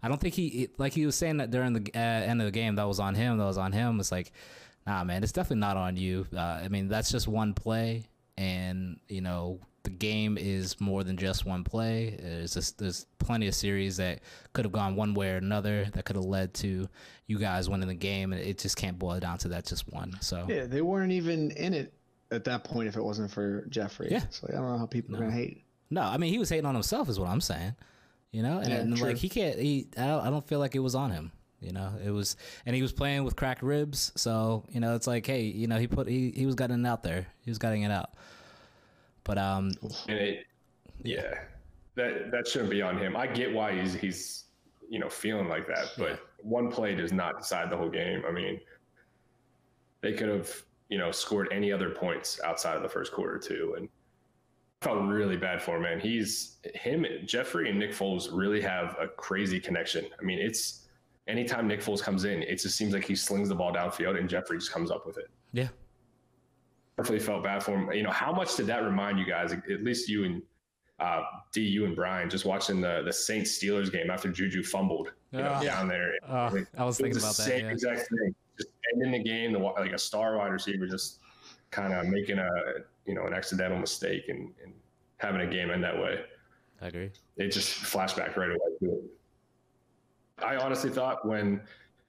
I 0.02 0.08
don't 0.08 0.20
think 0.20 0.34
he 0.34 0.68
like 0.78 0.92
he 0.92 1.06
was 1.06 1.16
saying 1.16 1.38
that 1.38 1.50
during 1.50 1.72
the 1.72 1.90
uh, 1.94 1.98
end 1.98 2.40
of 2.40 2.44
the 2.46 2.50
game 2.52 2.76
that 2.76 2.86
was 2.86 3.00
on 3.00 3.14
him. 3.14 3.38
That 3.38 3.44
was 3.46 3.58
on 3.58 3.72
him. 3.72 4.00
It's 4.00 4.12
like, 4.12 4.32
nah, 4.86 5.04
man, 5.04 5.22
it's 5.22 5.32
definitely 5.32 5.60
not 5.60 5.76
on 5.76 5.96
you. 5.96 6.26
Uh, 6.34 6.40
I 6.40 6.68
mean, 6.68 6.88
that's 6.88 7.10
just 7.10 7.28
one 7.28 7.54
play, 7.54 8.04
and 8.36 8.98
you 9.08 9.20
know 9.20 9.60
the 9.84 9.90
game 9.90 10.38
is 10.38 10.80
more 10.80 11.04
than 11.04 11.16
just 11.16 11.44
one 11.44 11.62
play. 11.62 12.16
There's 12.18 12.54
just, 12.54 12.78
there's 12.78 13.06
plenty 13.18 13.46
of 13.48 13.54
series 13.54 13.98
that 13.98 14.20
could 14.54 14.64
have 14.64 14.72
gone 14.72 14.96
one 14.96 15.12
way 15.12 15.30
or 15.30 15.36
another 15.36 15.84
that 15.92 16.06
could 16.06 16.16
have 16.16 16.24
led 16.24 16.54
to 16.54 16.88
you 17.26 17.38
guys 17.38 17.68
winning 17.68 17.88
the 17.88 17.94
game, 17.94 18.32
and 18.32 18.42
it 18.42 18.58
just 18.58 18.76
can't 18.76 18.98
boil 18.98 19.20
down 19.20 19.38
to 19.38 19.48
that 19.48 19.66
just 19.66 19.90
one. 19.92 20.16
So 20.20 20.46
yeah, 20.48 20.64
they 20.66 20.80
weren't 20.80 21.12
even 21.12 21.50
in 21.52 21.74
it 21.74 21.92
at 22.30 22.44
that 22.44 22.64
point 22.64 22.88
if 22.88 22.96
it 22.96 23.02
wasn't 23.02 23.30
for 23.30 23.66
Jeffery. 23.68 24.08
Yeah. 24.10 24.24
So 24.30 24.46
I 24.48 24.52
don't 24.52 24.72
know 24.72 24.78
how 24.78 24.86
people 24.86 25.14
are 25.16 25.20
gonna 25.20 25.32
hate. 25.32 25.64
no, 25.90 26.02
I 26.02 26.16
mean 26.16 26.32
he 26.32 26.38
was 26.38 26.48
hating 26.48 26.66
on 26.66 26.74
himself, 26.74 27.08
is 27.08 27.20
what 27.20 27.28
I'm 27.28 27.40
saying. 27.40 27.76
You 28.32 28.42
know, 28.42 28.58
and, 28.58 28.68
Yeah, 28.68 28.76
and, 28.78 29.00
like 29.00 29.18
he 29.18 29.28
can't. 29.28 29.58
He 29.58 29.86
I 29.96 30.06
don't, 30.06 30.26
I 30.26 30.30
don't 30.30 30.46
feel 30.46 30.58
like 30.58 30.74
it 30.74 30.80
was 30.80 30.94
on 30.94 31.10
him. 31.10 31.30
You 31.64 31.72
know, 31.72 31.92
it 32.04 32.10
was, 32.10 32.36
and 32.66 32.76
he 32.76 32.82
was 32.82 32.92
playing 32.92 33.24
with 33.24 33.36
cracked 33.36 33.62
ribs. 33.62 34.12
So 34.16 34.64
you 34.70 34.80
know, 34.80 34.94
it's 34.94 35.06
like, 35.06 35.26
hey, 35.26 35.42
you 35.42 35.66
know, 35.66 35.78
he 35.78 35.86
put 35.86 36.08
he 36.08 36.30
he 36.30 36.46
was 36.46 36.54
getting 36.54 36.84
it 36.84 36.86
out 36.86 37.02
there. 37.02 37.26
He 37.44 37.50
was 37.50 37.58
getting 37.58 37.82
it 37.82 37.90
out. 37.90 38.10
But 39.24 39.38
um, 39.38 39.72
And 40.08 40.18
it, 40.18 40.46
yeah, 41.02 41.34
that 41.94 42.30
that 42.30 42.46
shouldn't 42.46 42.70
be 42.70 42.82
on 42.82 42.98
him. 42.98 43.16
I 43.16 43.26
get 43.26 43.52
why 43.52 43.80
he's 43.80 43.94
he's 43.94 44.44
you 44.88 44.98
know 44.98 45.08
feeling 45.08 45.48
like 45.48 45.66
that, 45.66 45.92
but 45.96 46.20
one 46.42 46.70
play 46.70 46.94
does 46.94 47.12
not 47.12 47.38
decide 47.38 47.70
the 47.70 47.76
whole 47.76 47.90
game. 47.90 48.22
I 48.28 48.32
mean, 48.32 48.60
they 50.02 50.12
could 50.12 50.28
have 50.28 50.50
you 50.88 50.98
know 50.98 51.10
scored 51.10 51.48
any 51.50 51.72
other 51.72 51.90
points 51.90 52.40
outside 52.44 52.76
of 52.76 52.82
the 52.82 52.88
first 52.88 53.12
quarter 53.12 53.38
too, 53.38 53.74
and 53.78 53.88
felt 54.84 55.02
really 55.02 55.36
bad 55.36 55.62
for 55.62 55.76
him. 55.76 55.82
Man, 55.82 55.98
he's 55.98 56.58
him, 56.74 57.06
Jeffery, 57.24 57.70
and 57.70 57.78
Nick 57.78 57.92
Foles 57.92 58.28
really 58.30 58.60
have 58.60 58.96
a 59.00 59.08
crazy 59.08 59.58
connection. 59.58 60.04
I 60.20 60.22
mean, 60.22 60.38
it's 60.38 60.83
anytime 61.26 61.66
Nick 61.68 61.80
Foles 61.80 62.02
comes 62.02 62.24
in, 62.24 62.42
it 62.42 62.58
just 62.60 62.76
seems 62.76 62.92
like 62.92 63.04
he 63.04 63.14
slings 63.14 63.48
the 63.48 63.54
ball 63.54 63.72
downfield 63.72 64.18
and 64.18 64.28
Jeffery 64.28 64.58
just 64.58 64.72
comes 64.72 64.90
up 64.90 65.06
with 65.06 65.18
it 65.18 65.28
yeah, 65.52 65.68
definitely 66.96 67.24
felt 67.24 67.44
bad 67.44 67.62
for 67.62 67.72
him. 67.78 67.92
You 67.92 68.02
know, 68.02 68.10
how 68.10 68.32
much 68.32 68.56
did 68.56 68.66
that 68.66 68.82
remind 68.84 69.18
you 69.18 69.24
guys? 69.26 69.52
At 69.52 69.82
least 69.84 70.08
you 70.08 70.24
and 70.24 70.42
uh, 71.00 71.22
D, 71.52 71.60
you 71.60 71.84
and 71.84 71.94
Brian, 71.96 72.28
just 72.30 72.44
watching 72.44 72.80
the 72.80 73.02
the 73.04 73.12
Saints 73.12 73.58
Steelers 73.58 73.90
game 73.92 74.10
after 74.10 74.30
Juju 74.30 74.62
fumbled 74.62 75.10
you 75.32 75.38
know, 75.40 75.60
Yeah. 75.62 75.76
down 75.76 75.88
there. 75.88 76.12
uh, 76.28 76.50
Like, 76.52 76.66
I 76.76 76.84
was 76.84 76.96
thinking 76.98 77.14
the 77.14 77.18
about 77.24 77.36
that. 77.36 77.42
same 77.42 77.64
Yeah. 77.66 77.70
exact 77.72 78.08
thing. 78.08 78.34
Just 78.58 78.70
ending 78.92 79.12
the 79.12 79.22
game, 79.28 79.52
the, 79.52 79.58
like 79.58 79.92
a 79.92 79.98
star 79.98 80.36
wide 80.38 80.52
receiver 80.52 80.86
just 80.86 81.18
kind 81.70 81.92
of 81.92 82.06
making 82.06 82.38
a 82.38 82.48
you 83.06 83.14
know 83.14 83.26
an 83.26 83.34
accidental 83.34 83.78
mistake 83.78 84.28
and, 84.28 84.52
and 84.62 84.72
having 85.18 85.40
a 85.40 85.46
game 85.46 85.70
end 85.70 85.82
that 85.84 85.96
way. 85.96 86.20
I 86.80 86.88
agree. 86.88 87.10
It 87.36 87.48
just 87.48 87.70
flashback 87.82 88.36
right 88.36 88.50
away 88.50 88.58
to 88.80 88.92
it. 88.92 89.04
I 90.42 90.56
honestly 90.56 90.90
thought 90.90 91.26
when 91.26 91.60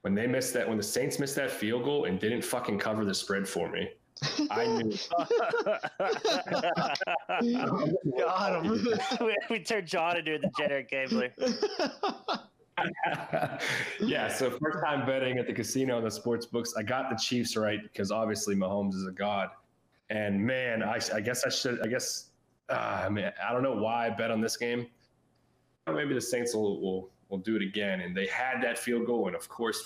when 0.02 0.14
they 0.14 0.28
missed 0.28 0.54
that 0.54 0.68
when 0.68 0.78
the 0.78 0.84
Saints 0.84 1.20
missed 1.20 1.36
that 1.36 1.52
field 1.52 1.84
goal 1.84 2.06
and 2.06 2.20
didn't 2.20 2.44
fucking 2.44 2.80
cover 2.80 3.06
the 3.06 3.14
spread 3.14 3.48
for 3.48 3.70
me, 3.70 3.90
I 4.50 4.68
knew 4.68 4.94
Got 8.18 8.66
him. 8.66 8.88
we, 9.22 9.36
we 9.50 9.60
turned 9.60 9.88
John 9.88 10.18
into 10.18 10.36
a 10.36 10.40
degenerate 10.40 10.90
gambler. 10.90 11.34
yeah, 14.00 14.28
so 14.28 14.52
first 14.52 14.80
time 14.84 15.06
betting 15.06 15.38
at 15.38 15.48
the 15.48 15.54
casino 15.54 15.98
and 15.98 16.06
the 16.06 16.12
sports 16.12 16.46
books. 16.46 16.74
I 16.78 16.84
got 16.84 17.10
the 17.10 17.16
Chiefs 17.16 17.56
right 17.58 17.82
because 17.82 18.12
obviously 18.12 18.56
Mahomes 18.56 18.96
is 18.96 19.06
a 19.08 19.12
god. 19.12 19.50
And 20.10 20.40
man, 20.40 20.84
I, 20.84 21.00
I 21.14 21.20
guess 21.20 21.46
I 21.46 21.50
should, 21.50 21.82
I 21.84 21.88
guess, 21.88 22.30
uh, 22.70 23.08
man, 23.12 23.34
I 23.44 23.52
don't 23.52 23.64
know 23.64 23.76
why 23.76 24.08
I 24.08 24.10
bet 24.12 24.32
on 24.32 24.40
this 24.40 24.56
game. 24.56 24.88
Maybe 25.92 26.14
the 26.14 26.22
Saints 26.22 26.54
will, 26.54 26.82
will, 26.82 27.10
will 27.36 27.44
do 27.44 27.56
it 27.56 27.62
again. 27.62 28.02
And 28.02 28.16
they 28.16 28.28
had 28.28 28.62
that 28.64 28.78
field 28.80 29.06
goal 29.06 29.28
and, 29.28 29.36
of 29.36 29.48
course, 29.50 29.84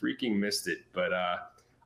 freaking 0.00 0.36
missed 0.38 0.68
it. 0.68 0.78
But 0.92 1.12
uh, 1.12 1.36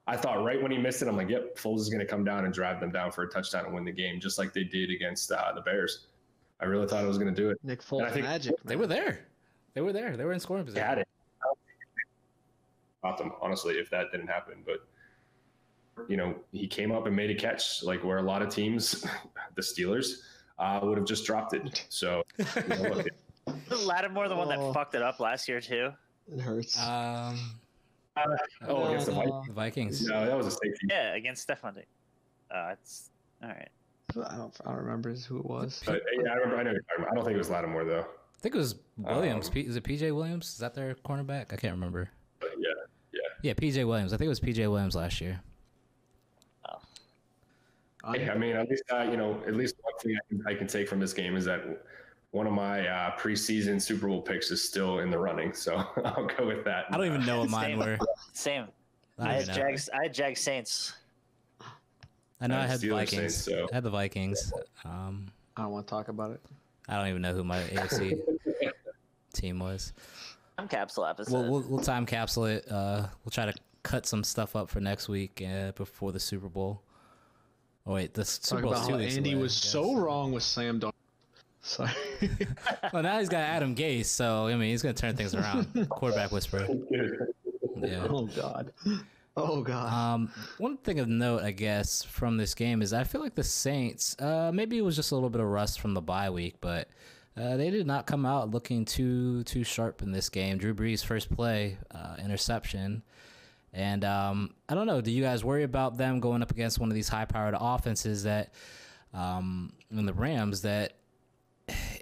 I 0.07 0.17
thought 0.17 0.45
right 0.45 0.61
when 0.63 0.71
he 0.71 0.79
missed 0.79 1.03
it, 1.03 1.09
I'm 1.09 1.17
like, 1.17 1.29
yep, 1.31 1.57
Foles 1.57 1.81
is 1.81 1.89
going 1.89 2.01
to 2.01 2.07
come 2.07 2.25
down 2.25 2.45
and 2.45 2.53
drive 2.53 2.81
them 2.81 2.91
down 2.93 3.11
for 3.11 3.23
a 3.25 3.29
touchdown 3.29 3.65
and 3.65 3.75
win 3.75 3.85
the 3.85 3.93
game, 3.93 4.21
just 4.21 4.39
like 4.39 4.53
they 4.53 4.65
did 4.65 4.91
against 4.91 5.33
uh, 5.33 5.53
the 5.55 5.61
Bears. 5.63 6.07
I 6.61 6.67
really 6.67 6.87
thought 6.87 7.05
I 7.05 7.07
was 7.07 7.19
going 7.19 7.35
to 7.35 7.41
do 7.41 7.51
it. 7.51 7.59
Nick 7.63 7.83
And 7.91 8.03
I 8.03 8.07
Foles 8.09 8.13
think- 8.13 8.27
magic. 8.27 8.55
They 8.65 8.77
were 8.77 8.87
there. 8.87 9.27
They 9.75 9.81
were 9.81 9.93
there. 9.93 10.17
They 10.17 10.25
were 10.25 10.33
in 10.33 10.41
scoring 10.41 10.65
They 10.65 10.71
position. 10.73 10.89
had 10.89 10.99
it. 10.99 11.09
About 13.03 13.17
them, 13.17 13.33
honestly, 13.41 13.75
if 13.75 13.89
that 13.91 14.11
didn't 14.11 14.27
happen. 14.27 14.55
But 14.67 14.79
you 16.09 16.17
know, 16.17 16.35
he 16.53 16.67
came 16.67 16.91
up 16.91 17.07
and 17.07 17.15
made 17.15 17.31
a 17.31 17.35
catch, 17.35 17.83
like 17.85 18.03
where 18.03 18.19
a 18.19 18.23
lot 18.23 18.43
of 18.43 18.49
teams, 18.53 19.07
the 19.55 19.63
Steelers, 19.63 20.15
uh, 20.59 20.81
would 20.83 20.99
have 20.99 21.07
just 21.07 21.25
dropped 21.25 21.55
it. 21.55 21.87
So 21.91 22.25
you 22.39 22.45
know, 22.69 22.83
look, 22.95 23.07
Lattimore, 23.85 24.29
the 24.29 24.37
one 24.37 24.49
Oh. 24.53 24.67
that 24.69 24.75
fucked 24.75 24.95
it 24.95 25.03
up 25.03 25.21
last 25.21 25.49
year 25.49 25.61
too. 25.61 25.91
It 26.33 26.41
hurts. 26.41 26.79
Um, 26.81 27.39
oh, 28.67 28.87
against 28.89 29.07
the 29.07 29.13
Vikings. 29.13 29.47
the 29.47 29.53
Vikings. 29.53 30.07
No, 30.07 30.27
that 30.27 30.37
was 30.37 30.47
a 30.47 30.51
safety. 30.51 30.87
Yeah, 30.91 31.15
against 31.15 31.47
Stefon 31.49 31.75
Diggs. 31.75 31.87
Uh, 32.51 32.71
it's 32.73 33.11
all 33.43 33.49
right. 33.49 33.69
I 34.11 34.37
don't. 34.37 34.57
I 34.65 34.71
don't 34.71 34.79
remember 34.79 35.15
who 35.15 35.39
it 35.39 35.45
was. 35.45 35.83
But 35.85 36.03
yeah, 36.23 36.31
I 36.33 36.35
remember. 36.35 36.57
I 36.59 36.63
know. 36.63 36.71
you're 36.73 36.81
talking 36.83 37.05
about. 37.05 37.13
I 37.13 37.15
don't 37.15 37.25
think 37.25 37.35
it 37.35 37.39
was 37.39 37.51
Lattimore 37.51 37.85
though. 37.85 38.01
I 38.01 38.41
think 38.41 38.55
it 38.55 38.59
was 38.59 38.77
Williams. 38.97 39.49
Um, 39.49 39.55
P- 39.55 39.61
is 39.63 39.77
it 39.77 39.85
PJ 39.85 40.15
Williams? 40.15 40.49
Is 40.49 40.59
that 40.59 40.75
their 40.75 40.95
cornerback? 40.95 41.53
I 41.53 41.57
can't 41.57 41.73
remember. 41.75 42.09
But 42.41 42.51
yeah, 42.59 43.21
Yeah, 43.43 43.53
PJ 43.55 43.87
Williams. 43.87 44.13
I 44.13 44.17
think 44.17 44.27
it 44.27 44.31
was 44.31 44.41
PJ 44.41 44.59
Williams 44.71 44.95
last 44.95 45.21
year. 45.21 45.41
Hey, 48.15 48.31
I 48.31 48.39
mean, 48.39 48.57
at 48.57 48.71
least 48.71 48.85
uh, 48.93 49.03
you 49.03 49.17
know, 49.17 49.43
at 49.47 49.55
least 49.55 49.75
one 49.83 49.93
thing 50.01 50.17
I 50.17 50.29
can, 50.29 50.43
I 50.47 50.55
can 50.55 50.67
take 50.67 50.89
from 50.89 51.01
this 51.01 51.13
game 51.13 51.37
is 51.37 51.45
that 51.45 51.61
one 52.31 52.47
of 52.47 52.53
my 52.53 52.87
uh, 52.87 53.17
preseason 53.17 53.81
Super 53.81 54.07
Bowl 54.09 54.21
picks 54.21 54.51
is 54.51 54.63
still 54.63 54.99
in 55.01 55.11
the 55.11 55.19
running, 55.19 55.53
so 55.53 55.77
I'll 56.05 56.27
go 56.27 56.47
with 56.47 56.65
that. 56.65 56.87
I 56.91 56.97
don't 56.97 57.07
even 57.07 57.25
know 57.25 57.41
what 57.41 57.51
mine 57.51 57.71
Same. 57.71 57.79
were. 57.79 57.99
Same. 58.33 58.65
I, 59.19 59.29
I 59.29 59.33
had 59.33 59.43
even. 59.43 59.55
Jags. 59.55 59.89
I 59.93 60.03
had 60.03 60.15
Jags 60.15 60.41
Saints. 60.41 60.93
I 62.41 62.47
know 62.47 62.57
I 62.57 62.59
I 62.59 62.61
had 62.63 62.71
had 62.71 62.81
the 62.81 62.91
Vikings. 62.91 63.35
Saints, 63.35 63.37
so- 63.45 63.67
I 63.73 63.75
had 63.75 63.83
the 63.83 63.91
Vikings. 63.91 64.53
Um, 64.85 65.27
I 65.57 65.63
don't 65.63 65.73
want 65.73 65.87
to 65.87 65.91
talk 65.91 66.09
about 66.09 66.31
it. 66.33 66.41
I 66.89 66.97
don't 66.97 67.09
even 67.09 67.23
know 67.23 67.35
who 67.35 67.45
my 67.45 67.61
AFC 67.65 68.21
team 69.33 69.59
was. 69.59 69.93
Time 70.57 70.69
capsule 70.69 71.05
episode. 71.05 71.33
We'll, 71.33 71.51
we'll, 71.51 71.65
we'll 71.69 71.81
time 71.85 72.07
capsule 72.07 72.47
it. 72.47 72.71
Uh, 72.71 73.07
we'll 73.25 73.31
try 73.31 73.47
to 73.47 73.55
cut 73.83 74.07
some 74.07 74.25
stuff 74.25 74.57
up 74.57 74.69
for 74.71 74.81
next 74.81 75.09
week 75.09 75.43
uh, 75.47 75.73
before 75.73 76.13
the 76.13 76.21
Super 76.21 76.49
Bowl. 76.49 76.83
Oh 77.87 77.95
wait, 77.95 78.15
the 78.15 78.25
Super 78.25 78.63
Bowl. 78.63 78.73
about 78.73 78.89
two 78.89 78.97
Andy 78.97 79.33
away, 79.33 79.43
was 79.43 79.55
so 79.55 79.97
wrong 79.97 80.33
with 80.33 80.43
Sam 80.43 80.79
Darnold. 80.79 80.93
Sorry. 81.63 81.91
Well, 82.93 83.03
now 83.03 83.19
he's 83.19 83.29
got 83.29 83.41
Adam 83.41 83.75
Gase, 83.75 84.07
so 84.07 84.47
I 84.47 84.53
mean 84.57 84.71
he's 84.71 84.83
gonna 84.83 84.95
turn 84.95 85.15
things 85.17 85.35
around. 85.35 85.89
Quarterback 85.91 86.33
whisperer. 86.33 86.67
Yeah. 87.81 88.07
oh 88.09 88.27
God. 88.27 88.73
Oh 89.37 89.63
God. 89.63 89.93
Um, 89.93 90.33
one 90.59 90.79
thing 90.79 90.99
of 91.01 91.09
note, 91.09 91.43
I 91.43 91.51
guess, 91.51 92.03
from 92.03 92.37
this 92.39 92.55
game 92.55 92.83
is 92.83 92.93
I 92.93 93.05
feel 93.05 93.21
like 93.21 93.35
the 93.35 93.45
Saints. 93.45 94.17
Uh, 94.19 94.51
maybe 94.53 94.79
it 94.79 94.83
was 94.83 94.97
just 94.97 95.13
a 95.13 95.15
little 95.15 95.31
bit 95.31 95.41
of 95.41 95.47
rust 95.49 95.81
from 95.81 95.95
the 95.95 96.01
bye 96.01 96.31
week, 96.31 96.57
but 96.61 96.89
uh, 97.37 97.57
they 97.57 97.71
did 97.71 97.87
not 97.87 98.07
come 98.07 98.27
out 98.27 98.51
looking 98.51 98.85
too 98.85 99.45
too 99.45 99.63
sharp 99.65 100.03
in 100.03 100.11
this 100.11 100.29
game. 100.29 100.59
Drew 100.59 100.75
Brees' 100.75 101.05
first 101.05 101.31
play, 101.31 101.79
uh, 101.93 102.17
interception, 102.23 103.03
and 103.73 104.05
um, 104.05 104.55
I 104.69 104.75
don't 104.75 104.87
know. 104.87 105.01
Do 105.01 105.11
you 105.13 105.23
guys 105.23 105.45
worry 105.45 105.63
about 105.63 105.97
them 105.99 106.19
going 106.21 106.43
up 106.43 106.51
against 106.51 106.81
one 106.81 106.89
of 106.89 106.95
these 106.97 107.09
high-powered 107.09 107.55
offenses 107.59 108.25
that, 108.25 108.55
um, 109.15 109.73
in 109.93 110.05
the 110.07 110.15
Rams 110.15 110.63
that 110.63 110.95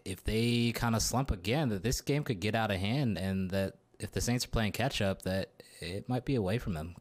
if 0.04 0.22
they 0.24 0.72
kind 0.72 0.94
of 0.94 1.02
slump 1.02 1.30
again, 1.30 1.68
that 1.70 1.82
this 1.82 2.00
game 2.00 2.22
could 2.24 2.40
get 2.40 2.54
out 2.54 2.70
of 2.70 2.78
hand, 2.78 3.18
and 3.18 3.50
that 3.50 3.74
if 3.98 4.12
the 4.12 4.20
Saints 4.20 4.44
are 4.44 4.48
playing 4.48 4.72
catch 4.72 5.00
up, 5.00 5.22
that 5.22 5.50
it 5.80 6.08
might 6.08 6.24
be 6.24 6.34
away 6.34 6.58
from 6.58 6.74
them. 6.74 6.94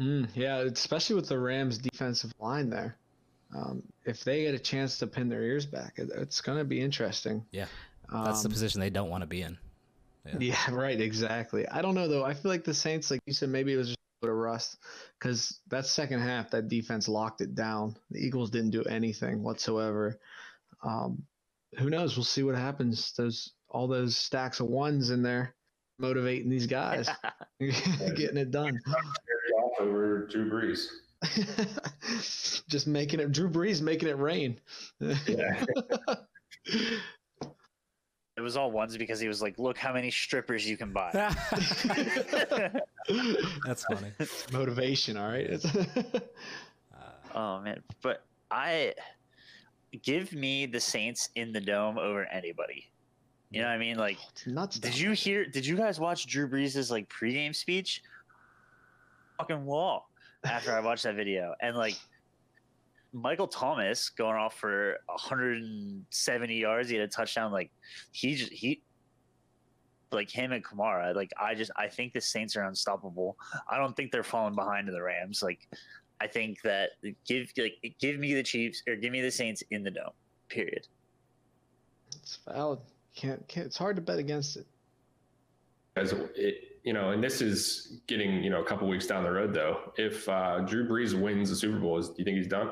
Mm, 0.00 0.28
yeah, 0.34 0.58
especially 0.58 1.16
with 1.16 1.28
the 1.28 1.38
Rams' 1.38 1.78
defensive 1.78 2.32
line 2.40 2.70
there. 2.70 2.96
Um, 3.54 3.82
if 4.04 4.24
they 4.24 4.42
get 4.42 4.54
a 4.54 4.58
chance 4.58 4.98
to 4.98 5.06
pin 5.06 5.28
their 5.28 5.42
ears 5.42 5.66
back, 5.66 5.94
it, 5.96 6.10
it's 6.14 6.40
going 6.40 6.58
to 6.58 6.64
be 6.64 6.80
interesting. 6.80 7.44
Yeah, 7.50 7.66
That's 8.12 8.42
the 8.42 8.48
Um, 8.48 8.52
position 8.52 8.80
they 8.80 8.90
don't 8.90 9.08
want 9.08 9.22
to 9.22 9.26
be 9.26 9.42
in. 9.42 9.58
Yeah, 10.38 10.58
right, 10.72 11.00
exactly. 11.00 11.66
I 11.68 11.80
don't 11.80 11.94
know 11.94 12.06
though. 12.06 12.22
I 12.22 12.34
feel 12.34 12.50
like 12.50 12.62
the 12.62 12.74
Saints, 12.74 13.10
like 13.10 13.20
you 13.24 13.32
said, 13.32 13.48
maybe 13.48 13.72
it 13.72 13.78
was 13.78 13.88
just 13.88 13.98
a 14.20 14.26
bit 14.26 14.30
of 14.30 14.36
rust 14.36 14.76
because 15.18 15.60
that 15.68 15.86
second 15.86 16.20
half, 16.20 16.50
that 16.50 16.68
defense 16.68 17.08
locked 17.08 17.40
it 17.40 17.54
down. 17.54 17.96
The 18.10 18.18
Eagles 18.18 18.50
didn't 18.50 18.72
do 18.72 18.82
anything 18.84 19.42
whatsoever. 19.42 20.18
Um, 20.82 21.22
who 21.76 21.90
knows? 21.90 22.16
We'll 22.16 22.24
see 22.24 22.42
what 22.42 22.54
happens. 22.54 23.12
Those 23.12 23.52
all 23.70 23.86
those 23.86 24.16
stacks 24.16 24.60
of 24.60 24.68
ones 24.68 25.10
in 25.10 25.22
there 25.22 25.54
motivating 25.98 26.48
these 26.48 26.66
guys, 26.66 27.08
getting 27.60 28.36
it 28.36 28.50
done. 28.50 28.80
off 29.56 29.80
over 29.80 30.26
Drew 30.26 30.50
Brees. 30.50 30.86
just 32.68 32.86
making 32.86 33.20
it. 33.20 33.32
Drew 33.32 33.50
Brees 33.50 33.82
making 33.82 34.08
it 34.08 34.18
rain. 34.18 34.60
Yeah. 35.00 35.64
it 36.66 38.40
was 38.40 38.56
all 38.56 38.70
ones 38.70 38.96
because 38.96 39.18
he 39.18 39.28
was 39.28 39.42
like, 39.42 39.58
"Look 39.58 39.76
how 39.76 39.92
many 39.92 40.10
strippers 40.10 40.68
you 40.68 40.76
can 40.76 40.92
buy." 40.92 41.10
That's 43.66 43.84
funny. 43.84 44.12
Motivation. 44.52 45.16
All 45.16 45.28
right. 45.28 45.60
oh 47.34 47.60
man, 47.60 47.82
but 48.00 48.24
I 48.50 48.94
give 50.02 50.32
me 50.32 50.66
the 50.66 50.80
Saints 50.80 51.30
in 51.34 51.52
the 51.52 51.60
dome 51.60 51.98
over 51.98 52.24
anybody. 52.26 52.90
You 53.50 53.62
know 53.62 53.68
what 53.68 53.74
I 53.74 53.78
mean? 53.78 53.96
Like, 53.96 54.18
oh, 54.20 54.50
nuts. 54.50 54.78
did 54.78 54.98
you 54.98 55.12
hear? 55.12 55.46
Did 55.46 55.66
you 55.66 55.76
guys 55.76 55.98
watch 55.98 56.26
Drew 56.26 56.46
Brees's 56.46 56.90
like 56.90 57.08
pregame 57.08 57.54
speech? 57.54 58.02
Fucking 59.38 59.64
wall. 59.64 60.10
After 60.44 60.72
I 60.72 60.80
watched 60.80 61.04
that 61.04 61.16
video, 61.16 61.54
and 61.60 61.76
like 61.76 61.96
Michael 63.12 63.48
Thomas 63.48 64.10
going 64.10 64.36
off 64.36 64.54
for 64.54 64.98
170 65.06 66.54
yards, 66.54 66.88
he 66.88 66.96
had 66.96 67.04
a 67.04 67.08
touchdown. 67.08 67.50
Like 67.50 67.70
he 68.12 68.34
just 68.34 68.52
he 68.52 68.82
like 70.12 70.30
him 70.30 70.52
and 70.52 70.64
Kamara. 70.64 71.14
Like 71.14 71.30
I 71.40 71.54
just 71.54 71.70
I 71.76 71.88
think 71.88 72.12
the 72.12 72.20
Saints 72.20 72.56
are 72.56 72.64
unstoppable. 72.64 73.36
I 73.68 73.78
don't 73.78 73.96
think 73.96 74.12
they're 74.12 74.22
falling 74.22 74.54
behind 74.54 74.86
to 74.86 74.92
the 74.92 75.02
Rams. 75.02 75.42
Like 75.42 75.68
I 76.20 76.26
think 76.26 76.62
that 76.62 76.90
give 77.26 77.52
like 77.56 77.94
give 78.00 78.18
me 78.18 78.34
the 78.34 78.42
Chiefs 78.42 78.82
or 78.88 78.96
give 78.96 79.12
me 79.12 79.20
the 79.20 79.30
Saints 79.30 79.62
in 79.70 79.82
the 79.82 79.90
dome. 79.90 80.10
Period. 80.48 80.86
It's 82.16 82.38
valid. 82.46 82.80
Can't, 83.14 83.46
can't. 83.48 83.66
It's 83.66 83.76
hard 83.76 83.96
to 83.96 84.02
bet 84.02 84.18
against 84.18 84.56
it. 84.56 84.66
As 85.96 86.12
it, 86.34 86.78
you 86.84 86.92
know, 86.92 87.10
and 87.10 87.22
this 87.22 87.40
is 87.40 88.00
getting 88.06 88.42
you 88.42 88.50
know 88.50 88.62
a 88.62 88.64
couple 88.64 88.88
weeks 88.88 89.06
down 89.06 89.24
the 89.24 89.30
road 89.30 89.52
though. 89.52 89.92
If 89.96 90.28
uh, 90.28 90.60
Drew 90.60 90.86
Brees 90.86 91.20
wins 91.20 91.50
the 91.50 91.56
Super 91.56 91.78
Bowl, 91.78 91.98
is, 91.98 92.08
do 92.08 92.14
you 92.18 92.24
think 92.24 92.36
he's 92.36 92.46
done? 92.46 92.70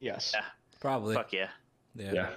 Yes. 0.00 0.32
Yeah. 0.34 0.44
Probably. 0.80 1.14
Fuck 1.14 1.32
yeah. 1.32 1.48
Yeah. 1.94 2.12
Yeah. 2.12 2.30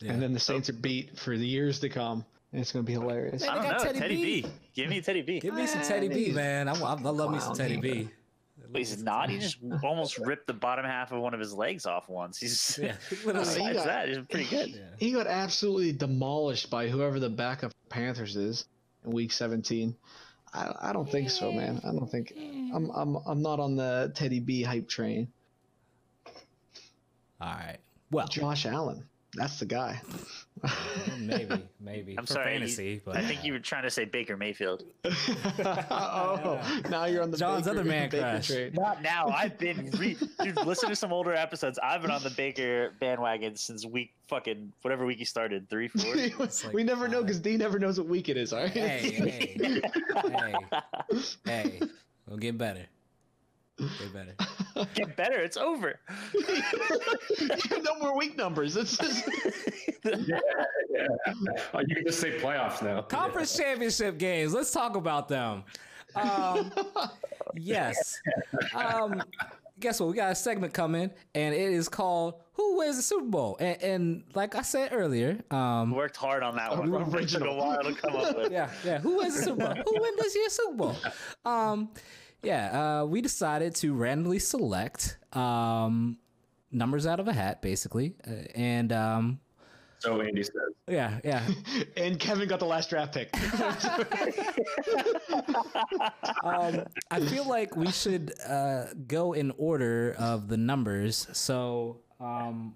Yeah. 0.00 0.12
And 0.12 0.22
then 0.22 0.32
the 0.32 0.40
Saints 0.40 0.70
are 0.70 0.74
beat 0.74 1.18
for 1.18 1.36
the 1.36 1.46
years 1.46 1.78
to 1.80 1.88
come. 1.88 2.24
And 2.52 2.60
it's 2.60 2.72
going 2.72 2.84
to 2.84 2.86
be 2.86 2.94
hilarious. 2.94 3.42
Man, 3.42 3.50
I 3.50 3.54
don't 3.54 3.64
got 3.64 3.78
know. 3.78 3.84
Teddy 3.84 3.98
Teddy, 4.00 4.16
B. 4.16 4.42
B. 4.42 4.48
Give 4.74 4.88
me 4.88 5.00
Teddy 5.00 5.22
B. 5.22 5.40
Give 5.40 5.54
me 5.54 5.66
some 5.66 5.82
Ah, 5.82 5.84
Teddy 5.84 6.08
B, 6.08 6.32
man. 6.32 6.68
I, 6.68 6.72
I, 6.72 6.94
I 6.94 6.94
love 6.94 7.30
me 7.30 7.38
some 7.38 7.54
Teddy 7.54 7.76
clowning. 7.76 8.04
B. 8.06 8.10
He's 8.74 9.02
not. 9.02 9.30
He 9.30 9.38
just 9.38 9.58
almost 9.82 10.18
ripped 10.18 10.46
the 10.46 10.52
bottom 10.54 10.84
half 10.84 11.12
of 11.12 11.20
one 11.20 11.34
of 11.34 11.40
his 11.40 11.52
legs 11.52 11.86
off 11.86 12.08
once. 12.08 12.38
He's 12.38 12.78
Yeah. 12.82 12.94
besides 13.24 13.56
he 13.56 13.72
got- 13.72 13.86
that, 13.86 14.08
he's 14.08 14.18
pretty 14.18 14.48
good. 14.48 14.68
Yeah. 14.70 14.82
He 14.98 15.12
got 15.12 15.26
absolutely 15.26 15.92
demolished 15.92 16.70
by 16.70 16.88
whoever 16.88 17.18
the 17.20 17.30
backup 17.30 17.72
Panthers 17.88 18.36
is 18.36 18.66
in 19.04 19.12
Week 19.12 19.32
17. 19.32 19.94
I, 20.52 20.72
I 20.80 20.92
don't 20.92 21.10
think 21.10 21.30
so, 21.30 21.52
man. 21.52 21.80
I 21.84 21.92
don't 21.92 22.10
think 22.10 22.32
I'm 22.36 22.90
I'm 22.90 23.16
I'm 23.26 23.40
not 23.42 23.60
on 23.60 23.76
the 23.76 24.10
Teddy 24.14 24.40
B 24.40 24.62
hype 24.62 24.88
train. 24.88 25.28
All 27.40 27.48
right. 27.48 27.78
Well, 28.10 28.26
Josh 28.26 28.66
Allen, 28.66 29.04
that's 29.34 29.58
the 29.58 29.66
guy. 29.66 30.00
maybe, 31.18 31.62
maybe. 31.80 32.18
I'm 32.18 32.26
for 32.26 32.34
sorry, 32.34 32.52
fantasy, 32.52 33.00
but 33.04 33.16
I 33.16 33.24
think 33.24 33.44
you 33.44 33.52
were 33.52 33.60
trying 33.60 33.84
to 33.84 33.90
say 33.90 34.04
Baker 34.04 34.36
Mayfield. 34.36 34.82
oh, 35.04 36.60
now 36.90 37.04
you're 37.06 37.22
on 37.22 37.30
the 37.30 37.36
John's 37.38 37.64
Baker- 37.66 37.78
other 37.78 37.88
man 37.88 38.10
Baker 38.10 38.22
crush. 38.22 38.48
train. 38.48 38.72
Not 38.74 39.02
now. 39.02 39.28
I've 39.28 39.56
been 39.56 39.90
re- 39.92 40.16
dude. 40.42 40.56
Listen 40.66 40.88
to 40.90 40.96
some 40.96 41.12
older 41.12 41.32
episodes. 41.34 41.78
I've 41.82 42.02
been 42.02 42.10
on 42.10 42.22
the 42.22 42.30
Baker 42.30 42.92
bandwagon 43.00 43.56
since 43.56 43.86
week 43.86 44.12
fucking 44.28 44.72
whatever 44.82 45.06
week 45.06 45.18
he 45.18 45.24
started, 45.24 45.68
three, 45.70 45.88
four. 45.88 46.14
like 46.38 46.72
we 46.72 46.82
never 46.82 47.08
know 47.08 47.22
because 47.22 47.38
D 47.38 47.56
never 47.56 47.78
knows 47.78 47.98
what 47.98 48.08
week 48.08 48.28
it 48.28 48.36
is. 48.36 48.52
All 48.52 48.60
right. 48.62 48.70
Hey, 48.70 48.98
hey, 49.10 49.82
hey, 50.24 50.52
hey. 51.46 51.80
We'll 52.26 52.38
get 52.38 52.58
better. 52.58 52.86
Get 53.98 54.12
better. 54.12 54.34
Get 54.94 55.16
better. 55.16 55.40
It's 55.40 55.56
over. 55.56 55.98
no 57.82 57.98
more 58.00 58.16
week 58.16 58.36
numbers. 58.36 58.76
It's 58.76 58.96
just 58.96 59.28
yeah. 60.04 60.38
Oh, 61.74 61.80
you 61.86 61.96
can 61.96 62.06
just 62.06 62.20
say 62.20 62.38
playoffs 62.38 62.82
now. 62.82 63.02
Conference 63.02 63.56
championship 63.56 64.18
games. 64.18 64.52
Let's 64.54 64.70
talk 64.70 64.96
about 64.96 65.28
them. 65.28 65.64
Um, 66.14 66.72
yes. 67.54 68.20
Um, 68.74 69.22
guess 69.78 70.00
what? 70.00 70.08
We 70.10 70.14
got 70.16 70.32
a 70.32 70.34
segment 70.34 70.74
coming, 70.74 71.10
and 71.34 71.54
it 71.54 71.72
is 71.72 71.88
called 71.88 72.34
"Who 72.54 72.78
Wins 72.78 72.96
the 72.96 73.02
Super 73.02 73.26
Bowl?" 73.26 73.56
And, 73.60 73.82
and 73.82 74.22
like 74.34 74.54
I 74.56 74.62
said 74.62 74.90
earlier, 74.92 75.38
um, 75.50 75.92
Worked 75.92 76.16
hard 76.16 76.42
on 76.42 76.56
that 76.56 76.76
one. 76.76 76.88
It 76.88 76.98
took 76.98 77.12
a 77.14 77.16
Original. 77.16 77.56
while 77.56 77.82
to 77.82 77.94
come 77.94 78.16
up 78.16 78.36
with. 78.36 78.52
yeah, 78.52 78.70
yeah. 78.84 78.98
Who 78.98 79.16
wins 79.18 79.36
the 79.36 79.42
Super 79.44 79.66
Bowl? 79.74 79.74
Who 79.86 80.00
wins 80.00 80.16
this 80.16 80.34
year's 80.34 80.52
Super 80.52 80.74
Bowl? 80.74 80.96
Um, 81.44 81.90
yeah, 82.42 83.00
uh, 83.00 83.04
we 83.04 83.20
decided 83.20 83.74
to 83.76 83.94
randomly 83.94 84.38
select 84.38 85.18
um, 85.32 86.18
numbers 86.72 87.06
out 87.06 87.20
of 87.20 87.28
a 87.28 87.32
hat, 87.32 87.62
basically, 87.62 88.14
uh, 88.26 88.32
and 88.54 88.92
um, 88.92 89.40
So 89.98 90.20
Andy 90.20 90.42
says. 90.42 90.54
yeah, 90.88 91.18
yeah. 91.24 91.46
and 91.96 92.18
Kevin 92.18 92.48
got 92.48 92.58
the 92.58 92.66
last 92.66 92.90
draft 92.90 93.14
pick. 93.14 93.30
um, 96.44 96.84
I 97.10 97.20
feel 97.20 97.46
like 97.46 97.76
we 97.76 97.90
should 97.90 98.32
uh, 98.48 98.86
go 99.06 99.32
in 99.34 99.52
order 99.58 100.14
of 100.18 100.48
the 100.48 100.56
numbers. 100.56 101.26
So, 101.32 102.00
um, 102.20 102.74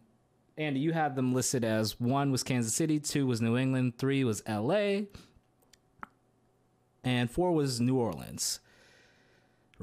Andy, 0.58 0.80
you 0.80 0.92
have 0.92 1.16
them 1.16 1.32
listed 1.32 1.64
as 1.64 1.98
one 1.98 2.30
was 2.30 2.42
Kansas 2.42 2.74
City, 2.74 3.00
two 3.00 3.26
was 3.26 3.40
New 3.40 3.56
England, 3.56 3.94
three 3.98 4.24
was 4.24 4.42
L.A., 4.46 5.06
and 7.02 7.30
four 7.30 7.52
was 7.52 7.80
New 7.80 7.96
Orleans. 7.96 8.60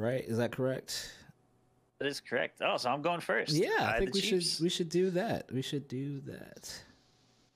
Right? 0.01 0.23
Is 0.25 0.37
that 0.37 0.51
correct? 0.51 1.13
That 1.99 2.07
is 2.07 2.19
correct. 2.19 2.59
Oh, 2.65 2.77
so 2.77 2.89
I'm 2.89 3.03
going 3.03 3.21
first. 3.21 3.51
Yeah, 3.51 3.69
I 3.81 3.99
think 3.99 4.15
we 4.15 4.21
Chiefs. 4.21 4.55
should 4.55 4.63
we 4.63 4.69
should 4.69 4.89
do 4.89 5.11
that. 5.11 5.51
We 5.53 5.61
should 5.61 5.87
do 5.87 6.19
that. 6.21 6.73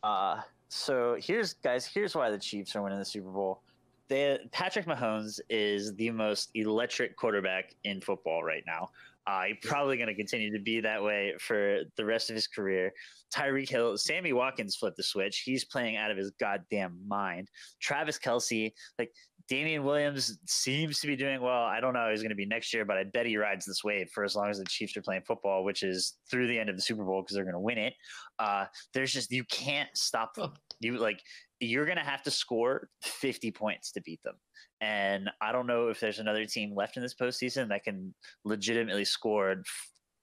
Uh, 0.03 0.41
so 0.69 1.17
here's 1.19 1.53
guys. 1.55 1.87
Here's 1.87 2.13
why 2.13 2.29
the 2.29 2.37
Chiefs 2.37 2.75
are 2.75 2.83
winning 2.83 2.99
the 2.99 3.05
Super 3.05 3.31
Bowl. 3.31 3.63
They, 4.09 4.37
Patrick 4.51 4.85
Mahomes 4.85 5.39
is 5.49 5.95
the 5.95 6.11
most 6.11 6.51
electric 6.53 7.15
quarterback 7.15 7.73
in 7.83 7.99
football 7.99 8.43
right 8.43 8.63
now. 8.67 8.89
Uh, 9.25 9.45
he's 9.45 9.57
probably 9.63 9.97
going 9.97 10.07
to 10.07 10.13
continue 10.13 10.55
to 10.55 10.59
be 10.59 10.79
that 10.81 11.01
way 11.01 11.33
for 11.39 11.79
the 11.95 12.05
rest 12.05 12.29
of 12.29 12.35
his 12.35 12.45
career. 12.45 12.93
Tyreek 13.33 13.67
Hill, 13.67 13.97
Sammy 13.97 14.33
Watkins 14.33 14.75
flipped 14.75 14.97
the 14.97 15.03
switch. 15.03 15.39
He's 15.39 15.65
playing 15.65 15.95
out 15.95 16.11
of 16.11 16.17
his 16.17 16.29
goddamn 16.39 16.99
mind. 17.07 17.49
Travis 17.79 18.19
Kelce, 18.19 18.71
like 18.99 19.11
Damien 19.47 19.83
Williams 19.83 20.37
seems 20.47 20.99
to 20.99 21.07
be 21.07 21.15
doing 21.15 21.39
well. 21.39 21.63
I 21.63 21.79
don't 21.79 21.93
know 21.93 21.99
how 21.99 22.09
he's 22.09 22.21
going 22.21 22.29
to 22.29 22.35
be 22.35 22.47
next 22.47 22.73
year, 22.73 22.83
but 22.83 22.97
I 22.97 23.03
bet 23.03 23.27
he 23.27 23.37
rides 23.37 23.65
this 23.65 23.83
wave 23.83 24.09
for 24.09 24.23
as 24.23 24.35
long 24.35 24.49
as 24.49 24.57
the 24.57 24.65
Chiefs 24.65 24.97
are 24.97 25.01
playing 25.01 25.21
football, 25.27 25.63
which 25.63 25.83
is 25.83 26.15
through 26.29 26.47
the 26.47 26.57
end 26.57 26.69
of 26.69 26.75
the 26.75 26.81
Super 26.81 27.03
Bowl 27.03 27.21
because 27.21 27.35
they're 27.35 27.43
going 27.43 27.53
to 27.53 27.59
win 27.59 27.77
it. 27.77 27.93
Uh, 28.39 28.65
there's 28.93 29.13
just, 29.13 29.31
you 29.31 29.43
can't 29.45 29.89
stop 29.93 30.33
them. 30.33 30.53
You 30.79 30.97
like, 30.97 31.21
you're 31.59 31.85
going 31.85 31.97
to 31.97 32.03
have 32.03 32.23
to 32.23 32.31
score 32.31 32.89
50 33.03 33.51
points 33.51 33.91
to 33.93 34.01
beat 34.01 34.21
them. 34.23 34.35
And 34.81 35.29
I 35.41 35.51
don't 35.51 35.67
know 35.67 35.87
if 35.87 35.99
there's 35.99 36.19
another 36.19 36.45
team 36.45 36.73
left 36.75 36.97
in 36.97 37.03
this 37.03 37.15
postseason 37.15 37.69
that 37.69 37.83
can 37.83 38.13
legitimately 38.43 39.05
score 39.05 39.63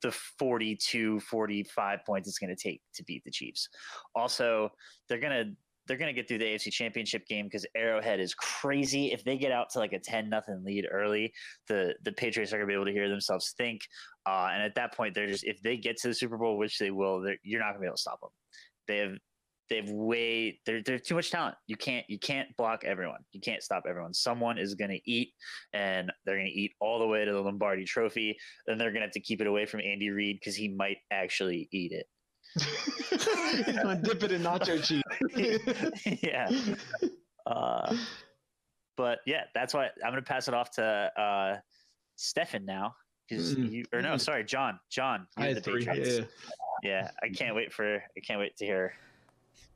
the 0.03 0.13
42, 0.39 1.21
45 1.21 2.01
points 2.05 2.29
it's 2.29 2.39
going 2.39 2.55
to 2.55 2.61
take 2.61 2.83
to 2.95 3.05
beat 3.05 3.25
the 3.25 3.31
Chiefs. 3.31 3.69
Also, 4.15 4.71
they're 5.09 5.21
going 5.21 5.47
to 5.47 5.53
they're 5.93 5.99
going 5.99 6.15
to 6.15 6.19
get 6.19 6.27
through 6.27 6.39
the 6.39 6.47
AFC 6.47 6.73
Championship 6.73 7.27
game 7.27 7.45
because 7.45 7.67
Arrowhead 7.77 8.19
is 8.19 8.33
crazy. 8.33 9.13
If 9.13 9.25
they 9.25 9.37
get 9.37 9.53
out 9.53 9.69
to 9.73 9.79
like 9.79 9.93
a 9.93 9.99
10 9.99 10.31
nothing 10.31 10.63
lead 10.65 10.87
early, 10.91 11.35
the 11.69 11.95
the 12.03 12.13
Patriots 12.13 12.51
are 12.51 12.57
going 12.57 12.67
to 12.67 12.71
be 12.71 12.75
able 12.75 12.87
to 12.87 12.93
hear 12.93 13.11
themselves 13.11 13.53
think. 13.59 13.83
Uh, 14.25 14.49
and 14.55 14.63
at 14.63 14.75
that 14.77 14.95
point, 14.95 15.15
they're 15.15 15.27
just 15.27 15.45
if 15.45 15.61
they 15.61 15.77
get 15.77 15.99
to 15.99 16.09
the 16.09 16.15
Super 16.15 16.39
Bowl, 16.39 16.57
which 16.57 16.79
they 16.79 16.91
will, 16.91 17.23
you're 17.43 17.61
not 17.61 17.73
going 17.73 17.75
to 17.75 17.81
be 17.81 17.87
able 17.89 17.97
to 17.97 18.01
stop 18.01 18.21
them. 18.23 18.31
They 18.89 18.97
have 19.01 19.19
they've 19.69 19.91
way 19.91 20.59
they're 20.65 20.83
they're 20.83 20.99
too 20.99 21.15
much 21.15 21.31
talent. 21.31 21.57
You 21.67 21.77
can't 21.77 22.07
you 22.09 22.19
can't 22.19 22.49
block 22.57 22.85
everyone. 22.85 23.21
You 23.33 23.43
can't 23.43 23.63
stop 23.63 23.85
everyone. 23.87 24.15
Someone 24.15 24.57
is 24.57 24.75
going 24.75 24.93
to 24.93 25.01
eat, 25.05 25.35
and 25.75 26.11
they're 26.25 26.37
going 26.37 26.47
to 26.47 26.59
eat 26.59 26.73
all 26.81 27.01
the 27.01 27.07
way 27.07 27.27
to 27.27 27.33
the 27.33 27.41
Lombardi 27.41 27.85
Trophy. 27.85 28.35
Then 28.67 28.79
they're 28.79 28.93
going 28.93 29.03
to 29.03 29.09
have 29.09 29.13
to 29.13 29.21
keep 29.21 29.43
it 29.43 29.47
away 29.47 29.67
from 29.67 29.81
Andy 29.81 30.09
Reid 30.09 30.39
because 30.41 30.57
he 30.57 30.69
might 30.69 30.97
actually 31.11 31.69
eat 31.71 31.93
it. 31.93 32.07
He's 33.65 33.77
gonna 33.79 34.01
dip 34.03 34.23
it 34.23 34.33
in 34.33 34.43
nacho 34.43 34.83
cheese. 34.83 35.03
yeah. 36.23 36.49
Uh, 37.47 37.97
but 38.97 39.21
yeah, 39.27 39.45
that's 39.55 39.75
why 39.75 39.87
I'm 40.05 40.11
gonna 40.13 40.23
pass 40.23 40.49
it 40.49 40.55
off 40.55 40.71
to 40.73 40.85
uh, 40.85 41.59
Stefan 42.17 42.65
now. 42.65 42.95
Because 43.29 43.55
Mm. 43.55 43.71
you 43.71 43.85
or 43.93 44.03
no, 44.03 44.17
sorry, 44.17 44.45
John. 44.45 44.79
John, 44.91 45.27
I 45.37 45.53
the 45.55 45.61
three. 45.61 45.85
Patriots. 45.85 46.19
Yeah. 46.19 46.25
Yeah, 46.83 47.11
I 47.23 47.29
can't 47.29 47.55
wait 47.55 47.73
for 47.73 47.97
I 47.97 48.21
can't 48.27 48.41
wait 48.41 48.57
to 48.57 48.65
hear 48.67 48.95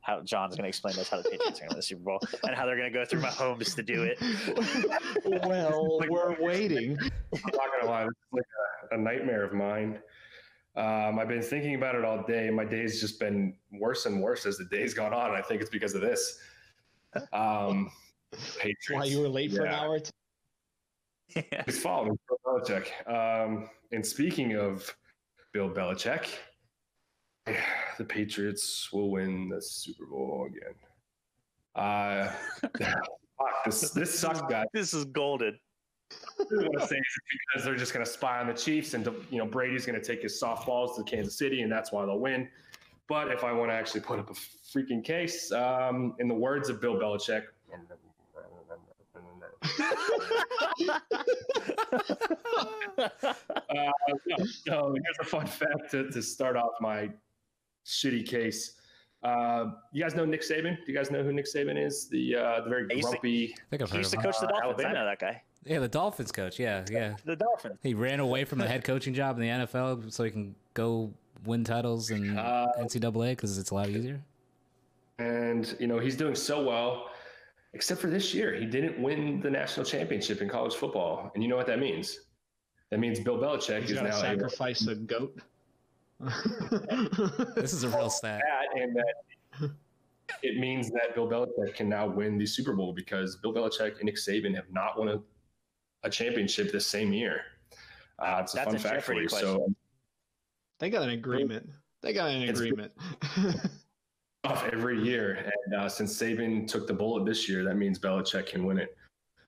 how 0.00 0.20
John's 0.22 0.54
going 0.56 0.62
to 0.64 0.68
explain 0.68 0.94
to 0.94 1.00
us 1.00 1.08
how 1.08 1.16
the 1.18 1.24
Patriots 1.24 1.58
are 1.60 1.62
going 1.62 1.68
to 1.70 1.74
win 1.74 1.76
the 1.78 1.82
Super 1.82 2.02
Bowl 2.02 2.20
and 2.46 2.54
how 2.54 2.64
they're 2.66 2.76
going 2.76 2.92
to 2.92 2.96
go 2.96 3.04
through 3.04 3.20
Mahomes 3.22 3.74
to 3.74 3.82
do 3.82 4.02
it. 4.04 4.18
well, 5.24 5.98
we're 6.08 6.36
waiting. 6.40 6.96
I'm 7.00 7.40
not 7.52 7.68
gonna 7.80 7.90
lie, 7.90 8.04
this 8.04 8.10
is 8.10 8.32
like 8.32 8.44
a, 8.92 8.94
a 8.94 8.98
nightmare 8.98 9.42
of 9.44 9.52
mine. 9.52 9.98
Um, 10.76 11.18
I've 11.18 11.28
been 11.28 11.42
thinking 11.42 11.74
about 11.74 11.94
it 11.94 12.04
all 12.04 12.22
day, 12.22 12.50
my 12.50 12.64
day's 12.64 13.00
just 13.00 13.18
been 13.18 13.54
worse 13.72 14.04
and 14.04 14.22
worse 14.22 14.44
as 14.44 14.58
the 14.58 14.66
day's 14.66 14.92
gone 14.92 15.14
on. 15.14 15.30
I 15.30 15.40
think 15.40 15.62
it's 15.62 15.70
because 15.70 15.94
of 15.94 16.02
this. 16.02 16.38
Um, 17.32 17.90
Patriots. 18.58 18.90
Why 18.90 19.04
you 19.04 19.20
were 19.20 19.28
late 19.28 19.52
for 19.52 19.64
an 19.64 19.72
hour? 19.72 19.98
T- 20.00 20.10
Yeah. 21.34 21.64
It's 21.66 21.78
following 21.78 22.18
Bill 22.28 22.38
Belichick. 22.44 22.88
Um, 23.10 23.70
and 23.92 24.04
speaking 24.04 24.56
of 24.56 24.94
Bill 25.52 25.70
Belichick, 25.70 26.28
the 27.98 28.04
Patriots 28.04 28.92
will 28.92 29.10
win 29.10 29.48
the 29.48 29.62
Super 29.62 30.06
Bowl 30.06 30.48
again. 30.50 30.74
Uh, 31.74 32.30
fuck, 32.78 33.64
this 33.64 33.90
this 33.90 34.18
sucks, 34.18 34.42
guys. 34.42 34.66
This 34.72 34.92
is 34.94 35.04
golden. 35.06 35.58
I 36.38 36.44
really 36.50 36.68
want 36.68 36.80
to 36.80 36.86
say 36.86 36.96
it's 36.96 37.18
because 37.50 37.64
they're 37.64 37.74
just 37.76 37.92
going 37.92 38.04
to 38.04 38.10
spy 38.10 38.38
on 38.40 38.46
the 38.46 38.52
Chiefs, 38.54 38.94
and 38.94 39.04
you 39.30 39.38
know 39.38 39.46
Brady's 39.46 39.84
going 39.86 40.00
to 40.00 40.06
take 40.06 40.22
his 40.22 40.40
softballs 40.40 40.96
to 40.96 41.02
Kansas 41.02 41.36
City, 41.36 41.62
and 41.62 41.72
that's 41.72 41.90
why 41.92 42.04
they'll 42.06 42.18
win. 42.18 42.48
But 43.08 43.30
if 43.32 43.42
I 43.44 43.52
want 43.52 43.70
to 43.70 43.74
actually 43.74 44.00
put 44.02 44.18
up 44.18 44.30
a 44.30 44.34
freaking 44.34 45.02
case, 45.04 45.50
um, 45.52 46.14
in 46.18 46.28
the 46.28 46.34
words 46.34 46.68
of 46.68 46.80
Bill 46.80 46.94
Belichick, 46.96 47.44
uh, 52.98 53.04
no, 54.26 54.44
so 54.46 54.94
here's 55.04 55.18
a 55.20 55.24
fun 55.24 55.46
fact 55.46 55.90
to, 55.90 56.10
to 56.10 56.22
start 56.22 56.56
off 56.56 56.70
my 56.80 57.10
shitty 57.84 58.26
case. 58.26 58.72
Uh, 59.22 59.70
you 59.92 60.02
guys 60.02 60.14
know 60.14 60.24
Nick 60.24 60.42
Saban? 60.42 60.76
Do 60.84 60.92
you 60.92 60.96
guys 60.96 61.10
know 61.10 61.22
who 61.22 61.32
Nick 61.32 61.46
Saban 61.52 61.82
is? 61.84 62.08
The 62.08 62.36
uh, 62.36 62.60
the 62.62 62.70
very 62.70 62.86
I 62.90 62.94
used 62.94 63.08
to- 63.08 63.12
grumpy. 63.12 63.54
I 63.54 63.70
think 63.70 63.82
I've 63.82 63.90
He 63.90 63.98
used 63.98 64.14
of 64.14 64.20
to 64.22 64.26
him. 64.28 64.32
coach 64.32 64.40
the 64.40 64.46
Uh, 64.54 64.60
Dolphins. 64.60 64.86
I 64.86 64.92
know 64.92 65.04
that 65.04 65.18
guy. 65.18 65.42
Yeah, 65.66 65.80
the 65.80 65.88
Dolphins 65.88 66.32
coach. 66.32 66.58
Yeah, 66.58 66.84
yeah. 66.90 67.16
The 67.24 67.36
Dolphins. 67.36 67.78
He 67.82 67.92
ran 67.94 68.20
away 68.20 68.44
from 68.44 68.58
the 68.58 68.68
head 68.68 68.84
coaching 68.84 69.12
job 69.14 69.36
in 69.38 69.42
the 69.42 69.66
NFL 69.66 70.12
so 70.12 70.22
he 70.24 70.30
can 70.30 70.54
go 70.74 71.12
win 71.44 71.64
titles 71.64 72.10
in 72.10 72.36
Uh, 72.38 72.66
NCAA 72.78 73.30
because 73.30 73.58
it's 73.58 73.70
a 73.70 73.74
lot 73.74 73.88
easier. 73.88 74.20
and 75.18 75.76
you 75.80 75.86
know 75.86 75.98
he's 75.98 76.16
doing 76.16 76.34
so 76.34 76.62
well 76.64 77.10
except 77.72 78.00
for 78.00 78.08
this 78.08 78.32
year 78.34 78.54
he 78.54 78.66
didn't 78.66 79.00
win 79.02 79.40
the 79.40 79.50
national 79.50 79.84
championship 79.86 80.40
in 80.42 80.48
college 80.48 80.74
football 80.74 81.30
and 81.34 81.42
you 81.42 81.48
know 81.48 81.56
what 81.56 81.66
that 81.66 81.78
means 81.78 82.20
that 82.90 82.98
means 83.00 83.18
bill 83.20 83.38
belichick 83.38 83.80
He's 83.82 83.90
is 83.92 83.96
got 83.98 84.02
to 84.04 84.08
now 84.10 84.16
able 84.16 84.48
sacrifice 84.50 84.86
a 84.88 84.94
goat. 84.94 85.38
This 87.54 87.72
is 87.72 87.82
a 87.84 87.88
real 87.88 88.10
stat. 88.10 88.42
that 88.44 88.80
and 88.82 88.96
that 88.96 89.70
it 90.42 90.58
means 90.58 90.90
that 90.90 91.14
bill 91.14 91.28
belichick 91.28 91.74
can 91.74 91.88
now 91.88 92.06
win 92.06 92.36
the 92.38 92.46
super 92.46 92.72
bowl 92.74 92.92
because 92.92 93.36
bill 93.36 93.52
belichick 93.54 93.96
and 93.98 94.04
nick 94.04 94.16
saban 94.16 94.54
have 94.54 94.70
not 94.72 94.98
won 94.98 95.08
a, 95.08 95.18
a 96.06 96.10
championship 96.10 96.72
this 96.72 96.86
same 96.86 97.12
year 97.12 97.42
uh, 98.18 98.38
it's 98.42 98.54
a 98.54 98.56
That's 98.56 98.66
fun 98.66 98.76
a 98.76 98.78
fact 98.78 99.02
for 99.02 99.14
you 99.14 99.28
question. 99.28 99.48
so 99.48 99.74
they 100.78 100.90
got 100.90 101.02
an 101.02 101.10
agreement. 101.10 101.68
They 102.02 102.12
got 102.12 102.30
an 102.30 102.48
agreement. 102.48 102.92
off 104.44 104.64
every 104.72 105.02
year. 105.02 105.50
And 105.66 105.74
uh, 105.74 105.88
since 105.88 106.16
Saban 106.16 106.66
took 106.68 106.86
the 106.86 106.94
bullet 106.94 107.24
this 107.24 107.48
year, 107.48 107.64
that 107.64 107.76
means 107.76 107.98
Belichick 107.98 108.46
can 108.46 108.64
win 108.64 108.78
it. 108.78 108.96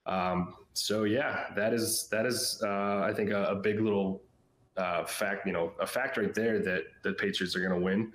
Um, 0.06 0.54
so 0.72 1.04
yeah, 1.04 1.46
that 1.54 1.72
is 1.74 2.08
that 2.10 2.26
is 2.26 2.62
uh, 2.64 3.00
I 3.00 3.12
think 3.14 3.30
a, 3.30 3.44
a 3.44 3.54
big 3.56 3.80
little 3.80 4.22
uh, 4.76 5.04
fact. 5.04 5.46
You 5.46 5.52
know, 5.52 5.72
a 5.80 5.86
fact 5.86 6.16
right 6.16 6.34
there 6.34 6.58
that 6.60 6.84
the 7.02 7.12
Patriots 7.12 7.54
are 7.56 7.60
going 7.60 7.78
to 7.78 7.80
win. 7.84 8.12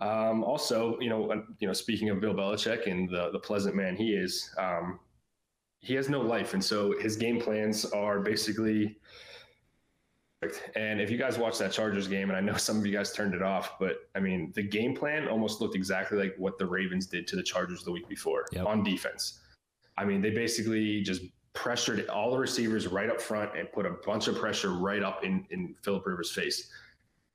Um, 0.00 0.44
also, 0.44 0.98
you 1.00 1.08
know, 1.08 1.30
uh, 1.30 1.42
you 1.60 1.66
know, 1.66 1.72
speaking 1.72 2.10
of 2.10 2.20
Bill 2.20 2.34
Belichick 2.34 2.90
and 2.90 3.08
the 3.08 3.30
the 3.32 3.38
pleasant 3.38 3.74
man 3.74 3.96
he 3.96 4.12
is, 4.14 4.50
um, 4.58 4.98
he 5.84 5.94
has 5.94 6.08
no 6.08 6.20
life, 6.20 6.54
and 6.54 6.64
so 6.64 6.98
his 6.98 7.16
game 7.16 7.40
plans 7.40 7.84
are 7.84 8.20
basically 8.20 8.96
and 10.76 11.00
if 11.00 11.10
you 11.10 11.16
guys 11.16 11.38
watched 11.38 11.58
that 11.60 11.72
Chargers 11.72 12.08
game, 12.08 12.30
and 12.30 12.36
I 12.36 12.40
know 12.40 12.56
some 12.58 12.78
of 12.78 12.86
you 12.86 12.92
guys 12.92 13.12
turned 13.12 13.34
it 13.34 13.42
off, 13.42 13.78
but 13.78 14.08
I 14.14 14.20
mean, 14.20 14.52
the 14.54 14.62
game 14.62 14.94
plan 14.94 15.28
almost 15.28 15.60
looked 15.60 15.74
exactly 15.74 16.18
like 16.18 16.34
what 16.38 16.58
the 16.58 16.66
Ravens 16.66 17.06
did 17.06 17.26
to 17.28 17.36
the 17.36 17.42
Chargers 17.42 17.82
the 17.84 17.92
week 17.92 18.08
before 18.08 18.46
Yep. 18.52 18.66
on 18.66 18.82
defense. 18.82 19.40
I 19.96 20.04
mean, 20.04 20.20
they 20.20 20.30
basically 20.30 21.02
just 21.02 21.22
pressured 21.52 22.08
all 22.08 22.32
the 22.32 22.38
receivers 22.38 22.88
right 22.88 23.08
up 23.08 23.20
front 23.20 23.56
and 23.56 23.70
put 23.72 23.86
a 23.86 23.96
bunch 24.04 24.26
of 24.26 24.36
pressure 24.36 24.72
right 24.72 25.02
up 25.02 25.24
in, 25.24 25.46
in 25.50 25.74
Philip 25.82 26.04
Rivers' 26.04 26.32
face. 26.32 26.70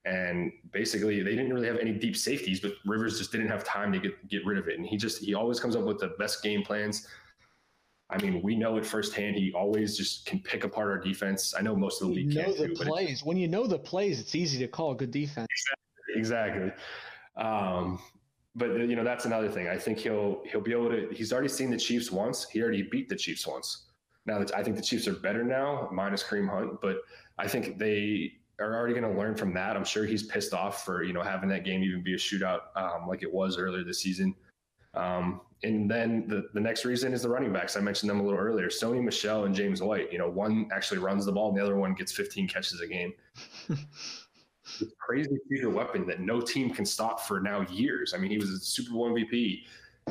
And 0.06 0.52
basically, 0.72 1.22
they 1.22 1.32
didn't 1.32 1.54
really 1.54 1.68
have 1.68 1.78
any 1.78 1.94
deep 1.94 2.18
safeties, 2.18 2.60
but 2.60 2.74
Rivers 2.86 3.18
just 3.18 3.32
didn't 3.32 3.48
have 3.48 3.64
time 3.64 3.92
to 3.94 4.00
get, 4.00 4.28
get 4.28 4.46
rid 4.46 4.58
of 4.58 4.68
it. 4.68 4.78
And 4.78 4.86
he 4.86 4.98
just, 4.98 5.20
he 5.24 5.36
always 5.36 5.60
comes 5.60 5.76
up 5.76 5.84
with 5.84 6.00
the 6.00 6.10
best 6.20 6.42
game 6.44 6.64
plans. 6.64 7.08
I 8.12 8.18
mean, 8.18 8.42
we 8.42 8.56
know 8.56 8.78
it 8.78 8.86
firsthand. 8.86 9.36
He 9.36 9.54
always 9.54 9.96
just 9.98 10.26
can 10.26 10.40
pick 10.40 10.64
apart 10.64 10.90
our 10.90 10.98
defense. 10.98 11.54
I 11.58 11.62
know 11.62 11.76
most 11.76 12.02
of 12.02 12.08
the 12.10 12.16
you 12.16 12.28
league 12.28 12.36
know 12.36 12.44
can't 12.46 12.58
the 12.58 12.68
do, 12.70 12.76
but 12.78 12.88
it- 13.02 13.20
When 13.24 13.38
you 13.38 13.48
know 13.48 13.68
the 13.68 13.78
plays, 13.78 14.20
it's 14.20 14.34
easy 14.36 14.58
to 14.60 14.68
call 14.68 14.96
good 14.96 15.12
defense. 15.12 15.48
exactly. 16.16 16.72
Um, 17.38 18.00
but 18.56 18.72
you 18.72 18.96
know 18.96 19.04
that's 19.04 19.26
another 19.26 19.48
thing. 19.50 19.68
I 19.68 19.78
think 19.78 20.00
he'll 20.00 20.42
he'll 20.50 20.60
be 20.62 20.72
able 20.72 20.90
to. 20.90 21.08
He's 21.14 21.32
already 21.32 21.50
seen 21.50 21.70
the 21.70 21.78
Chiefs 21.78 22.12
once. 22.12 22.50
He 22.50 22.62
already 22.62 22.82
beat 22.84 23.10
the 23.10 23.16
Chiefs 23.16 23.46
once. 23.48 23.86
Now 24.26 24.40
that 24.40 24.54
I 24.56 24.64
think 24.64 24.76
the 24.76 24.82
Chiefs 24.82 25.08
are 25.08 25.14
better 25.14 25.44
now, 25.44 25.88
minus 25.92 26.24
Kareem 26.24 26.50
Hunt, 26.50 26.82
but 26.82 26.98
I 27.38 27.48
think 27.48 27.78
they 27.78 28.34
are 28.60 28.76
already 28.76 28.94
going 29.00 29.10
to 29.12 29.18
learn 29.18 29.36
from 29.36 29.54
that. 29.54 29.78
I'm 29.78 29.86
sure 29.86 30.06
he's 30.06 30.24
pissed 30.24 30.54
off 30.54 30.84
for 30.84 31.04
you 31.04 31.14
know 31.14 31.22
having 31.22 31.48
that 31.50 31.64
game 31.64 31.84
even 31.84 32.04
be 32.04 32.16
a 32.16 32.18
shootout 32.18 32.62
um, 32.76 33.08
like 33.08 33.22
it 33.24 33.32
was 33.32 33.58
earlier 33.58 33.84
this 33.84 34.02
season. 34.02 34.36
Um, 34.96 35.42
and 35.64 35.92
then 35.92 36.26
the, 36.28 36.50
the 36.54 36.60
next 36.60 36.86
reason 36.86 37.14
is 37.14 37.24
the 37.24 37.30
running 37.30 37.52
backs. 37.52 37.76
I 37.76 37.82
mentioned 37.82 38.10
them 38.10 38.22
a 38.22 38.24
little 38.24 38.40
earlier. 38.40 38.68
Sony 38.68 39.04
Michel 39.04 39.44
and 39.44 39.54
James 39.54 39.82
White. 39.82 40.12
You 40.12 40.18
know, 40.18 40.30
one 40.30 40.70
actually 40.72 41.00
runs 41.00 41.26
the 41.26 41.34
ball, 41.34 41.50
and 41.50 41.58
the 41.58 41.64
other 41.64 41.76
one 41.76 41.94
gets 41.94 42.12
15 42.14 42.48
catches 42.48 42.80
a 42.80 42.88
game. 42.88 43.14
this 43.68 44.94
crazy 45.00 45.38
secret 45.52 45.72
weapon 45.72 46.08
that 46.08 46.22
no 46.22 46.40
team 46.40 46.70
can 46.70 46.86
stop 46.86 47.22
for 47.22 47.42
now 47.42 47.62
years. 47.70 48.14
I 48.14 48.18
mean, 48.18 48.32
he 48.32 48.38
was 48.38 48.50
a 48.50 48.60
Super 48.60 48.92
Bowl 48.92 49.12
MVP, 49.12 49.64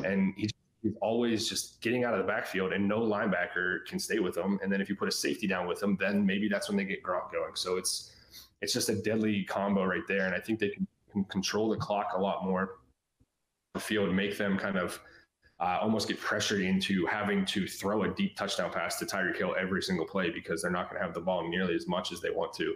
and 0.03 0.33
he, 0.37 0.49
he's 0.83 0.93
always 1.01 1.49
just 1.49 1.81
getting 1.81 2.03
out 2.03 2.13
of 2.13 2.19
the 2.19 2.27
backfield, 2.27 2.71
and 2.71 2.87
no 2.87 2.99
linebacker 2.99 3.85
can 3.87 3.97
stay 3.97 4.19
with 4.19 4.37
him. 4.37 4.59
And 4.61 4.71
then 4.71 4.81
if 4.81 4.89
you 4.89 4.95
put 4.95 5.07
a 5.07 5.11
safety 5.11 5.47
down 5.47 5.67
with 5.67 5.81
him, 5.81 5.97
then 5.99 6.23
maybe 6.23 6.47
that's 6.47 6.69
when 6.69 6.77
they 6.77 6.85
get 6.85 7.01
Gronk 7.01 7.31
going. 7.31 7.55
So 7.55 7.77
it's 7.77 8.11
it's 8.61 8.73
just 8.73 8.89
a 8.89 8.95
deadly 9.01 9.45
combo 9.45 9.83
right 9.85 10.05
there, 10.07 10.25
and 10.25 10.35
I 10.35 10.39
think 10.39 10.59
they 10.59 10.69
can, 10.69 10.87
can 11.11 11.23
control 11.25 11.69
the 11.69 11.77
clock 11.77 12.11
a 12.15 12.21
lot 12.21 12.43
more. 12.45 12.77
the 13.73 13.79
field, 13.79 14.13
make 14.13 14.37
them 14.37 14.57
kind 14.57 14.77
of 14.77 14.99
uh, 15.59 15.77
almost 15.81 16.07
get 16.07 16.19
pressured 16.19 16.61
into 16.61 17.05
having 17.05 17.45
to 17.45 17.67
throw 17.67 18.03
a 18.03 18.09
deep 18.09 18.35
touchdown 18.37 18.71
pass 18.71 18.97
to 18.99 19.05
Tyreek 19.05 19.37
Hill 19.37 19.55
every 19.59 19.81
single 19.81 20.05
play 20.05 20.29
because 20.29 20.61
they're 20.61 20.71
not 20.71 20.89
going 20.89 20.99
to 20.99 21.05
have 21.05 21.13
the 21.13 21.21
ball 21.21 21.49
nearly 21.49 21.75
as 21.75 21.87
much 21.87 22.11
as 22.11 22.21
they 22.21 22.29
want 22.29 22.53
to. 22.53 22.75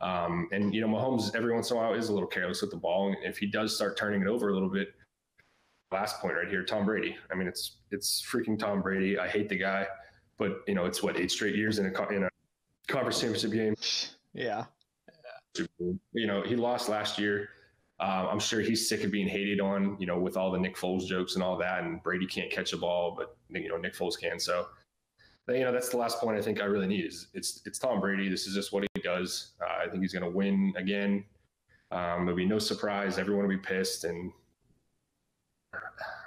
Um, 0.00 0.48
and 0.52 0.74
you 0.74 0.80
know, 0.80 0.88
Mahomes 0.88 1.34
every 1.34 1.52
once 1.54 1.70
in 1.70 1.76
a 1.76 1.80
while 1.80 1.94
is 1.94 2.08
a 2.08 2.12
little 2.12 2.28
careless 2.28 2.60
with 2.60 2.70
the 2.70 2.76
ball, 2.76 3.08
and 3.08 3.16
if 3.22 3.38
he 3.38 3.46
does 3.46 3.74
start 3.74 3.96
turning 3.96 4.22
it 4.22 4.28
over 4.28 4.50
a 4.50 4.52
little 4.52 4.68
bit, 4.68 4.94
last 5.90 6.20
point 6.20 6.34
right 6.34 6.48
here, 6.48 6.64
Tom 6.64 6.84
Brady. 6.84 7.16
I 7.30 7.34
mean, 7.34 7.48
it's 7.48 7.76
it's 7.90 8.22
freaking 8.22 8.58
Tom 8.58 8.82
Brady. 8.82 9.18
I 9.18 9.28
hate 9.28 9.48
the 9.48 9.56
guy, 9.56 9.86
but 10.38 10.62
you 10.66 10.74
know, 10.74 10.84
it's 10.84 11.02
what 11.02 11.16
eight 11.18 11.30
straight 11.30 11.54
years 11.54 11.78
in 11.78 11.86
a 11.86 12.08
in 12.08 12.24
a 12.24 12.28
conference 12.88 13.20
championship 13.20 13.52
game. 13.52 13.74
Yeah. 14.34 14.64
You 16.12 16.26
know, 16.26 16.42
he 16.42 16.56
lost 16.56 16.90
last 16.90 17.18
year. 17.18 17.48
Uh, 17.98 18.28
I'm 18.30 18.40
sure 18.40 18.60
he's 18.60 18.88
sick 18.88 19.04
of 19.04 19.10
being 19.10 19.28
hated 19.28 19.60
on, 19.60 19.96
you 19.98 20.06
know, 20.06 20.18
with 20.18 20.36
all 20.36 20.50
the 20.50 20.58
Nick 20.58 20.76
Foles 20.76 21.06
jokes 21.06 21.34
and 21.34 21.42
all 21.42 21.56
that. 21.58 21.84
And 21.84 22.02
Brady 22.02 22.26
can't 22.26 22.50
catch 22.50 22.72
a 22.74 22.76
ball, 22.76 23.14
but 23.16 23.36
you 23.48 23.68
know, 23.68 23.78
Nick 23.78 23.94
Foles 23.94 24.20
can. 24.20 24.38
So, 24.38 24.66
you 25.48 25.60
know, 25.60 25.72
that's 25.72 25.88
the 25.88 25.96
last 25.96 26.20
point 26.20 26.36
I 26.38 26.42
think 26.42 26.60
I 26.60 26.64
really 26.64 26.86
need 26.86 27.06
is 27.06 27.28
it's 27.32 27.62
it's 27.64 27.78
Tom 27.78 28.00
Brady. 28.00 28.28
This 28.28 28.46
is 28.46 28.54
just 28.54 28.72
what 28.72 28.82
he 28.82 29.00
does. 29.00 29.52
Uh, 29.62 29.84
I 29.84 29.88
think 29.88 30.02
he's 30.02 30.12
going 30.12 30.24
to 30.24 30.30
win 30.30 30.74
again. 30.76 31.24
Um, 31.90 32.26
there'll 32.26 32.36
be 32.36 32.44
no 32.44 32.58
surprise. 32.58 33.16
Everyone 33.18 33.44
will 33.46 33.54
be 33.54 33.62
pissed, 33.62 34.04
and 34.04 34.32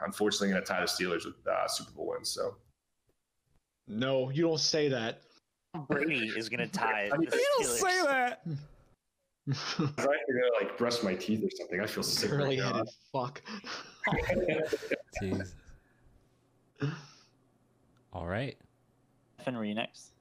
unfortunately, 0.02 0.50
going 0.50 0.62
to 0.64 0.68
tie 0.68 0.80
the 0.80 0.86
Steelers 0.88 1.26
with 1.26 1.36
uh, 1.48 1.68
Super 1.68 1.92
Bowl 1.92 2.08
wins. 2.08 2.30
So, 2.30 2.56
no, 3.88 4.30
you 4.30 4.42
don't 4.42 4.60
say 4.60 4.88
that. 4.88 5.22
Brady 5.88 6.32
is 6.36 6.50
going 6.50 6.68
to 6.70 6.72
tie. 6.72 7.12
you 7.20 7.28
don't 7.58 7.66
say 7.68 8.02
that. 8.04 8.42
I 9.50 9.82
am 9.82 9.96
gonna 9.98 10.62
like 10.62 10.78
brush 10.78 11.02
my 11.04 11.16
teeth 11.16 11.44
or 11.44 11.50
something. 11.56 11.82
I 11.82 11.88
feel 11.88 12.04
sick. 12.04 12.30
Curly 12.30 12.60
right 12.60 12.74
headed 12.74 12.90
fuck. 13.12 13.42
Jesus. 15.22 15.54
All 18.14 18.28
right. 18.28 18.58
Finn, 19.44 19.56
were 19.56 19.66
you 19.66 19.76
next? 19.76 20.12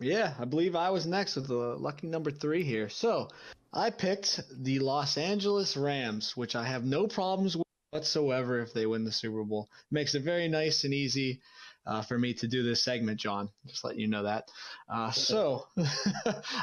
Yeah, 0.00 0.34
I 0.38 0.44
believe 0.44 0.76
I 0.76 0.90
was 0.90 1.06
next 1.06 1.36
with 1.36 1.48
the 1.48 1.54
lucky 1.54 2.06
number 2.06 2.30
three 2.30 2.62
here. 2.62 2.88
So 2.88 3.28
I 3.72 3.90
picked 3.90 4.40
the 4.62 4.78
Los 4.78 5.16
Angeles 5.16 5.76
Rams, 5.76 6.36
which 6.36 6.54
I 6.54 6.64
have 6.64 6.84
no 6.84 7.06
problems 7.06 7.56
with 7.56 7.66
whatsoever 7.90 8.60
if 8.60 8.72
they 8.72 8.86
win 8.86 9.04
the 9.04 9.12
Super 9.12 9.42
Bowl. 9.42 9.68
Makes 9.90 10.14
it 10.14 10.22
very 10.22 10.46
nice 10.48 10.84
and 10.84 10.94
easy 10.94 11.40
uh, 11.88 12.02
for 12.02 12.18
me 12.18 12.34
to 12.34 12.46
do 12.46 12.62
this 12.62 12.84
segment, 12.84 13.18
John. 13.18 13.48
Just 13.66 13.82
letting 13.82 14.00
you 14.00 14.08
know 14.08 14.22
that. 14.24 14.50
Uh, 14.88 15.10
so 15.10 15.64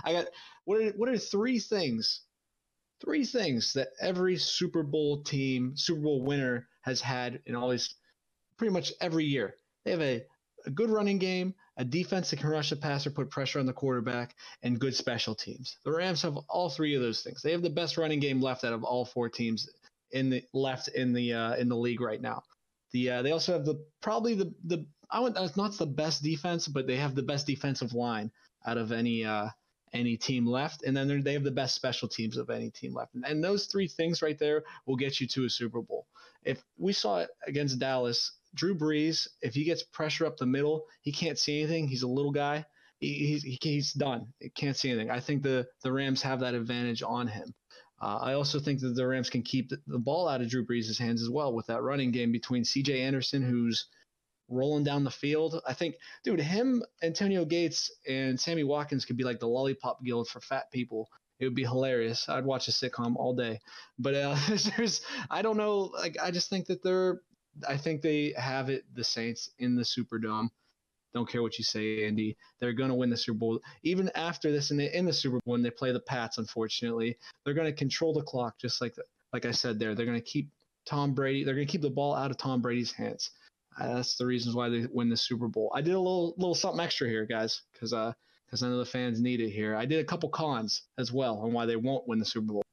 I 0.03 0.13
got 0.13 0.27
what 0.65 0.81
are 0.81 0.91
what 0.91 1.09
are 1.09 1.17
three 1.17 1.59
things? 1.59 2.21
Three 3.03 3.25
things 3.25 3.73
that 3.73 3.89
every 3.99 4.37
Super 4.37 4.83
Bowl 4.83 5.23
team, 5.23 5.73
Super 5.75 6.01
Bowl 6.01 6.23
winner 6.23 6.67
has 6.81 7.01
had 7.01 7.41
in 7.45 7.55
all 7.55 7.69
these, 7.69 7.95
pretty 8.57 8.71
much 8.71 8.93
every 9.01 9.25
year. 9.25 9.55
They 9.83 9.91
have 9.91 10.01
a, 10.01 10.23
a 10.65 10.69
good 10.69 10.89
running 10.89 11.17
game, 11.17 11.53
a 11.77 11.83
defense 11.83 12.29
that 12.29 12.39
can 12.39 12.49
rush 12.49 12.69
the 12.69 12.77
passer, 12.77 13.09
put 13.09 13.29
pressure 13.29 13.59
on 13.59 13.65
the 13.65 13.73
quarterback, 13.73 14.35
and 14.63 14.79
good 14.79 14.95
special 14.95 15.35
teams. 15.35 15.77
The 15.83 15.91
Rams 15.91 16.21
have 16.21 16.37
all 16.47 16.69
three 16.69 16.95
of 16.95 17.01
those 17.01 17.21
things. 17.21 17.41
They 17.41 17.51
have 17.51 17.61
the 17.61 17.69
best 17.69 17.97
running 17.97 18.21
game 18.21 18.41
left 18.41 18.63
out 18.63 18.73
of 18.73 18.83
all 18.83 19.03
four 19.03 19.27
teams 19.27 19.69
in 20.11 20.29
the 20.29 20.43
left 20.53 20.87
in 20.87 21.13
the 21.13 21.33
uh, 21.33 21.55
in 21.55 21.67
the 21.67 21.75
league 21.75 22.01
right 22.01 22.21
now. 22.21 22.43
The 22.93 23.09
uh, 23.09 23.21
they 23.23 23.31
also 23.33 23.51
have 23.53 23.65
the 23.65 23.83
probably 24.01 24.35
the 24.35 24.53
the 24.63 24.85
I 25.09 25.19
want 25.19 25.35
that's 25.35 25.57
not 25.57 25.77
the 25.77 25.85
best 25.85 26.23
defense, 26.23 26.67
but 26.67 26.87
they 26.87 26.97
have 26.97 27.15
the 27.15 27.23
best 27.23 27.47
defensive 27.47 27.93
line 27.93 28.31
out 28.65 28.77
of 28.77 28.91
any 28.91 29.25
uh, 29.25 29.49
any 29.93 30.17
team 30.17 30.45
left, 30.45 30.83
and 30.83 30.95
then 30.95 31.21
they 31.23 31.33
have 31.33 31.43
the 31.43 31.51
best 31.51 31.75
special 31.75 32.07
teams 32.07 32.37
of 32.37 32.49
any 32.49 32.69
team 32.69 32.93
left. 32.93 33.15
And, 33.15 33.25
and 33.25 33.43
those 33.43 33.65
three 33.65 33.87
things 33.87 34.21
right 34.21 34.37
there 34.37 34.63
will 34.85 34.95
get 34.95 35.19
you 35.19 35.27
to 35.27 35.45
a 35.45 35.49
Super 35.49 35.81
Bowl. 35.81 36.07
If 36.43 36.63
we 36.77 36.93
saw 36.93 37.19
it 37.19 37.29
against 37.47 37.79
Dallas, 37.79 38.33
Drew 38.53 38.75
Brees, 38.75 39.27
if 39.41 39.53
he 39.53 39.63
gets 39.63 39.83
pressure 39.83 40.25
up 40.25 40.37
the 40.37 40.45
middle, 40.45 40.85
he 41.01 41.11
can't 41.11 41.39
see 41.39 41.59
anything. 41.61 41.87
He's 41.87 42.03
a 42.03 42.07
little 42.07 42.31
guy. 42.31 42.65
He, 42.99 43.13
he's 43.13 43.43
he's 43.61 43.93
done. 43.93 44.27
He 44.39 44.49
can't 44.49 44.75
see 44.75 44.89
anything. 44.89 45.11
I 45.11 45.19
think 45.19 45.43
the 45.43 45.67
the 45.83 45.91
Rams 45.91 46.21
have 46.21 46.41
that 46.41 46.53
advantage 46.53 47.03
on 47.03 47.27
him. 47.27 47.53
Uh, 48.01 48.19
I 48.21 48.33
also 48.33 48.59
think 48.59 48.81
that 48.81 48.95
the 48.95 49.07
Rams 49.07 49.29
can 49.29 49.41
keep 49.41 49.69
the, 49.69 49.77
the 49.87 49.99
ball 49.99 50.27
out 50.27 50.41
of 50.41 50.49
Drew 50.49 50.65
Brees' 50.65 50.99
hands 50.99 51.21
as 51.21 51.29
well 51.29 51.53
with 51.53 51.67
that 51.67 51.81
running 51.81 52.11
game 52.11 52.31
between 52.31 52.65
C.J. 52.65 53.01
Anderson, 53.01 53.41
who's 53.41 53.87
rolling 54.49 54.83
down 54.83 55.03
the 55.03 55.11
field. 55.11 55.61
I 55.67 55.73
think, 55.73 55.95
dude, 56.23 56.39
him, 56.39 56.83
Antonio 57.01 57.45
Gates, 57.45 57.91
and 58.07 58.39
Sammy 58.39 58.63
Watkins 58.63 59.05
could 59.05 59.17
be 59.17 59.23
like 59.23 59.39
the 59.39 59.47
lollipop 59.47 60.03
guild 60.03 60.27
for 60.27 60.39
fat 60.41 60.71
people. 60.71 61.09
It 61.39 61.45
would 61.45 61.55
be 61.55 61.63
hilarious. 61.63 62.29
I'd 62.29 62.45
watch 62.45 62.67
a 62.67 62.71
sitcom 62.71 63.15
all 63.15 63.35
day. 63.35 63.59
But 63.99 64.15
uh, 64.15 64.37
there's, 64.77 65.01
I 65.29 65.41
don't 65.41 65.57
know. 65.57 65.91
Like, 65.93 66.17
I 66.21 66.31
just 66.31 66.49
think 66.49 66.67
that 66.67 66.83
they're, 66.83 67.21
I 67.67 67.77
think 67.77 68.01
they 68.01 68.33
have 68.37 68.69
it. 68.69 68.83
The 68.93 69.03
Saints 69.03 69.49
in 69.59 69.75
the 69.75 69.83
Superdome. 69.83 70.49
Don't 71.13 71.29
care 71.29 71.41
what 71.41 71.57
you 71.57 71.63
say, 71.63 72.05
Andy. 72.05 72.35
They're 72.59 72.73
going 72.73 72.89
to 72.89 72.95
win 72.95 73.09
the 73.09 73.15
Super 73.15 73.37
Bowl. 73.37 73.61
Even 73.83 74.11
after 74.15 74.51
this, 74.51 74.71
in 74.71 74.77
the, 74.77 74.97
in 74.97 75.05
the 75.05 75.13
Super 75.13 75.39
Bowl, 75.45 75.53
when 75.53 75.61
they 75.61 75.69
play 75.69 75.93
the 75.93 75.99
Pats, 76.01 76.37
unfortunately, 76.37 77.17
they're 77.43 77.53
going 77.53 77.71
to 77.71 77.77
control 77.77 78.13
the 78.13 78.21
clock, 78.21 78.57
just 78.59 78.81
like 78.81 78.95
like 79.31 79.45
I 79.45 79.51
said 79.51 79.79
there. 79.79 79.95
They're 79.95 80.05
going 80.05 80.19
to 80.19 80.25
keep 80.25 80.49
Tom 80.85 81.13
Brady. 81.13 81.43
They're 81.43 81.55
going 81.55 81.67
to 81.67 81.71
keep 81.71 81.81
the 81.81 81.89
ball 81.89 82.15
out 82.15 82.31
of 82.31 82.37
Tom 82.37 82.61
Brady's 82.61 82.91
hands. 82.91 83.31
Uh, 83.79 83.95
that's 83.95 84.15
the 84.15 84.25
reasons 84.25 84.55
why 84.55 84.69
they 84.69 84.87
win 84.91 85.09
the 85.09 85.17
Super 85.17 85.47
Bowl. 85.47 85.71
I 85.75 85.81
did 85.81 85.93
a 85.93 85.99
little 85.99 86.33
little 86.37 86.55
something 86.55 86.83
extra 86.83 87.07
here, 87.07 87.25
guys, 87.25 87.61
because 87.73 87.93
uh, 87.93 88.13
because 88.45 88.63
I 88.63 88.69
know 88.69 88.77
the 88.77 88.85
fans 88.85 89.19
need 89.19 89.41
it 89.41 89.49
here. 89.49 89.75
I 89.75 89.85
did 89.85 89.99
a 89.99 90.07
couple 90.07 90.29
cons 90.29 90.83
as 90.97 91.11
well 91.11 91.39
on 91.39 91.51
why 91.51 91.65
they 91.65 91.75
won't 91.75 92.07
win 92.07 92.19
the 92.19 92.25
Super 92.25 92.53
Bowl. 92.53 92.63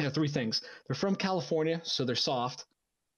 Yeah, 0.00 0.10
three 0.10 0.28
things. 0.28 0.62
They're 0.86 0.94
from 0.94 1.16
California, 1.16 1.80
so 1.82 2.04
they're 2.04 2.14
soft. 2.14 2.64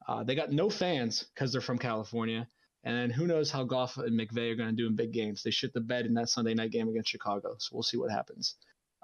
Uh, 0.09 0.25
they 0.25 0.35
got 0.35 0.51
no 0.51 0.71
fans 0.71 1.27
because 1.35 1.53
they're 1.53 1.61
from 1.61 1.79
California. 1.79 2.49
And 2.85 3.13
who 3.13 3.27
knows 3.27 3.51
how 3.51 3.65
Goff 3.65 3.99
and 3.99 4.19
McVay 4.19 4.53
are 4.53 4.57
going 4.57 4.71
to 4.71 4.75
do 4.75 4.87
in 4.87 4.97
big 4.97 5.13
games. 5.13 5.43
They 5.43 5.51
shit 5.51 5.75
the 5.75 5.81
bed 5.83 6.07
in 6.07 6.15
that 6.15 6.31
Sunday 6.31 6.55
night 6.55 6.71
game 6.71 6.89
against 6.89 7.11
Chicago. 7.11 7.55
So 7.59 7.71
we'll 7.75 7.83
see 7.83 7.99
what 7.99 8.11
happens. 8.11 8.55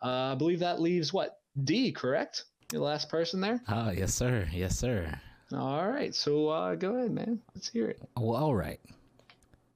Uh, 0.03 0.33
I 0.33 0.35
believe 0.35 0.61
that 0.61 0.81
leaves 0.81 1.13
what? 1.13 1.37
D, 1.63 1.93
correct? 1.93 2.47
The 2.71 2.81
last 2.81 3.11
person 3.11 3.41
there? 3.41 3.61
Oh, 3.69 3.91
yes, 3.91 4.15
sir. 4.15 4.49
Yes, 4.51 4.79
sir. 4.79 5.21
All 5.53 5.89
right. 5.89 6.15
So 6.15 6.49
uh, 6.49 6.75
go 6.75 6.97
ahead, 6.97 7.13
man. 7.13 7.41
Let's 7.55 7.69
hear 7.69 7.89
it. 7.89 8.01
Well, 8.17 8.37
all 8.37 8.55
right. 8.55 8.81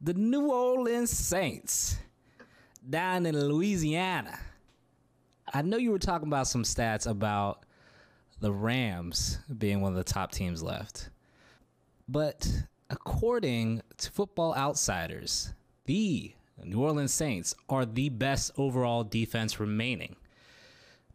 The 0.00 0.14
New 0.14 0.50
Orleans 0.50 1.10
Saints 1.10 1.98
down 2.88 3.26
in 3.26 3.38
Louisiana. 3.38 4.38
I 5.52 5.62
know 5.62 5.76
you 5.76 5.90
were 5.90 5.98
talking 5.98 6.28
about 6.28 6.48
some 6.48 6.62
stats 6.62 7.06
about 7.06 7.64
the 8.40 8.52
Rams 8.52 9.38
being 9.58 9.80
one 9.80 9.92
of 9.92 9.98
the 9.98 10.04
top 10.04 10.32
teams 10.32 10.62
left. 10.62 11.10
But 12.08 12.50
according 12.88 13.82
to 13.98 14.10
Football 14.10 14.54
Outsiders, 14.54 15.52
the 15.84 16.34
New 16.64 16.82
Orleans 16.82 17.12
Saints 17.12 17.54
are 17.68 17.84
the 17.84 18.08
best 18.08 18.52
overall 18.56 19.04
defense 19.04 19.60
remaining. 19.60 20.16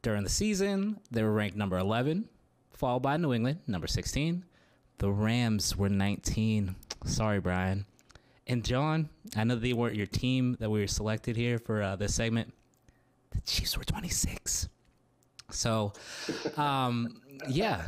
During 0.01 0.23
the 0.23 0.29
season, 0.29 0.99
they 1.11 1.23
were 1.23 1.33
ranked 1.33 1.57
number 1.57 1.77
11, 1.77 2.29
followed 2.76 3.01
by 3.01 3.17
New 3.17 3.34
England, 3.34 3.59
number 3.67 3.88
16. 3.88 4.43
The 4.97 5.11
Rams 5.11 5.76
were 5.76 5.89
19. 5.89 6.76
Sorry, 7.05 7.39
Brian. 7.39 7.86
And 8.47 8.63
John, 8.63 9.09
I 9.36 9.43
know 9.43 9.55
they 9.55 9.73
weren't 9.73 9.95
your 9.95 10.05
team 10.05 10.55
that 10.59 10.69
we 10.69 10.80
were 10.80 10.88
selected 10.88 11.36
here 11.36 11.57
for 11.57 11.82
uh, 11.82 11.95
this 11.95 12.13
segment. 12.13 12.53
The 13.32 13.41
Chiefs 13.41 13.78
were 13.78 13.84
26. 13.84 14.69
So, 15.51 15.93
um, 16.57 17.21
yeah. 17.49 17.84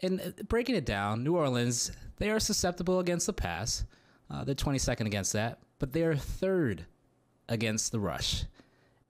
And 0.00 0.20
uh, 0.20 0.42
breaking 0.48 0.76
it 0.76 0.86
down, 0.86 1.24
New 1.24 1.36
Orleans, 1.36 1.90
they 2.18 2.30
are 2.30 2.40
susceptible 2.40 3.00
against 3.00 3.26
the 3.26 3.32
pass. 3.32 3.84
Uh, 4.30 4.44
they're 4.44 4.54
22nd 4.54 5.06
against 5.06 5.32
that, 5.32 5.58
but 5.78 5.92
they 5.92 6.02
are 6.02 6.14
third 6.16 6.86
against 7.48 7.92
the 7.92 8.00
rush. 8.00 8.44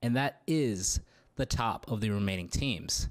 And 0.01 0.16
that 0.16 0.41
is 0.47 1.01
the 1.37 1.47
top 1.47 1.91
of 1.91 2.01
the 2.01 2.11
remaining 2.11 2.49
teams. 2.49 3.09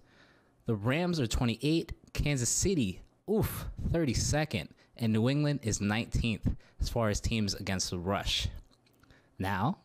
The 0.68 0.76
Rams 0.76 1.22
are 1.22 1.28
28, 1.28 1.94
Kansas 2.12 2.50
City, 2.50 3.02
oof, 3.32 3.68
32nd, 3.90 4.68
and 4.98 5.14
New 5.14 5.30
England 5.30 5.62
is 5.64 5.80
19th 5.80 6.58
as 6.82 6.90
far 6.90 7.08
as 7.08 7.22
teams 7.22 7.54
against 7.54 7.90
the 7.90 7.98
rush. 7.98 8.50
Now, 9.40 9.78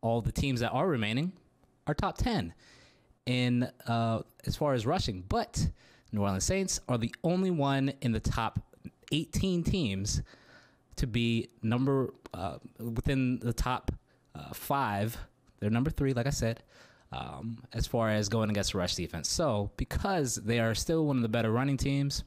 all 0.00 0.20
the 0.20 0.32
teams 0.32 0.58
that 0.58 0.70
are 0.70 0.88
remaining 0.88 1.34
are 1.86 1.94
top 1.94 2.18
10 2.18 2.52
in 3.26 3.70
uh, 3.86 4.22
as 4.44 4.56
far 4.56 4.74
as 4.74 4.86
rushing, 4.86 5.22
but 5.28 5.68
New 6.10 6.22
Orleans 6.22 6.42
Saints 6.42 6.80
are 6.88 6.98
the 6.98 7.14
only 7.22 7.52
one 7.52 7.92
in 8.00 8.10
the 8.10 8.18
top 8.18 8.58
18 9.12 9.62
teams 9.62 10.20
to 10.96 11.06
be 11.06 11.48
number 11.62 12.12
uh, 12.34 12.58
within 12.80 13.38
the 13.38 13.52
top 13.52 13.92
uh, 14.34 14.52
five. 14.52 15.16
They're 15.60 15.70
number 15.70 15.90
three, 15.90 16.12
like 16.12 16.26
I 16.26 16.30
said, 16.30 16.64
um, 17.12 17.58
as 17.72 17.86
far 17.86 18.10
as 18.10 18.28
going 18.28 18.50
against 18.50 18.72
the 18.72 18.78
rush 18.78 18.94
defense. 18.94 19.28
So, 19.28 19.70
because 19.76 20.36
they 20.36 20.58
are 20.60 20.74
still 20.74 21.06
one 21.06 21.16
of 21.16 21.22
the 21.22 21.28
better 21.28 21.50
running 21.50 21.76
teams, 21.76 22.24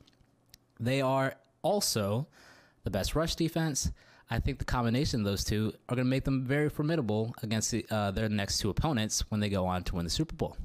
they 0.80 1.02
are 1.02 1.36
also 1.62 2.28
the 2.84 2.90
best 2.90 3.16
rush 3.16 3.36
defense. 3.36 3.92
I 4.30 4.40
think 4.40 4.60
the 4.60 4.66
combination 4.66 5.22
of 5.22 5.26
those 5.26 5.44
two 5.44 5.74
are 5.90 5.96
going 5.96 6.06
to 6.06 6.10
make 6.10 6.24
them 6.24 6.46
very 6.46 6.70
formidable 6.70 7.36
against 7.44 7.72
the, 7.72 7.86
uh, 7.92 8.12
their 8.12 8.30
next 8.30 8.60
two 8.60 8.70
opponents 8.70 9.30
when 9.30 9.42
they 9.42 9.50
go 9.50 9.66
on 9.66 9.84
to 9.84 9.96
win 9.96 10.06
the 10.06 10.10
Super 10.10 10.36
Bowl. 10.36 10.58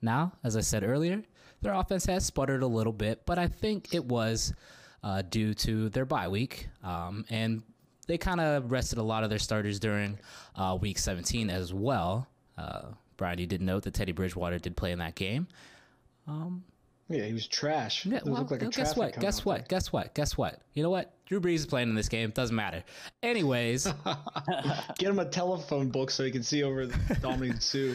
Now, 0.00 0.32
as 0.44 0.56
I 0.56 0.60
said 0.60 0.84
earlier, 0.84 1.22
their 1.60 1.74
offense 1.74 2.06
has 2.06 2.24
sputtered 2.24 2.62
a 2.62 2.66
little 2.66 2.92
bit, 2.92 3.26
but 3.26 3.38
I 3.38 3.48
think 3.48 3.94
it 3.94 4.04
was 4.04 4.52
uh, 5.02 5.22
due 5.22 5.54
to 5.54 5.88
their 5.90 6.04
bye 6.04 6.28
week. 6.28 6.68
Um, 6.82 7.24
and 7.30 7.62
they 8.06 8.18
kind 8.18 8.40
of 8.40 8.70
rested 8.70 8.98
a 8.98 9.02
lot 9.02 9.24
of 9.24 9.30
their 9.30 9.38
starters 9.38 9.80
during 9.80 10.18
uh, 10.56 10.78
week 10.80 10.98
17 10.98 11.50
as 11.50 11.74
well. 11.74 12.28
Uh, 12.56 12.82
Brian, 13.16 13.38
you 13.38 13.46
did 13.46 13.62
note 13.62 13.84
that 13.84 13.94
Teddy 13.94 14.12
Bridgewater 14.12 14.58
did 14.58 14.76
play 14.76 14.92
in 14.92 14.98
that 14.98 15.14
game. 15.14 15.46
Yeah, 17.08 17.24
he 17.24 17.34
was 17.34 17.46
trash. 17.46 18.06
Yeah, 18.06 18.20
well, 18.24 18.36
looked 18.36 18.50
like 18.50 18.62
a 18.62 18.68
guess 18.68 18.96
what? 18.96 19.18
Guess 19.20 19.44
what? 19.44 19.68
Guess 19.68 19.92
what? 19.92 20.14
Guess 20.14 20.38
what? 20.38 20.60
You 20.72 20.82
know 20.82 20.88
what? 20.88 21.12
Drew 21.26 21.38
Brees 21.38 21.56
is 21.56 21.66
playing 21.66 21.90
in 21.90 21.94
this 21.94 22.08
game. 22.08 22.30
Doesn't 22.30 22.56
matter. 22.56 22.82
Anyways. 23.22 23.84
Get 24.98 25.10
him 25.10 25.18
a 25.18 25.26
telephone 25.26 25.90
book 25.90 26.10
so 26.10 26.24
he 26.24 26.30
can 26.30 26.42
see 26.42 26.62
over 26.62 26.86
Ndamukong 26.86 27.60
Suh. 27.60 27.94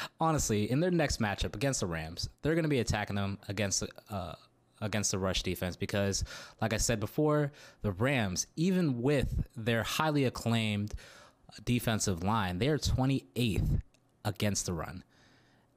honestly, 0.20 0.70
in 0.70 0.80
their 0.80 0.90
next 0.90 1.20
matchup 1.20 1.54
against 1.54 1.80
the 1.80 1.86
Rams, 1.86 2.28
they're 2.42 2.54
going 2.54 2.64
to 2.64 2.68
be 2.68 2.80
attacking 2.80 3.16
them 3.16 3.38
against 3.48 3.84
uh, 4.10 4.34
against 4.80 5.12
the 5.12 5.18
rush 5.18 5.42
defense 5.44 5.76
because, 5.76 6.24
like 6.60 6.72
I 6.72 6.78
said 6.78 6.98
before, 6.98 7.52
the 7.82 7.92
Rams, 7.92 8.48
even 8.56 9.02
with 9.02 9.44
their 9.56 9.84
highly 9.84 10.24
acclaimed 10.24 10.94
defensive 11.64 12.22
line, 12.22 12.58
they 12.58 12.68
are 12.68 12.78
28th 12.78 13.82
against 14.24 14.66
the 14.66 14.72
run. 14.72 15.04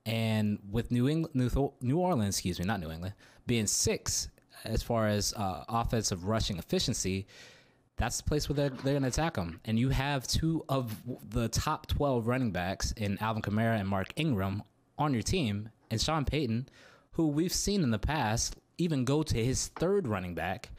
And 0.06 0.60
with 0.70 0.92
New 0.92 1.08
England, 1.08 1.36
New, 1.36 1.74
New 1.82 1.98
Orleans, 1.98 2.36
excuse 2.36 2.60
me, 2.60 2.66
not 2.66 2.80
New 2.80 2.92
England, 2.92 3.14
being 3.48 3.68
six 3.68 4.30
as 4.66 4.84
far 4.84 5.08
as 5.08 5.34
uh, 5.34 5.64
offensive 5.68 6.26
rushing 6.26 6.58
efficiency, 6.58 7.28
that's 7.98 8.18
the 8.18 8.24
place 8.24 8.50
where 8.50 8.56
they're, 8.56 8.70
they're 8.70 8.94
going 8.94 9.04
to 9.04 9.10
attack 9.10 9.36
them. 9.36 9.60
And 9.66 9.78
you 9.78 9.90
have 9.90 10.28
two 10.28 10.64
of 10.68 10.96
the 11.30 11.48
top 11.50 11.88
12 11.88 12.28
running 12.28 12.52
backs 12.52 12.92
in 12.94 13.18
Alvin 13.20 13.42
Kamara 13.42 13.80
and 13.80 13.88
Mark 13.88 14.14
Ingram 14.16 14.64
on 14.98 15.14
your 15.14 15.24
team, 15.24 15.70
and 15.90 16.02
Sean 16.02 16.26
Payton, 16.26 16.68
who 17.12 17.28
we've 17.28 17.54
seen 17.54 17.84
in 17.84 17.92
the 17.92 18.00
past 18.00 18.56
even 18.78 19.06
go 19.06 19.24
to 19.24 19.44
his 19.44 19.68
third 19.70 20.08
running 20.08 20.34
back 20.34 20.70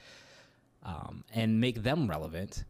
um, 0.83 1.25
and 1.33 1.61
make 1.61 1.83
them 1.83 2.09
relevant. 2.09 2.65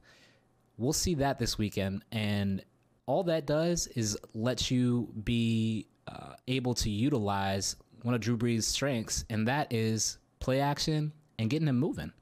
We'll 0.76 0.92
see 0.92 1.14
that 1.16 1.38
this 1.38 1.58
weekend. 1.58 2.04
And 2.12 2.64
all 3.06 3.24
that 3.24 3.46
does 3.46 3.86
is 3.88 4.16
let 4.34 4.70
you 4.70 5.12
be 5.24 5.86
uh, 6.08 6.34
able 6.48 6.74
to 6.74 6.90
utilize 6.90 7.76
one 8.02 8.14
of 8.14 8.20
Drew 8.20 8.36
Brees' 8.36 8.64
strengths, 8.64 9.24
and 9.30 9.48
that 9.48 9.72
is 9.72 10.18
play 10.40 10.60
action 10.60 11.12
and 11.38 11.48
getting 11.48 11.68
him 11.68 11.78
moving, 11.78 12.12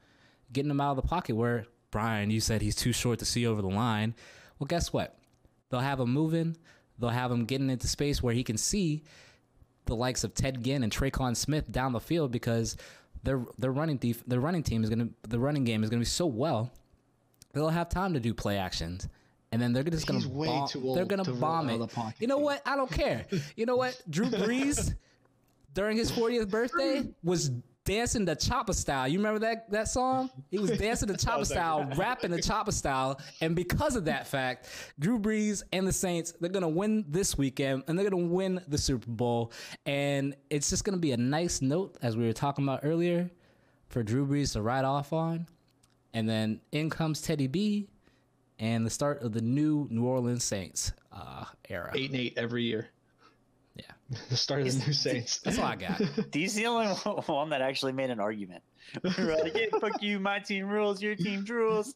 getting 0.53 0.71
him 0.71 0.81
out 0.81 0.91
of 0.91 0.97
the 0.97 1.09
pocket 1.09 1.35
where 1.35 1.67
Brian, 1.91 2.31
you 2.31 2.41
said 2.41 2.63
he's 2.63 2.77
too 2.77 2.93
short 2.93 3.19
to 3.19 3.25
see 3.25 3.47
over 3.47 3.63
the 3.63 3.69
line. 3.69 4.15
Well, 4.59 4.67
guess 4.67 4.93
what? 4.93 5.19
They'll 5.71 5.81
have 5.81 6.01
him 6.01 6.13
moving. 6.13 6.57
They'll 6.99 7.11
have 7.11 7.31
him 7.31 7.45
getting 7.45 7.71
into 7.71 7.89
space 7.89 8.23
where 8.23 8.35
he 8.35 8.45
can 8.45 8.57
see 8.57 9.03
the 9.87 9.97
likes 9.97 10.25
of 10.25 10.35
Ted 10.35 10.63
Ginn 10.63 10.85
and 10.85 10.93
Tre'Quan 10.93 11.37
Smith 11.37 11.71
down 11.71 11.93
the 11.93 12.01
field 12.01 12.31
because 12.31 12.77
their 13.25 13.45
their 13.59 13.73
running 13.73 13.99
def- 13.99 14.25
their 14.27 14.41
running 14.41 14.63
team 14.63 14.83
is 14.85 14.91
gonna 14.91 15.09
the 15.23 15.39
running 15.39 15.65
game 15.65 15.83
is 15.83 15.91
gonna 15.91 16.01
be 16.01 16.05
so 16.05 16.27
well 16.27 16.73
they'll 17.53 17.69
have 17.69 17.89
time 17.89 18.15
to 18.15 18.21
do 18.21 18.35
play 18.35 18.59
actions. 18.59 19.09
And 19.53 19.61
then 19.61 19.73
they're 19.73 19.83
just 19.83 20.07
going 20.07 20.23
to 20.23 20.29
bomb, 20.29 20.69
they're 20.95 21.05
gonna 21.05 21.25
to 21.25 21.33
bomb 21.35 21.69
it. 21.69 21.93
pocket. 21.93 22.17
You 22.21 22.27
know 22.27 22.39
what? 22.39 22.63
I 22.65 22.75
don't 22.75 22.91
care. 22.91 23.27
You 23.55 23.67
know 23.67 23.77
what? 23.77 24.01
Drew 24.09 24.27
Brees 24.31 24.95
during 25.75 25.97
his 25.99 26.11
40th 26.11 26.49
birthday 26.51 27.05
was 27.23 27.51
dancing 27.85 28.25
the 28.25 28.35
chopper 28.35 28.73
style. 28.73 29.09
You 29.09 29.19
remember 29.19 29.41
that 29.41 29.71
that 29.71 29.89
song? 29.89 30.31
He 30.51 30.59
was 30.59 30.71
dancing 30.79 31.09
the 31.09 31.17
chopper 31.19 31.45
style, 31.45 31.87
rapping 31.97 32.31
the 32.31 32.41
chopper 32.41 32.73
style, 32.73 33.21
and 33.41 33.55
because 33.55 33.97
of 33.97 34.05
that 34.07 34.27
fact, 34.27 34.69
Drew 34.99 35.19
Brees 35.19 35.63
and 35.73 35.87
the 35.87 35.93
Saints 35.93 36.33
they're 36.41 36.51
gonna 36.51 36.69
win 36.69 37.05
this 37.09 37.37
weekend 37.37 37.85
and 37.89 37.99
they're 37.99 38.09
gonna 38.09 38.27
win 38.27 38.61
the 38.69 38.79
Super 38.79 39.11
Bowl. 39.11 39.53
And 39.87 40.35
it's 40.51 40.71
just 40.71 40.85
gonna 40.85 40.97
be 40.99 41.13
a 41.13 41.17
nice 41.17 41.61
note 41.61 41.99
as 42.03 42.17
we 42.17 42.25
were 42.25 42.33
talking 42.33 42.65
about 42.65 42.81
earlier 42.85 43.31
for 43.89 44.03
Drew 44.03 44.27
Brees 44.27 44.53
to 44.55 44.63
ride 44.63 44.85
off 44.85 45.13
on. 45.13 45.47
And 46.15 46.29
then 46.29 46.61
in 46.73 46.91
comes 46.91 47.23
Teddy 47.23 47.47
B 47.47 47.89
and 48.59 48.85
the 48.87 48.91
start 48.91 49.23
of 49.23 49.33
the 49.33 49.41
new 49.41 49.87
New 49.91 50.05
Orleans 50.05 50.45
Saints 50.45 50.93
uh, 51.13 51.45
era. 51.69 51.91
Eight 51.95 52.11
and 52.11 52.21
eight 52.21 52.35
every 52.37 52.65
year. 52.65 52.89
Yeah. 53.77 53.85
The 54.29 54.37
start 54.37 54.61
of 54.63 54.79
the 54.79 54.87
new 54.87 54.93
Saints. 54.93 55.39
That's 55.39 55.59
all 55.59 55.65
I 55.65 55.77
got. 55.77 56.01
He's 56.33 56.55
the 56.55 56.67
only 56.67 56.87
one 57.27 57.51
that 57.51 57.63
actually 57.63 57.93
made 57.93 58.11
an 58.11 58.21
argument. 58.21 58.63
We're 59.03 59.37
like, 59.43 59.57
"Yeah, 59.57 59.79
fuck 59.81 60.03
you, 60.03 60.19
my 60.21 60.39
team 60.39 60.67
rules, 60.69 61.01
your 61.01 61.15
team 61.15 61.45
drools. 61.47 61.95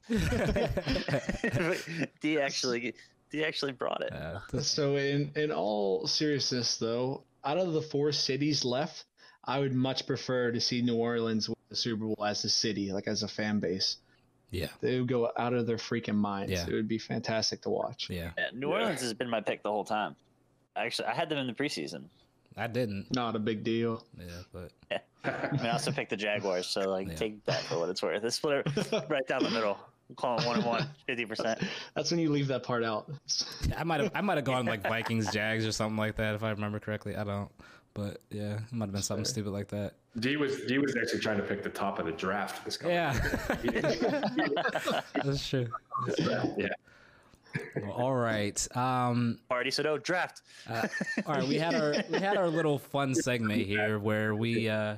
D 2.21 2.39
actually, 2.41 2.95
D 3.31 3.45
actually 3.45 3.73
brought 3.73 4.03
it. 4.03 4.13
Uh, 4.13 4.41
So 4.63 4.97
in 4.97 5.31
in 5.37 5.51
all 5.53 6.07
seriousness 6.07 6.77
though, 6.79 7.25
out 7.45 7.59
of 7.59 7.73
the 7.73 7.83
four 7.83 8.13
cities 8.13 8.65
left, 8.65 9.05
I 9.45 9.59
would 9.61 9.75
much 9.75 10.07
prefer 10.07 10.53
to 10.53 10.61
see 10.61 10.81
New 10.83 10.97
Orleans 10.97 11.49
win 11.49 11.57
the 11.69 11.77
Super 11.77 12.05
Bowl 12.07 12.25
as 12.25 12.45
a 12.45 12.49
city, 12.49 12.93
like 12.93 13.09
as 13.09 13.23
a 13.23 13.29
fan 13.29 13.61
base. 13.61 13.99
Yeah, 14.51 14.69
They 14.81 14.99
would 14.99 15.09
go 15.09 15.31
out 15.37 15.53
of 15.55 15.67
their 15.67 15.77
freaking 15.77 16.15
minds. 16.17 16.53
Yeah. 16.53 16.67
It 16.67 16.73
would 16.73 16.89
be 16.89 16.99
fantastic 16.99 17.63
to 17.63 17.71
watch. 17.71 18.09
yeah. 18.11 18.31
Yeah, 18.39 18.47
New 18.55 18.69
Orleans 18.73 19.01
has 19.01 19.13
been 19.15 19.29
my 19.31 19.41
pick 19.41 19.63
the 19.63 19.71
whole 19.71 19.85
time. 19.85 20.17
Actually, 20.77 21.09
I 21.09 21.15
had 21.15 21.29
them 21.29 21.39
in 21.39 21.47
the 21.47 21.53
preseason. 21.53 22.05
I 22.57 22.67
didn't. 22.67 23.07
Not 23.15 23.37
a 23.37 23.39
big 23.39 23.65
deal. 23.65 24.05
Yeah, 24.19 24.27
but 24.53 24.71
I 25.25 25.51
mean, 25.53 25.61
I 25.67 25.71
also 25.71 25.91
picked 25.93 26.11
the 26.11 26.17
Jaguars, 26.17 26.67
so 26.67 26.89
like 26.89 27.09
Yeah. 27.09 27.15
take 27.15 27.45
that 27.47 27.63
for 27.65 27.79
what 27.79 27.89
it's 27.91 28.03
worth. 28.03 28.23
It's 28.25 28.37
split 28.37 28.67
it 28.77 29.05
right 29.09 29.27
down 29.27 29.43
the 29.43 29.51
middle. 29.51 29.79
We'll 30.09 30.17
call 30.17 30.39
it 30.39 30.47
one 30.47 30.57
and 30.57 30.65
one, 30.65 30.89
50%. 31.09 31.67
That's 31.95 32.11
when 32.13 32.21
you 32.21 32.31
leave 32.31 32.47
that 32.47 32.63
part 32.63 32.85
out. 32.85 33.11
I 33.77 33.83
might 33.83 34.01
have 34.01 34.13
I 34.15 34.21
might 34.21 34.37
have 34.37 34.45
gone 34.45 34.65
like 34.65 34.83
Vikings, 34.83 35.31
Jags, 35.33 35.67
or 35.67 35.73
something 35.73 35.97
like 35.97 36.15
that 36.17 36.35
if 36.37 36.43
I 36.45 36.51
remember 36.51 36.79
correctly. 36.79 37.17
I 37.17 37.25
don't. 37.25 37.51
But 37.97 38.21
yeah, 38.31 38.57
it 38.59 38.73
might 38.73 38.85
have 38.87 38.93
been 38.93 39.01
something 39.03 39.25
stupid 39.25 39.51
like 39.51 39.69
that. 39.69 39.95
D 40.21 40.37
was 40.37 40.61
D 40.67 40.77
was 40.79 40.95
actually 41.01 41.21
trying 41.21 41.39
to 41.39 41.43
pick 41.43 41.63
the 41.63 41.71
top 41.71 41.99
of 41.99 42.05
the 42.07 42.13
draft 42.13 42.65
this 42.65 42.77
coming. 42.77 42.95
Yeah, 42.97 43.13
He 43.63 43.69
didn't- 43.71 44.03
that's 45.25 45.49
true. 45.49 45.69
yeah. 46.59 46.69
Well, 47.77 47.91
all 47.93 48.15
right. 48.15 48.77
Um, 48.77 49.39
Party, 49.49 49.71
so 49.71 49.83
no 49.83 49.97
draft. 49.97 50.43
Uh, 50.69 50.87
all 51.27 51.35
right, 51.37 51.49
we 51.49 51.57
had 51.57 51.75
our 51.75 51.95
we 52.11 52.19
had 52.19 52.37
our 52.37 52.49
little 52.49 52.79
fun 52.79 53.15
segment 53.15 53.63
here 53.63 53.99
where 53.99 54.35
we 54.35 54.69
uh, 54.69 54.97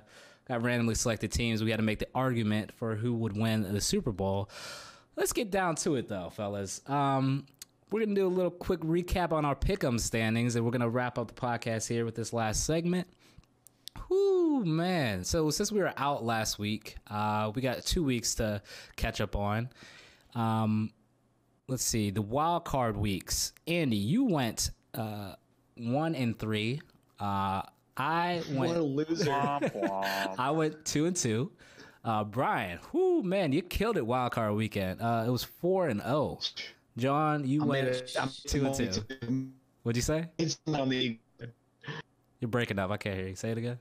got 0.49 0.62
randomly 0.62 0.96
selected 0.96 1.30
teams. 1.30 1.62
We 1.62 1.70
had 1.70 1.76
to 1.76 1.84
make 1.86 2.01
the 2.01 2.09
argument 2.16 2.72
for 2.72 2.96
who 2.96 3.14
would 3.14 3.36
win 3.36 3.62
the 3.72 3.80
Super 3.80 4.11
Bowl. 4.11 4.51
Let's 5.14 5.32
get 5.32 5.51
down 5.53 5.76
to 5.76 5.94
it, 5.96 6.09
though, 6.09 6.30
fellas. 6.30 6.80
Um, 6.88 7.46
we're 7.91 8.01
gonna 8.01 8.14
do 8.14 8.26
a 8.26 8.28
little 8.28 8.51
quick 8.51 8.80
recap 8.80 9.32
on 9.32 9.45
our 9.45 9.55
pick'em 9.57 9.99
standings, 10.01 10.57
and 10.57 10.64
we're 10.64 10.70
gonna 10.70 10.89
wrap 10.89 11.18
up 11.18 11.28
the 11.28 11.34
podcast 11.34 11.89
here 11.89 12.05
with 12.05 12.14
this 12.14 12.32
last 12.32 12.64
segment. 12.64 13.09
Whoo, 14.09 14.64
man! 14.64 15.24
So 15.24 15.51
since 15.51 15.72
we 15.72 15.80
were 15.80 15.93
out 15.97 16.24
last 16.24 16.59
week, 16.59 16.97
uh, 17.11 17.51
we 17.55 17.62
got 17.62 17.84
two 17.84 18.03
weeks 18.05 18.34
to 18.36 18.62
catch 18.97 19.20
up 19.20 19.34
on. 19.36 19.68
Um, 20.34 20.91
let's 21.66 21.82
see 21.84 22.11
the 22.11 22.22
wild 22.22 22.64
card 22.64 22.97
weeks. 22.97 23.53
Andy, 23.66 23.97
you 23.97 24.24
went 24.24 24.70
uh, 24.95 25.34
one 25.76 26.14
and 26.14 26.39
three. 26.39 26.80
Uh, 27.18 27.62
I 27.97 28.43
What 28.53 28.76
a 28.76 28.84
went. 28.84 28.84
loser. 28.84 29.24
Womp 29.30 29.72
womp. 29.74 30.34
I 30.39 30.51
went 30.53 30.84
two 30.84 31.07
and 31.07 31.16
two. 31.16 31.51
Uh, 32.05 32.22
Brian, 32.24 32.78
whoo 32.93 33.22
man, 33.22 33.53
you 33.53 33.61
killed 33.61 33.97
it 33.97 34.07
wild 34.07 34.32
card 34.32 34.55
weekend. 34.55 35.03
Uh, 35.03 35.24
it 35.26 35.30
was 35.30 35.43
four 35.43 35.89
and 35.89 36.01
zero. 36.01 36.39
John, 36.99 37.46
you 37.46 37.62
I 37.62 37.66
went 37.66 38.16
I'm 38.18 38.28
two 38.46 38.66
and 38.66 38.74
two. 38.74 38.90
What'd 39.84 39.96
you 39.96 40.03
say? 40.03 40.26
It's 40.36 40.59
on 40.66 40.88
the. 40.88 41.18
You're 42.40 42.49
breaking 42.49 42.78
up. 42.78 42.90
I 42.90 42.96
can't 42.96 43.16
hear 43.16 43.28
you. 43.28 43.36
Say 43.36 43.51
it 43.51 43.59
again. 43.59 43.78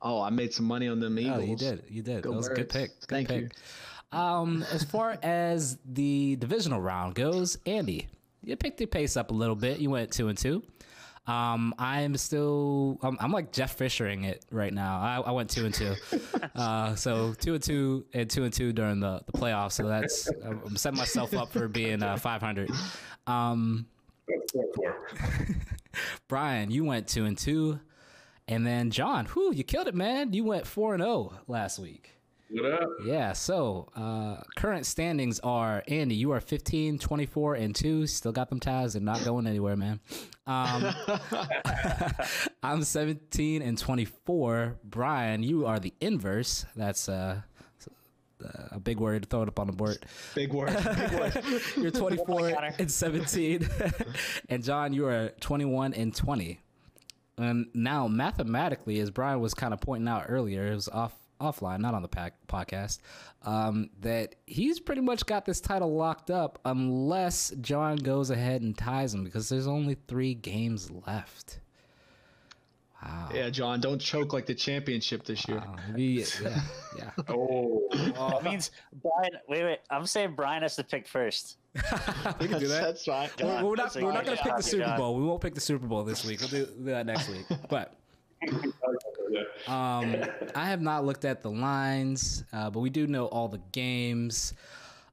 Oh, 0.00 0.20
I 0.20 0.30
made 0.30 0.52
some 0.52 0.66
money 0.66 0.86
on 0.88 1.00
them 1.00 1.18
Eagles. 1.18 1.38
Oh, 1.38 1.42
you 1.42 1.56
did. 1.56 1.82
You 1.88 2.02
did. 2.02 2.22
Go 2.22 2.30
that 2.30 2.36
was 2.36 2.48
a 2.48 2.54
good 2.54 2.68
pick. 2.68 3.00
Good 3.00 3.08
Thank 3.08 3.28
pick. 3.28 3.42
you. 4.12 4.18
Um, 4.18 4.64
as 4.70 4.84
far 4.84 5.18
as 5.22 5.78
the 5.84 6.36
divisional 6.36 6.80
round 6.80 7.14
goes, 7.14 7.58
Andy, 7.66 8.06
you 8.44 8.54
picked 8.56 8.80
your 8.80 8.86
pace 8.86 9.16
up 9.16 9.30
a 9.30 9.34
little 9.34 9.56
bit. 9.56 9.78
You 9.78 9.90
went 9.90 10.12
two 10.12 10.28
and 10.28 10.38
two. 10.38 10.62
Um, 11.26 11.74
I'm 11.78 12.16
still, 12.16 12.98
I'm, 13.02 13.16
I'm 13.20 13.32
like 13.32 13.50
Jeff 13.50 13.76
Fishering 13.76 14.24
it 14.24 14.44
right 14.50 14.72
now. 14.72 15.00
I, 15.00 15.28
I 15.28 15.30
went 15.30 15.48
two 15.48 15.64
and 15.64 15.74
two. 15.74 15.94
uh, 16.54 16.94
so 16.94 17.32
two 17.34 17.54
and 17.54 17.62
two 17.62 18.04
and 18.12 18.28
two 18.28 18.44
and 18.44 18.52
two 18.52 18.72
during 18.72 19.00
the, 19.00 19.22
the 19.26 19.32
playoffs. 19.32 19.72
So 19.72 19.86
that's, 19.86 20.28
I'm 20.44 20.76
setting 20.76 20.98
myself 20.98 21.32
up 21.34 21.52
for 21.52 21.68
being 21.68 22.02
uh, 22.02 22.16
500. 22.16 22.70
Um. 23.26 23.86
Brian, 26.28 26.70
you 26.70 26.84
went 26.84 27.08
two 27.08 27.24
and 27.24 27.38
two. 27.38 27.78
And 28.46 28.66
then 28.66 28.90
John, 28.90 29.26
whew, 29.26 29.52
you 29.54 29.64
killed 29.64 29.88
it, 29.88 29.94
man. 29.94 30.32
You 30.32 30.44
went 30.44 30.66
four 30.66 30.94
and 30.94 31.02
zero 31.02 31.38
last 31.48 31.78
week. 31.78 32.13
What 32.54 32.70
up? 32.70 32.88
Yeah, 33.04 33.32
so 33.32 33.88
uh, 33.96 34.36
current 34.54 34.86
standings 34.86 35.40
are 35.40 35.82
Andy, 35.88 36.14
you 36.14 36.30
are 36.30 36.40
15, 36.40 37.00
24, 37.00 37.54
and 37.56 37.74
2. 37.74 38.06
Still 38.06 38.30
got 38.30 38.48
them 38.48 38.60
ties. 38.60 38.92
They're 38.92 39.02
not 39.02 39.24
going 39.24 39.48
anywhere, 39.48 39.74
man. 39.74 39.98
Um, 40.46 40.94
I'm 42.62 42.84
17 42.84 43.60
and 43.60 43.76
24. 43.76 44.78
Brian, 44.84 45.42
you 45.42 45.66
are 45.66 45.80
the 45.80 45.92
inverse. 46.00 46.64
That's 46.76 47.08
uh, 47.08 47.42
a 48.70 48.78
big 48.78 49.00
word. 49.00 49.28
Throw 49.28 49.42
it 49.42 49.48
up 49.48 49.58
on 49.58 49.66
the 49.66 49.72
board. 49.72 50.06
Big 50.36 50.52
word. 50.52 50.76
Big 50.96 51.12
word. 51.18 51.42
You're 51.76 51.90
24 51.90 52.52
Connor. 52.52 52.74
and 52.78 52.88
17. 52.88 53.68
and 54.48 54.62
John, 54.62 54.92
you 54.92 55.06
are 55.06 55.30
21 55.40 55.92
and 55.94 56.14
20. 56.14 56.60
and 57.36 57.66
now 57.74 58.06
mathematically, 58.06 59.00
as 59.00 59.10
Brian 59.10 59.40
was 59.40 59.54
kind 59.54 59.74
of 59.74 59.80
pointing 59.80 60.06
out 60.06 60.26
earlier, 60.28 60.68
it 60.68 60.74
was 60.76 60.88
off 60.88 61.16
offline, 61.44 61.80
not 61.80 61.94
on 61.94 62.02
the 62.02 62.08
pack, 62.08 62.34
podcast, 62.48 62.98
um, 63.42 63.90
that 64.00 64.34
he's 64.46 64.80
pretty 64.80 65.00
much 65.00 65.26
got 65.26 65.44
this 65.44 65.60
title 65.60 65.94
locked 65.94 66.30
up 66.30 66.58
unless 66.64 67.50
John 67.60 67.96
goes 67.96 68.30
ahead 68.30 68.62
and 68.62 68.76
ties 68.76 69.14
him 69.14 69.24
because 69.24 69.48
there's 69.48 69.66
only 69.66 69.96
three 70.08 70.34
games 70.34 70.90
left. 71.06 71.60
Wow. 73.04 73.28
Yeah, 73.34 73.50
John, 73.50 73.80
don't 73.80 73.98
choke 74.00 74.32
like 74.32 74.46
the 74.46 74.54
championship 74.54 75.24
this 75.24 75.46
year. 75.46 75.58
Wow. 75.58 75.76
Maybe- 75.90 76.24
yeah, 76.42 76.60
yeah. 76.96 77.10
Oh, 77.28 77.82
That 77.92 78.44
means 78.44 78.70
Brian. 79.02 79.32
Wait, 79.48 79.62
wait. 79.64 79.78
I'm 79.90 80.06
saying 80.06 80.34
Brian 80.34 80.62
has 80.62 80.76
to 80.76 80.84
pick 80.84 81.06
first. 81.06 81.58
we 82.40 82.48
can 82.48 82.60
do 82.60 82.68
that. 82.68 82.82
That's 82.82 83.04
fine. 83.04 83.28
We're, 83.40 83.64
we're 83.64 83.74
not, 83.76 83.94
we're 83.96 84.12
not 84.12 84.24
going 84.24 84.38
to 84.38 84.42
pick 84.42 84.56
the 84.56 84.62
Super 84.62 84.94
Bowl. 84.96 85.16
We 85.16 85.24
won't 85.24 85.40
pick 85.42 85.54
the 85.54 85.60
Super 85.60 85.86
Bowl 85.86 86.02
this 86.04 86.24
week. 86.24 86.40
We'll 86.40 86.48
do, 86.48 86.66
do 86.66 86.84
that 86.84 87.04
next 87.04 87.28
week. 87.28 87.44
But 87.68 87.94
um, 89.66 90.16
I 90.54 90.66
have 90.66 90.80
not 90.80 91.04
looked 91.04 91.24
at 91.24 91.42
the 91.42 91.50
lines, 91.50 92.44
uh, 92.52 92.70
but 92.70 92.80
we 92.80 92.90
do 92.90 93.06
know 93.06 93.26
all 93.26 93.48
the 93.48 93.60
games. 93.72 94.54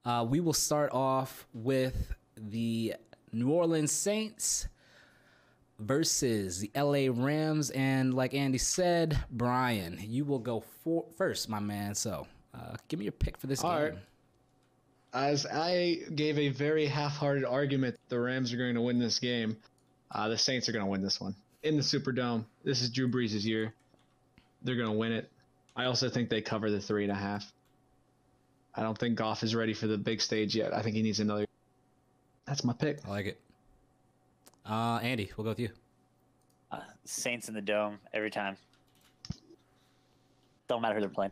Uh, 0.06 0.26
we 0.28 0.40
will 0.40 0.54
start 0.54 0.92
off 0.94 1.48
with 1.54 2.14
the 2.36 2.96
New 3.32 3.50
Orleans 3.50 3.92
Saints 3.92 4.68
versus 5.80 6.60
the 6.60 6.72
LA 6.76 7.08
Rams. 7.12 7.70
And 7.72 8.14
like 8.14 8.34
Andy 8.34 8.58
said, 8.58 9.18
Brian, 9.32 9.98
you 10.02 10.26
will 10.26 10.40
go 10.40 10.64
for, 10.84 11.06
first, 11.18 11.50
my 11.50 11.60
man. 11.60 11.96
So 11.96 12.28
uh, 12.54 12.76
give 12.88 13.00
me 13.00 13.06
your 13.06 13.12
pick 13.12 13.38
for 13.38 13.48
this 13.48 13.64
All 13.64 13.72
game. 13.72 13.82
right. 13.82 13.94
As 15.14 15.46
I 15.46 16.00
gave 16.16 16.38
a 16.38 16.50
very 16.50 16.86
half-hearted 16.86 17.44
argument, 17.44 17.98
the 18.08 18.20
Rams 18.20 18.54
are 18.54 18.58
going 18.58 18.76
to 18.76 18.82
win 18.82 18.98
this 18.98 19.20
game. 19.20 19.58
Uh, 20.10 20.30
the 20.30 20.38
Saints 20.38 20.70
are 20.70 20.72
going 20.72 20.86
to 20.86 20.90
win 20.90 21.02
this 21.02 21.20
one 21.20 21.36
in 21.64 21.76
the 21.76 21.84
Superdome. 21.84 22.46
This 22.64 22.82
is 22.82 22.90
Drew 22.90 23.10
Brees' 23.10 23.44
year. 23.44 23.74
They're 24.64 24.76
going 24.76 24.92
to 24.92 24.98
win 24.98 25.12
it. 25.12 25.30
I 25.76 25.86
also 25.86 26.10
think 26.10 26.30
they 26.30 26.42
cover 26.42 26.70
the 26.70 26.80
three 26.80 27.04
and 27.04 27.12
a 27.12 27.16
half. 27.16 27.52
I 28.76 28.84
don't 28.84 28.98
think 28.98 29.16
Goff 29.16 29.44
is 29.44 29.56
ready 29.56 29.74
for 29.74 29.88
the 29.88 29.98
big 29.98 30.22
stage 30.22 30.56
yet. 30.56 30.74
I 30.74 30.82
think 30.82 30.96
he 30.96 31.02
needs 31.02 31.20
another. 31.20 31.46
That's 32.46 32.64
my 32.64 32.74
pick. 32.74 33.00
I 33.06 33.10
like 33.10 33.26
it. 33.26 33.40
Uh, 34.66 35.00
Andy, 35.02 35.32
we'll 35.36 35.44
go 35.44 35.50
with 35.50 35.60
you. 35.60 35.70
Uh, 36.72 36.80
Saints 37.04 37.50
in 37.50 37.54
the 37.54 37.62
dome 37.62 38.00
every 38.14 38.32
time. 38.32 38.56
Don't 40.68 40.82
matter 40.82 40.96
who 40.96 41.02
they're 41.02 41.10
playing. 41.10 41.32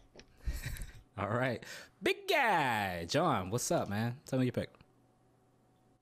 All 1.18 1.30
right. 1.30 1.64
Big 2.04 2.28
guy. 2.28 3.06
John, 3.08 3.50
what's 3.50 3.72
up, 3.72 3.90
man? 3.90 4.16
Tell 4.26 4.40
me 4.40 4.46
your 4.46 4.54
pick. 4.54 4.70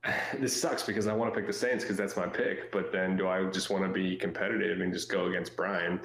this 0.39 0.59
sucks 0.59 0.83
because 0.83 1.07
I 1.07 1.13
want 1.13 1.33
to 1.33 1.39
pick 1.39 1.47
the 1.47 1.53
Saints 1.53 1.83
because 1.83 1.97
that's 1.97 2.17
my 2.17 2.27
pick. 2.27 2.71
But 2.71 2.91
then, 2.91 3.17
do 3.17 3.27
I 3.27 3.43
just 3.45 3.69
want 3.69 3.83
to 3.83 3.89
be 3.89 4.15
competitive 4.15 4.81
and 4.81 4.91
just 4.91 5.09
go 5.09 5.25
against 5.25 5.55
Brian 5.55 5.99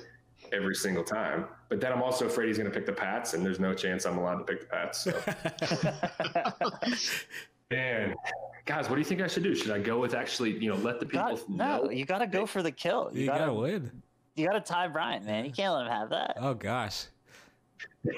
every 0.53 0.75
single 0.75 1.03
time? 1.05 1.47
But 1.69 1.81
then 1.81 1.93
I'm 1.93 2.03
also 2.03 2.27
afraid 2.27 2.49
he's 2.49 2.59
going 2.59 2.71
to 2.71 2.75
pick 2.75 2.87
the 2.87 2.93
Pats, 2.93 3.35
and 3.35 3.45
there's 3.45 3.61
no 3.61 3.75
chance 3.75 4.05
I'm 4.05 4.19
allowed 4.19 4.37
to 4.39 4.45
pick 4.45 4.61
the 4.61 4.67
Pats. 4.67 5.05
So, 5.05 5.13
man, 7.71 8.15
guys, 8.65 8.89
what 8.89 8.97
do 8.97 9.01
you 9.01 9.05
think 9.05 9.21
I 9.23 9.27
should 9.27 9.43
do? 9.43 9.55
Should 9.55 9.71
I 9.71 9.79
go 9.79 9.99
with 9.99 10.15
actually, 10.15 10.53
you 10.59 10.71
know, 10.71 10.77
let 10.77 11.01
the 11.01 11.07
people 11.07 11.37
God, 11.37 11.41
no, 11.49 11.91
you 11.91 12.05
got 12.05 12.19
to 12.19 12.27
go 12.27 12.47
for 12.47 12.63
the 12.63 12.73
kill. 12.73 13.11
You, 13.13 13.23
You 13.23 13.27
got 13.27 13.39
gotta 13.39 13.53
to 13.53 13.55
win. 13.59 14.03
you 14.37 14.47
got 14.47 14.55
to 14.55 14.61
tie 14.73 14.89
Brian, 14.89 15.25
man. 15.25 15.45
You 15.45 15.53
can't 15.53 15.75
let 15.75 15.87
him 15.87 15.93
have 15.93 16.11
that. 16.11 16.37
Oh 16.39 16.55
gosh. 16.55 17.05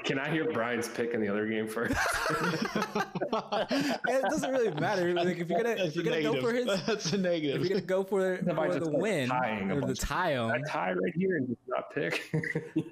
Can 0.04 0.18
I 0.18 0.30
hear 0.30 0.50
Brian's 0.50 0.88
pick 0.88 1.12
in 1.12 1.20
the 1.20 1.28
other 1.28 1.46
game 1.46 1.68
first? 1.68 1.92
it 2.30 4.22
doesn't 4.30 4.50
really 4.50 4.70
matter. 4.80 5.12
Like 5.14 5.38
if 5.38 5.48
you're 5.50 5.62
gonna 5.62 5.76
if 5.84 5.94
you're 5.94 6.04
gonna 6.04 6.22
go 6.22 6.40
for 6.40 6.52
his. 6.52 6.66
That's 6.86 7.12
a 7.12 7.18
negative. 7.18 7.60
if 7.62 7.68
you're 7.68 7.80
gonna 7.80 7.86
go 7.86 8.02
for, 8.04 8.38
for 8.38 8.78
the 8.78 8.90
win 8.90 9.30
or 9.70 9.80
the 9.86 9.94
tie 9.94 10.36
I 10.38 10.58
tie 10.66 10.92
right 10.92 11.14
here 11.14 11.36
and 11.36 11.48
just 11.48 11.60
not 11.68 11.92
pick. 11.94 12.34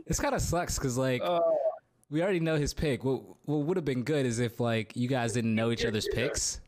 this 0.07 0.21
kind 0.21 0.35
of 0.35 0.43
sucks 0.43 0.79
because 0.79 0.99
like 0.99 1.23
Oh. 1.25 1.57
we 2.11 2.23
already 2.23 2.41
know 2.41 2.57
his 2.57 2.75
pick. 2.75 3.05
What 3.05 3.23
what 3.47 3.59
would 3.67 3.77
have 3.77 3.85
been 3.87 4.03
good 4.03 4.27
is 4.27 4.39
if 4.39 4.61
like 4.61 4.95
you 4.97 5.09
guys 5.09 5.33
didn't 5.33 5.55
know 5.55 5.71
each 5.71 5.85
other's 5.85 6.09
picks, 6.13 6.61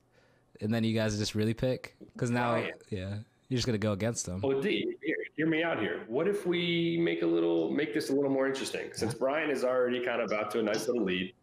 and 0.60 0.72
then 0.72 0.84
you 0.84 0.94
guys 0.94 1.18
just 1.18 1.34
really 1.34 1.54
pick 1.54 1.96
because 2.14 2.30
now 2.30 2.64
yeah 2.88 3.16
you're 3.48 3.56
just 3.58 3.66
gonna 3.66 3.78
go 3.78 3.92
against 3.92 4.24
them. 4.26 4.40
Well, 4.40 4.60
D, 4.60 4.96
here, 5.02 5.16
hear 5.36 5.46
me 5.46 5.62
out 5.62 5.80
here. 5.80 6.02
What 6.08 6.28
if 6.28 6.46
we 6.46 6.98
make 7.00 7.22
a 7.22 7.26
little, 7.26 7.70
make 7.70 7.92
this 7.94 8.10
a 8.10 8.12
little 8.14 8.30
more 8.30 8.46
interesting? 8.46 8.90
Since 8.92 9.14
Brian 9.14 9.50
is 9.50 9.64
already 9.64 10.04
kind 10.04 10.20
of 10.22 10.32
out 10.32 10.50
to 10.52 10.60
a 10.60 10.62
nice 10.62 10.86
little 10.86 11.04
lead, 11.04 11.34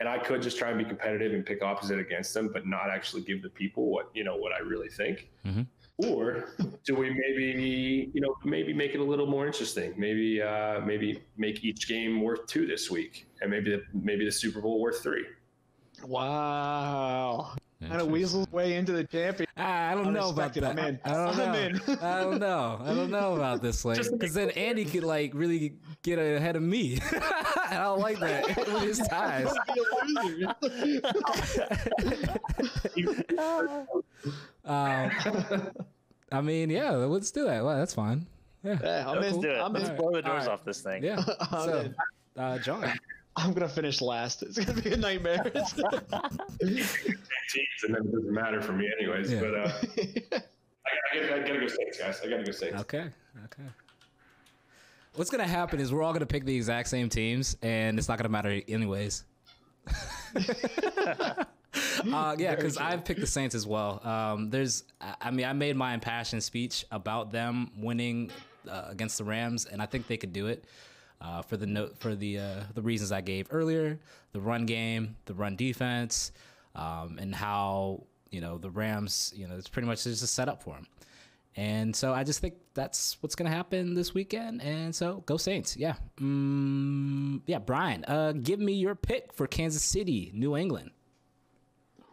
and 0.00 0.08
I 0.08 0.18
could 0.18 0.42
just 0.42 0.58
try 0.58 0.68
and 0.68 0.78
be 0.78 0.84
competitive 0.84 1.32
and 1.32 1.44
pick 1.44 1.62
opposite 1.62 1.98
against 1.98 2.32
them, 2.34 2.50
but 2.52 2.66
not 2.66 2.90
actually 2.90 3.22
give 3.22 3.42
the 3.42 3.48
people 3.48 3.90
what 3.90 4.10
you 4.14 4.22
know 4.22 4.36
what 4.36 4.52
I 4.52 4.58
really 4.60 4.88
think. 4.88 5.30
Mhm. 5.44 5.66
Or 5.96 6.54
do 6.84 6.94
we 6.94 7.10
maybe, 7.10 8.08
you 8.14 8.20
know, 8.20 8.36
maybe 8.44 8.72
make 8.72 8.94
it 8.94 9.00
a 9.00 9.04
little 9.04 9.26
more 9.26 9.46
interesting? 9.48 9.94
Maybe, 9.96 10.40
uh, 10.40 10.80
maybe 10.82 11.20
make 11.36 11.64
each 11.64 11.88
game 11.88 12.20
worth 12.20 12.46
two 12.46 12.66
this 12.66 12.88
week, 12.88 13.26
and 13.42 13.50
maybe 13.50 13.70
the, 13.72 13.82
maybe 13.92 14.24
the 14.24 14.30
Super 14.30 14.60
Bowl 14.60 14.80
worth 14.80 15.02
three. 15.02 15.26
wow. 16.06 17.56
Kind 17.80 18.00
of 18.00 18.08
weasels 18.08 18.50
way 18.50 18.74
into 18.74 18.90
the 18.92 19.04
champion. 19.04 19.48
Ah, 19.56 19.90
I 19.90 19.94
don't 19.94 20.12
know 20.12 20.30
about 20.30 20.52
that. 20.54 20.64
I'm 20.64 20.78
in. 20.78 20.98
I 21.04 21.10
don't 21.12 21.36
know. 21.36 21.44
I'm 21.44 21.54
in. 21.54 21.80
I 22.02 22.20
don't 22.20 22.40
know. 22.40 22.80
I 22.84 22.92
don't 22.92 23.10
know 23.10 23.36
about 23.36 23.62
this 23.62 23.84
like 23.84 23.98
because 24.18 24.34
then 24.34 24.50
Andy 24.50 24.84
could 24.84 25.04
like 25.04 25.30
really 25.32 25.74
get 26.02 26.18
ahead 26.18 26.56
of 26.56 26.62
me. 26.62 26.98
I 27.12 27.74
don't 27.74 28.00
like 28.00 28.18
that 28.18 28.56
with 28.56 28.82
his 28.82 28.98
ties. 29.06 29.54
Um, 34.64 35.70
I 36.32 36.40
mean, 36.42 36.70
yeah, 36.70 36.90
let's 36.90 37.30
do 37.30 37.44
that. 37.44 37.64
Well, 37.64 37.76
that's 37.76 37.94
fine. 37.94 38.26
Yeah, 38.64 38.78
Yeah, 38.82 39.08
I'm 39.08 39.20
Let's 39.20 39.36
in. 39.36 39.40
do 39.40 39.50
it. 39.50 39.60
I'm 39.60 39.72
Let's 39.72 39.88
in. 39.88 39.96
blow 39.96 40.12
the 40.12 40.20
doors 40.22 40.42
Alright. 40.42 40.48
off 40.48 40.64
this 40.64 40.80
thing. 40.82 41.02
yeah. 41.02 41.22
I'm 41.52 41.68
So, 41.68 41.90
uh, 42.36 42.58
John, 42.58 42.92
I'm 43.38 43.52
gonna 43.52 43.68
finish 43.68 44.00
last. 44.00 44.42
It's 44.42 44.58
gonna 44.58 44.80
be 44.82 44.92
a 44.92 44.96
nightmare. 44.96 45.42
Teams, 46.60 46.96
and 47.84 47.94
then 47.94 48.02
it 48.02 48.12
doesn't 48.12 48.32
matter 48.32 48.60
for 48.60 48.72
me 48.72 48.90
anyways. 49.00 49.32
Yeah. 49.32 49.40
But 49.40 49.54
uh, 49.54 49.58
I, 49.62 50.90
I, 51.12 51.20
gotta, 51.20 51.34
I 51.34 51.38
gotta 51.46 51.60
go 51.60 51.66
Saints, 51.68 51.98
guys. 51.98 52.20
I 52.24 52.28
gotta 52.28 52.42
go 52.42 52.52
Saints. 52.52 52.80
okay, 52.80 53.06
okay. 53.44 53.62
What's 55.14 55.30
gonna 55.30 55.46
happen 55.46 55.78
is 55.80 55.92
we're 55.92 56.02
all 56.02 56.12
gonna 56.12 56.26
pick 56.26 56.44
the 56.44 56.54
exact 56.54 56.88
same 56.88 57.08
teams, 57.08 57.56
and 57.62 57.98
it's 57.98 58.08
not 58.08 58.18
gonna 58.18 58.28
matter 58.28 58.60
anyways. 58.68 59.24
uh, 62.12 62.36
yeah, 62.38 62.54
because 62.54 62.76
I've 62.76 63.04
picked 63.04 63.20
the 63.20 63.26
Saints 63.26 63.54
as 63.54 63.66
well. 63.66 64.00
Um, 64.06 64.50
there's, 64.50 64.84
I- 65.00 65.14
I 65.22 65.30
mean, 65.30 65.46
I 65.46 65.52
made 65.52 65.76
my 65.76 65.94
impassioned 65.94 66.42
speech 66.42 66.84
about 66.90 67.30
them 67.32 67.70
winning 67.76 68.30
uh, 68.68 68.86
against 68.88 69.18
the 69.18 69.24
Rams, 69.24 69.64
and 69.66 69.80
I 69.80 69.86
think 69.86 70.06
they 70.06 70.16
could 70.16 70.32
do 70.32 70.46
it. 70.48 70.64
Uh, 71.20 71.42
for 71.42 71.56
the 71.56 71.66
note, 71.66 71.98
for 71.98 72.14
the 72.14 72.38
uh, 72.38 72.60
the 72.74 72.82
reasons 72.82 73.10
I 73.10 73.20
gave 73.20 73.48
earlier, 73.50 73.98
the 74.32 74.40
run 74.40 74.66
game, 74.66 75.16
the 75.24 75.34
run 75.34 75.56
defense, 75.56 76.30
um, 76.76 77.18
and 77.18 77.34
how 77.34 78.04
you 78.30 78.40
know 78.40 78.56
the 78.58 78.70
Rams, 78.70 79.32
you 79.34 79.48
know, 79.48 79.56
it's 79.56 79.68
pretty 79.68 79.88
much 79.88 80.04
just 80.04 80.22
a 80.22 80.28
setup 80.28 80.62
for 80.62 80.74
them. 80.74 80.86
And 81.56 81.94
so 81.96 82.14
I 82.14 82.22
just 82.22 82.38
think 82.38 82.54
that's 82.74 83.16
what's 83.20 83.34
going 83.34 83.50
to 83.50 83.56
happen 83.56 83.94
this 83.94 84.14
weekend. 84.14 84.62
And 84.62 84.94
so 84.94 85.24
go 85.26 85.36
Saints. 85.36 85.76
Yeah. 85.76 85.94
Mm, 86.20 87.40
yeah, 87.46 87.58
Brian, 87.58 88.04
uh, 88.04 88.30
give 88.30 88.60
me 88.60 88.74
your 88.74 88.94
pick 88.94 89.32
for 89.32 89.48
Kansas 89.48 89.82
City, 89.82 90.30
New 90.32 90.56
England. 90.56 90.92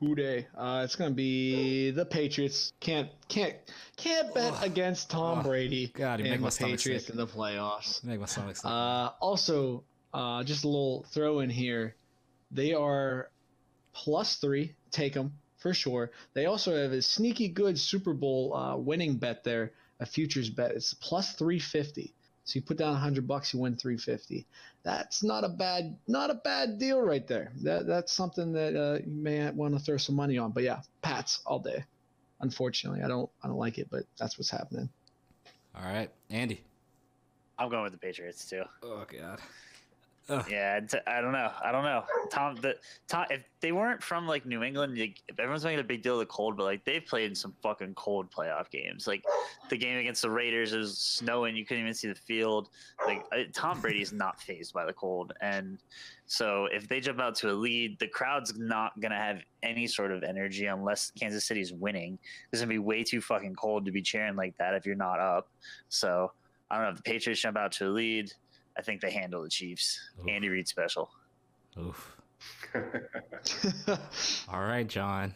Who 0.06 0.14
day? 0.14 0.46
Uh, 0.56 0.82
it's 0.84 0.96
gonna 0.96 1.16
be 1.16 1.90
the 1.90 2.06
Patriots. 2.06 2.74
Can't 2.80 3.10
can't 3.28 3.56
can't 3.98 4.32
bet 4.36 4.54
against 4.64 5.10
Tom 5.10 5.40
Ugh. 5.40 5.46
Brady 5.46 5.88
God, 5.88 6.20
and 6.20 6.42
my 6.42 6.50
the 6.50 6.56
Patriots 6.56 7.06
sick. 7.06 7.10
in 7.10 7.18
the 7.18 7.26
playoffs. 7.26 8.04
Make 8.04 8.20
my 8.20 8.28
stomach 8.28 8.56
sick. 8.56 8.66
Uh, 8.66 9.10
also, 9.20 9.84
uh, 10.14 10.44
just 10.44 10.64
a 10.64 10.68
little 10.68 11.08
throw 11.10 11.40
in 11.40 11.50
here. 11.50 11.96
They 12.52 12.74
are 12.74 13.32
plus 13.94 14.36
three. 14.36 14.76
Take 14.92 15.14
them 15.14 15.34
for 15.58 15.74
sure. 15.74 16.12
They 16.36 16.46
also 16.46 16.80
have 16.80 16.92
a 16.92 17.02
sneaky 17.02 17.48
good 17.48 17.80
Super 17.80 18.14
Bowl 18.14 18.54
uh, 18.56 18.78
winning 18.78 19.16
bet 19.16 19.44
there, 19.44 19.72
a 20.00 20.06
futures 20.06 20.52
bet. 20.52 20.70
It's 20.72 20.94
plus 20.94 21.34
three 21.34 21.58
fifty. 21.58 22.14
So 22.46 22.58
you 22.58 22.62
put 22.62 22.78
down 22.78 22.96
hundred 22.96 23.28
bucks, 23.28 23.54
you 23.54 23.60
win 23.60 23.76
three 23.76 23.98
fifty. 23.98 24.46
That's 24.84 25.24
not 25.24 25.44
a 25.44 25.50
bad 25.50 25.98
not 26.08 26.30
a 26.30 26.36
bad 26.36 26.78
deal 26.78 27.02
right 27.02 27.26
there. 27.28 27.52
That 27.64 27.88
that's 27.88 28.14
something 28.14 28.54
that 28.54 28.76
uh, 28.76 29.00
you 29.06 29.16
may 29.16 29.50
want 29.50 29.74
to 29.74 29.80
throw 29.80 29.98
some 29.98 30.16
money 30.16 30.38
on. 30.38 30.52
But 30.52 30.64
yeah, 30.64 30.82
Pats 31.02 31.42
all 31.46 31.60
day. 31.60 31.84
Unfortunately, 32.42 33.02
I 33.02 33.08
don't 33.08 33.30
I 33.44 33.48
don't 33.48 33.58
like 33.58 33.80
it, 33.80 33.88
but 33.90 34.04
that's 34.20 34.38
what's 34.38 34.52
happening. 34.52 34.90
All 35.76 35.84
right, 35.84 36.12
Andy. 36.30 36.62
I'm 37.58 37.70
going 37.70 37.84
with 37.84 37.94
the 37.94 37.98
Patriots 37.98 38.48
too. 38.48 38.64
Oh 38.84 39.06
God. 39.12 39.40
Yeah, 40.28 40.80
t- 40.80 40.98
I 41.06 41.22
don't 41.22 41.34
know. 41.34 41.52
I 41.64 41.72
don't 41.72 41.84
know. 41.84 42.04
Tom, 42.32 42.56
the 42.56 42.76
Tom, 43.08 43.26
if 43.30 43.44
they 43.60 43.72
weren't 43.72 44.02
from 44.02 44.28
like 44.28 44.46
New 44.46 44.64
England, 44.64 44.98
like, 44.98 45.22
if 45.28 45.40
everyone's 45.40 45.64
making 45.64 45.80
a 45.80 45.84
big 45.84 46.02
deal 46.02 46.14
of 46.14 46.20
the 46.20 46.26
cold, 46.26 46.58
but 46.58 46.64
like 46.64 46.84
they've 46.84 47.06
played 47.06 47.30
in 47.30 47.36
some 47.36 47.54
fucking 47.62 47.94
cold 47.94 48.32
playoff 48.32 48.72
games. 48.72 49.06
Like 49.06 49.24
the 49.70 49.78
game 49.78 49.98
against 49.98 50.24
the 50.24 50.32
Raiders, 50.32 50.74
it 50.74 50.80
was 50.80 50.98
snowing, 50.98 51.56
you 51.56 51.64
couldn't 51.64 51.84
even 51.84 51.94
see 51.94 52.08
the 52.08 52.16
field. 52.16 52.70
Like 53.06 53.24
I, 53.32 53.46
Tom 53.54 53.80
Brady's 53.82 54.14
not 54.14 54.42
fazed 54.42 54.74
by 54.74 54.86
the 54.86 54.94
cold, 54.94 55.34
and 55.42 55.78
so 56.26 56.68
if 56.72 56.88
they 56.88 57.00
jump 57.00 57.20
out 57.20 57.36
to 57.36 57.52
a 57.52 57.54
lead, 57.54 58.00
the 58.00 58.08
crowd's 58.08 58.58
not 58.58 59.00
gonna 59.00 59.16
have 59.16 59.42
any 59.62 59.86
sort 59.86 60.12
of 60.12 60.24
energy 60.24 60.66
unless 60.66 61.12
Kansas 61.12 61.46
City's 61.46 61.72
winning. 61.72 62.18
It's 62.52 62.62
gonna 62.62 62.70
be 62.70 62.80
way 62.80 63.04
too 63.04 63.22
fucking 63.22 63.56
cold 63.56 63.86
to 63.86 63.92
be 63.92 64.02
cheering 64.02 64.36
like 64.36 64.58
that 64.58 64.74
if 64.74 64.88
you're 64.88 64.96
not 64.96 65.20
up. 65.20 65.50
So 65.90 66.32
I 66.72 66.78
don't 66.78 66.86
know 66.86 66.92
if 66.92 66.98
the 66.98 67.04
Patriots 67.04 67.42
jump 67.42 67.58
out 67.58 67.72
to 67.74 67.88
a 67.88 67.92
lead. 67.92 68.34
I 68.78 68.82
think 68.82 69.02
they 69.02 69.12
handle 69.12 69.44
the 69.44 69.50
Chiefs. 69.50 70.00
Oof. 70.20 70.28
Andy 70.28 70.50
Reid 70.50 70.68
special. 70.68 71.10
Oof. 71.80 72.18
All 74.50 74.62
right, 74.62 74.88
John. 74.88 75.34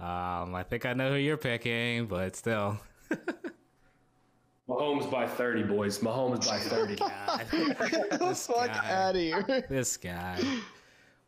Um, 0.00 0.54
I 0.54 0.64
think 0.68 0.84
I 0.86 0.92
know 0.94 1.10
who 1.10 1.16
you're 1.16 1.36
picking, 1.36 2.06
but 2.06 2.34
still. 2.36 2.78
Mahomes 4.68 5.10
by 5.10 5.26
30, 5.26 5.64
boys. 5.64 5.98
Mahomes 5.98 6.46
by 6.48 6.58
30. 6.58 6.96
God. 6.96 7.46
Get 7.90 8.10
the 8.10 8.18
This 8.18 8.46
fuck 8.46 8.66
guy. 8.68 8.90
out 8.90 9.14
of 9.14 9.20
here. 9.20 9.66
this 9.68 9.96
guy. 9.96 10.40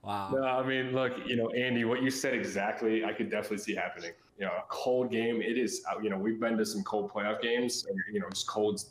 Wow. 0.02 0.30
No, 0.34 0.42
I 0.42 0.66
mean, 0.66 0.92
look, 0.92 1.12
you 1.26 1.36
know, 1.36 1.48
Andy, 1.50 1.84
what 1.84 2.02
you 2.02 2.10
said 2.10 2.34
exactly, 2.34 3.04
I 3.04 3.12
could 3.12 3.30
definitely 3.30 3.58
see 3.58 3.74
happening. 3.74 4.12
You 4.38 4.46
know, 4.46 4.52
a 4.52 4.62
cold 4.68 5.10
game, 5.10 5.40
it 5.40 5.56
is, 5.58 5.82
uh, 5.90 5.98
you 6.00 6.10
know, 6.10 6.18
we've 6.18 6.40
been 6.40 6.56
to 6.58 6.66
some 6.66 6.82
cold 6.84 7.10
playoff 7.12 7.40
games, 7.40 7.86
and, 7.88 7.96
you 8.12 8.20
know, 8.20 8.28
just 8.30 8.46
cold 8.46 8.82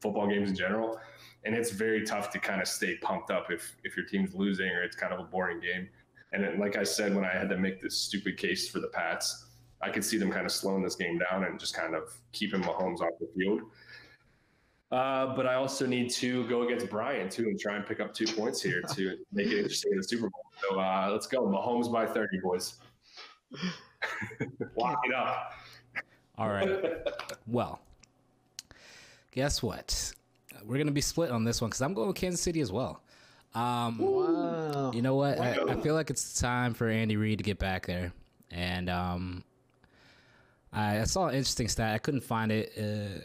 football 0.00 0.28
games 0.28 0.50
in 0.50 0.56
general. 0.56 1.00
And 1.44 1.54
it's 1.54 1.70
very 1.70 2.04
tough 2.04 2.30
to 2.30 2.38
kind 2.38 2.60
of 2.60 2.68
stay 2.68 2.96
pumped 2.96 3.30
up 3.30 3.50
if, 3.50 3.76
if 3.84 3.96
your 3.96 4.04
team's 4.06 4.34
losing 4.34 4.68
or 4.68 4.82
it's 4.82 4.96
kind 4.96 5.12
of 5.12 5.20
a 5.20 5.24
boring 5.24 5.60
game. 5.60 5.88
And 6.32 6.44
then, 6.44 6.58
like 6.58 6.76
I 6.76 6.84
said, 6.84 7.14
when 7.14 7.24
I 7.24 7.32
had 7.32 7.48
to 7.48 7.56
make 7.56 7.80
this 7.80 7.96
stupid 7.96 8.36
case 8.36 8.68
for 8.68 8.78
the 8.78 8.88
Pats, 8.88 9.46
I 9.82 9.90
could 9.90 10.04
see 10.04 10.18
them 10.18 10.30
kind 10.30 10.44
of 10.44 10.52
slowing 10.52 10.82
this 10.82 10.94
game 10.94 11.18
down 11.18 11.44
and 11.44 11.58
just 11.58 11.74
kind 11.74 11.94
of 11.94 12.14
keeping 12.32 12.62
Mahomes 12.62 13.00
off 13.00 13.18
the 13.18 13.28
field. 13.36 13.62
Uh, 14.92 15.34
but 15.36 15.46
I 15.46 15.54
also 15.54 15.86
need 15.86 16.10
to 16.10 16.46
go 16.48 16.62
against 16.62 16.90
Brian 16.90 17.28
too 17.28 17.44
and 17.44 17.58
try 17.58 17.76
and 17.76 17.86
pick 17.86 18.00
up 18.00 18.12
two 18.12 18.26
points 18.26 18.60
here 18.60 18.82
to 18.94 19.16
make 19.32 19.46
it 19.46 19.58
interesting 19.58 19.92
in 19.92 19.98
the 19.98 20.04
Super 20.04 20.28
Bowl. 20.28 20.44
So 20.68 20.80
uh, 20.80 21.08
let's 21.10 21.26
go, 21.26 21.46
Mahomes 21.46 21.90
by 21.90 22.06
thirty, 22.06 22.38
boys. 22.40 22.74
Lock 24.76 24.98
it 25.04 25.14
up. 25.14 25.52
All 26.38 26.48
right. 26.48 26.68
Well, 27.46 27.80
guess 29.32 29.60
what? 29.60 30.12
We're 30.64 30.78
gonna 30.78 30.90
be 30.92 31.00
split 31.00 31.30
on 31.30 31.44
this 31.44 31.60
one 31.60 31.70
because 31.70 31.82
I'm 31.82 31.94
going 31.94 32.08
with 32.08 32.16
Kansas 32.16 32.40
City 32.40 32.60
as 32.60 32.70
well. 32.72 33.02
Um, 33.54 33.98
Wow. 33.98 34.92
you 34.94 35.02
know 35.02 35.16
what? 35.16 35.38
I, 35.40 35.58
I 35.72 35.80
feel 35.80 35.94
like 35.94 36.10
it's 36.10 36.38
time 36.40 36.72
for 36.74 36.88
Andy 36.88 37.16
Reid 37.16 37.38
to 37.38 37.44
get 37.44 37.58
back 37.58 37.86
there, 37.86 38.12
and 38.50 38.88
um, 38.88 39.44
I, 40.72 41.00
I 41.00 41.04
saw 41.04 41.26
an 41.26 41.34
interesting 41.34 41.68
stat. 41.68 41.94
I 41.94 41.98
couldn't 41.98 42.22
find 42.22 42.52
it 42.52 42.72
uh, 42.78 43.20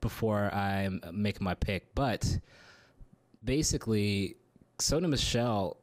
before 0.00 0.52
I 0.52 0.88
make 1.12 1.40
my 1.40 1.54
pick, 1.54 1.94
but 1.94 2.38
basically, 3.44 4.36
Sony 4.78 5.08
Michel 5.08 5.76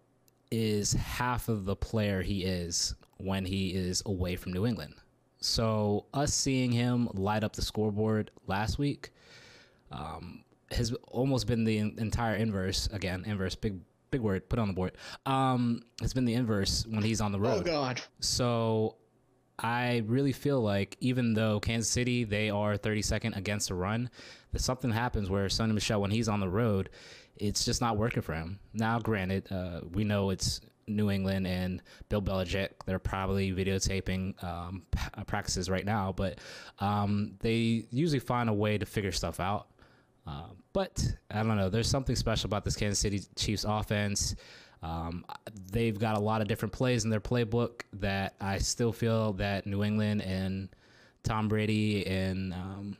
is 0.51 0.93
half 0.93 1.47
of 1.47 1.65
the 1.65 1.75
player 1.75 2.21
he 2.21 2.43
is 2.43 2.95
when 3.17 3.45
he 3.45 3.69
is 3.69 4.01
away 4.05 4.35
from 4.35 4.51
New 4.53 4.65
England. 4.65 4.95
So 5.41 6.05
us 6.13 6.33
seeing 6.33 6.71
him 6.71 7.07
light 7.13 7.43
up 7.43 7.53
the 7.53 7.61
scoreboard 7.61 8.31
last 8.47 8.77
week 8.77 9.11
um, 9.91 10.43
has 10.71 10.93
almost 11.07 11.47
been 11.47 11.63
the 11.63 11.77
entire 11.77 12.35
inverse. 12.35 12.87
Again, 12.91 13.23
inverse, 13.25 13.55
big 13.55 13.79
big 14.11 14.21
word, 14.21 14.49
put 14.49 14.59
on 14.59 14.67
the 14.67 14.73
board. 14.73 14.93
Um, 15.25 15.83
it's 16.01 16.13
been 16.13 16.25
the 16.25 16.33
inverse 16.33 16.85
when 16.87 17.03
he's 17.03 17.21
on 17.21 17.31
the 17.31 17.39
road. 17.39 17.61
Oh. 17.61 17.71
God. 17.71 18.01
So 18.19 18.95
I 19.57 20.03
really 20.07 20.31
feel 20.31 20.61
like 20.61 20.97
even 20.99 21.33
though 21.33 21.59
Kansas 21.59 21.91
City 21.91 22.23
they 22.23 22.49
are 22.49 22.77
32nd 22.77 23.35
against 23.35 23.67
the 23.67 23.75
run, 23.75 24.09
that 24.51 24.61
something 24.61 24.91
happens 24.91 25.29
where 25.29 25.47
Sony 25.47 25.73
Michel 25.73 26.01
when 26.01 26.11
he's 26.11 26.29
on 26.29 26.39
the 26.39 26.49
road, 26.49 26.89
it's 27.35 27.65
just 27.65 27.81
not 27.81 27.97
working 27.97 28.21
for 28.21 28.33
him. 28.33 28.59
Now, 28.73 28.99
granted, 28.99 29.51
uh, 29.51 29.81
we 29.91 30.03
know 30.03 30.29
it's 30.29 30.61
New 30.87 31.11
England 31.11 31.47
and 31.47 31.81
Bill 32.09 32.21
Belichick. 32.21 32.69
They're 32.85 32.99
probably 32.99 33.51
videotaping 33.53 34.43
um, 34.43 34.83
practices 35.27 35.69
right 35.69 35.85
now, 35.85 36.11
but 36.11 36.39
um, 36.79 37.35
they 37.39 37.85
usually 37.91 38.19
find 38.19 38.49
a 38.49 38.53
way 38.53 38.77
to 38.77 38.85
figure 38.85 39.11
stuff 39.11 39.39
out. 39.39 39.67
Uh, 40.29 40.43
but 40.73 41.03
I 41.31 41.41
don't 41.41 41.57
know. 41.57 41.69
There's 41.69 41.89
something 41.89 42.15
special 42.15 42.47
about 42.47 42.63
this 42.63 42.75
Kansas 42.75 42.99
City 42.99 43.21
Chiefs 43.35 43.65
offense. 43.67 44.35
Um, 44.83 45.25
they've 45.71 45.97
got 45.97 46.15
a 46.15 46.19
lot 46.19 46.41
of 46.41 46.47
different 46.47 46.71
plays 46.71 47.03
in 47.03 47.09
their 47.09 47.19
playbook 47.19 47.81
that 47.93 48.35
I 48.39 48.59
still 48.59 48.93
feel 48.93 49.33
that 49.33 49.65
New 49.65 49.83
England 49.83 50.21
and 50.21 50.69
Tom 51.23 51.47
Brady 51.47 52.05
and 52.07 52.53
um, 52.53 52.97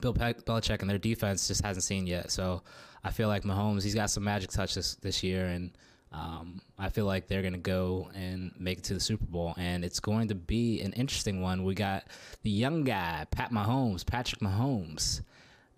Bill 0.00 0.12
Pe- 0.12 0.34
Belichick 0.34 0.80
and 0.80 0.90
their 0.90 0.98
defense 0.98 1.48
just 1.48 1.64
hasn't 1.64 1.84
seen 1.84 2.06
yet. 2.06 2.30
So 2.30 2.62
I 3.04 3.10
feel 3.10 3.28
like 3.28 3.44
Mahomes, 3.44 3.82
he's 3.82 3.94
got 3.94 4.10
some 4.10 4.24
magic 4.24 4.50
touch 4.50 4.74
this, 4.74 4.96
this 4.96 5.22
year, 5.22 5.46
and 5.46 5.70
um, 6.12 6.60
I 6.78 6.88
feel 6.88 7.06
like 7.06 7.28
they're 7.28 7.42
going 7.42 7.54
to 7.54 7.58
go 7.58 8.10
and 8.14 8.52
make 8.58 8.78
it 8.78 8.84
to 8.84 8.94
the 8.94 9.00
Super 9.00 9.24
Bowl. 9.24 9.54
And 9.56 9.84
it's 9.84 10.00
going 10.00 10.28
to 10.28 10.34
be 10.34 10.82
an 10.82 10.92
interesting 10.94 11.40
one. 11.40 11.64
We 11.64 11.74
got 11.74 12.04
the 12.42 12.50
young 12.50 12.84
guy, 12.84 13.26
Pat 13.30 13.52
Mahomes, 13.52 14.04
Patrick 14.04 14.42
Mahomes, 14.42 15.22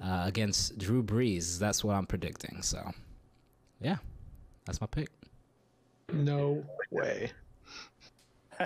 uh, 0.02 0.24
against 0.26 0.78
Drew 0.78 1.02
Brees. 1.02 1.58
That's 1.58 1.84
what 1.84 1.94
I'm 1.94 2.06
predicting. 2.06 2.62
So, 2.62 2.90
yeah, 3.80 3.96
that's 4.66 4.80
my 4.80 4.86
pick. 4.86 5.08
No 6.12 6.64
way. 6.90 7.30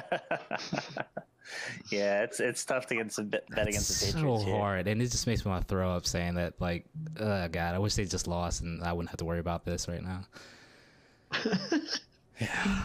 yeah, 1.91 2.23
it's 2.23 2.41
it's 2.41 2.65
tough 2.65 2.87
to 2.87 2.97
get 2.97 3.13
some 3.13 3.29
bet, 3.29 3.45
bet 3.51 3.69
against 3.69 3.91
It's 3.91 4.01
the 4.01 4.07
so 4.07 4.19
Patriots. 4.19 4.45
here. 4.45 4.57
hard, 4.59 4.89
and 4.89 5.01
it 5.01 5.11
just 5.11 5.27
makes 5.27 5.45
me 5.45 5.51
want 5.51 5.67
to 5.67 5.73
throw 5.73 5.91
up 5.91 6.07
saying 6.07 6.35
that. 6.35 6.55
Like, 6.61 6.87
oh 7.21 7.49
god, 7.49 7.75
I 7.75 7.79
wish 7.79 7.95
they 7.95 8.05
just 8.05 8.27
lost, 8.27 8.63
and 8.63 8.83
I 8.83 8.93
wouldn't 8.93 9.11
have 9.11 9.19
to 9.19 9.25
worry 9.25 9.39
about 9.39 9.65
this 9.65 9.89
right 9.89 10.03
now. 10.03 10.23
yeah. 12.41 12.83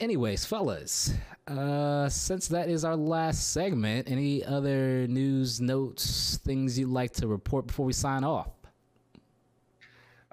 Anyways, 0.00 0.44
fellas, 0.44 1.14
uh, 1.46 2.08
since 2.08 2.48
that 2.48 2.68
is 2.68 2.84
our 2.84 2.96
last 2.96 3.52
segment, 3.52 4.10
any 4.10 4.44
other 4.44 5.06
news, 5.06 5.60
notes, 5.60 6.38
things 6.44 6.76
you'd 6.76 6.88
like 6.88 7.12
to 7.12 7.28
report 7.28 7.68
before 7.68 7.86
we 7.86 7.92
sign 7.92 8.24
off? 8.24 8.48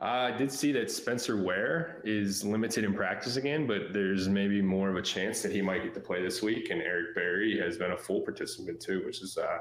Uh, 0.01 0.31
I 0.33 0.37
did 0.37 0.51
see 0.51 0.71
that 0.71 0.89
Spencer 0.89 1.41
Ware 1.43 2.01
is 2.03 2.43
limited 2.43 2.83
in 2.83 2.95
practice 2.95 3.35
again, 3.37 3.67
but 3.67 3.93
there's 3.93 4.27
maybe 4.27 4.59
more 4.59 4.89
of 4.89 4.95
a 4.95 5.03
chance 5.03 5.43
that 5.43 5.51
he 5.51 5.61
might 5.61 5.83
get 5.83 5.93
to 5.93 5.99
play 5.99 6.21
this 6.23 6.41
week. 6.41 6.71
And 6.71 6.81
Eric 6.81 7.13
Berry 7.13 7.59
has 7.59 7.77
been 7.77 7.91
a 7.91 7.97
full 7.97 8.21
participant 8.21 8.81
too, 8.81 9.03
which 9.05 9.21
is 9.21 9.37
uh, 9.37 9.59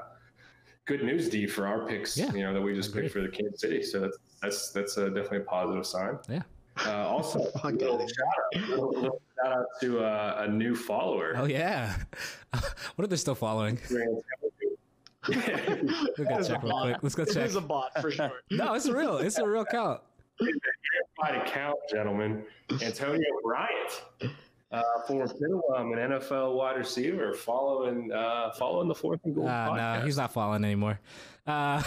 good 0.85 1.03
news, 1.03 1.29
D, 1.29 1.45
for 1.45 1.67
our 1.67 1.85
picks. 1.87 2.17
Yeah, 2.17 2.33
you 2.33 2.41
know 2.41 2.51
that 2.51 2.61
we 2.61 2.73
just 2.73 2.95
picked 2.95 3.11
for 3.11 3.21
the 3.21 3.29
Kansas 3.29 3.61
City, 3.61 3.83
so 3.83 3.99
that's 4.01 4.17
that's 4.41 4.71
that's 4.71 4.97
uh, 4.97 5.05
definitely 5.09 5.37
a 5.37 5.41
positive 5.41 5.85
sign. 5.85 6.17
Yeah. 6.27 6.41
Uh, 6.83 7.07
also, 7.07 7.39
a 7.63 7.67
little 7.69 7.99
shout 7.99 8.25
out, 8.55 8.69
little- 8.69 8.89
little 8.91 9.21
shout 9.43 9.53
out 9.57 9.65
to 9.81 10.03
uh, 10.03 10.45
a 10.45 10.47
new 10.47 10.75
follower. 10.75 11.33
Oh 11.37 11.45
yeah, 11.45 11.95
what 12.51 13.03
are 13.03 13.07
they're 13.07 13.17
still 13.17 13.35
following? 13.35 13.79
We 15.29 15.35
gotta 16.25 16.43
check 16.45 16.61
real 16.63 16.81
quick. 16.81 16.97
Let's 17.01 17.15
go 17.15 17.23
It 17.23 17.31
check. 17.33 17.45
is 17.45 17.55
a 17.55 17.61
bot 17.61 17.91
for 18.01 18.11
sure. 18.11 18.31
No, 18.51 18.73
it's 18.73 18.89
real. 18.89 19.19
It's 19.19 19.37
a 19.37 19.47
real 19.47 19.63
count. 19.63 20.01
verified 20.37 21.47
account, 21.47 21.77
gentlemen. 21.89 22.43
Antonio 22.81 23.23
Bryant, 23.41 24.03
uh, 24.73 24.81
former 25.07 25.27
Pittawam, 25.27 25.93
an 25.93 26.11
NFL 26.19 26.55
wide 26.57 26.75
receiver, 26.77 27.33
following 27.33 28.11
uh, 28.11 28.51
following 28.59 28.89
the 28.89 28.95
fourth 28.95 29.21
and 29.23 29.33
goal. 29.33 29.47
Uh, 29.47 29.75
no, 29.75 30.01
he's 30.05 30.17
not 30.17 30.33
following 30.33 30.65
anymore. 30.65 30.99
Uh, 31.47 31.81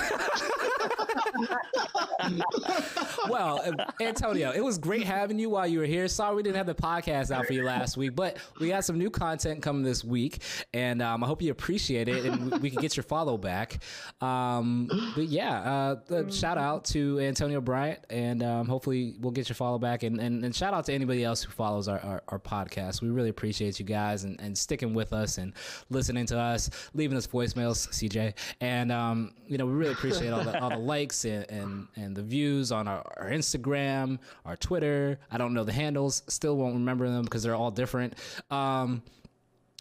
well, 3.29 3.63
Antonio, 4.01 4.53
it 4.53 4.63
was 4.63 4.79
great 4.79 5.05
having 5.05 5.39
you 5.39 5.51
while 5.51 5.67
you 5.67 5.79
were 5.79 5.85
here. 5.85 6.09
Sorry 6.09 6.35
we 6.37 6.43
didn't 6.43 6.57
have 6.57 6.67
the 6.67 6.75
podcast 6.75 7.31
out 7.31 7.47
for 7.47 7.53
you 7.53 7.65
last 7.65 7.97
week, 7.97 8.15
but 8.15 8.37
we 8.61 8.69
got 8.69 8.85
some 8.85 8.99
new 8.99 9.11
content 9.11 9.63
coming 9.63 9.83
this 9.83 10.05
week, 10.05 10.43
and 10.73 11.03
um, 11.03 11.23
I 11.23 11.27
hope 11.27 11.43
you 11.43 11.51
appreciate 11.51 12.09
it, 12.09 12.25
and 12.25 12.61
we, 12.61 12.71
can 12.71 12.81
get 12.81 12.97
your 12.97 13.05
follow 13.05 13.37
back. 13.37 13.83
Um, 14.21 14.89
but 15.15 15.27
yeah, 15.27 15.97
uh, 16.11 16.31
shout 16.31 16.59
out 16.59 16.85
to 16.87 17.21
Antonio 17.21 17.61
Bryant, 17.61 18.01
and 18.11 18.43
um, 18.43 18.67
hopefully 18.67 19.15
we'll 19.21 19.33
get 19.33 19.49
your 19.49 19.57
follow 19.57 19.79
back, 19.79 20.03
and, 20.03 20.21
and, 20.21 20.45
and 20.45 20.55
shout 20.55 20.75
out 20.75 20.85
to 20.87 20.93
anybody 20.93 21.25
else 21.25 21.43
who 21.43 21.53
follows 21.53 21.89
our, 21.89 22.01
our, 22.01 22.23
our 22.29 22.39
podcast. 22.39 23.03
We 23.03 23.09
really 23.09 23.31
appreciate 23.31 23.79
you 23.79 23.87
guys 23.87 24.25
and, 24.25 24.41
and 24.41 24.57
sticking 24.57 24.95
with 24.95 25.13
us 25.13 25.39
and 25.39 25.53
listening 25.91 26.27
to 26.27 26.39
us, 26.39 26.71
leaving 26.95 27.17
us 27.17 27.27
voicemails, 27.27 27.89
CJ, 27.89 28.35
and 28.61 28.93
um, 28.93 29.35
you 29.47 29.59
know 29.59 29.67
we 29.67 29.73
really 29.73 29.93
appreciate 29.93 30.31
all 30.31 30.45
the 30.45 30.61
all 30.61 30.71
the 30.71 30.76
likes 30.79 31.25
and, 31.25 31.45
and, 31.51 31.89
and 31.97 32.17
the 32.17 32.23
views 32.23 32.73
on 32.73 32.89
our, 32.89 33.03
our 33.17 33.31
Instagram, 33.31 34.19
our 34.45 34.57
Twitter. 34.57 35.19
I 35.31 35.39
don't 35.39 35.55
know 35.55 35.65
the 35.65 35.73
handles, 35.73 36.23
still 36.29 36.57
won't 36.57 36.75
remember 36.75 37.09
them 37.09 37.23
because 37.25 37.43
they're 37.43 37.55
all 37.55 37.71
different. 37.71 38.15
Um, 38.51 39.03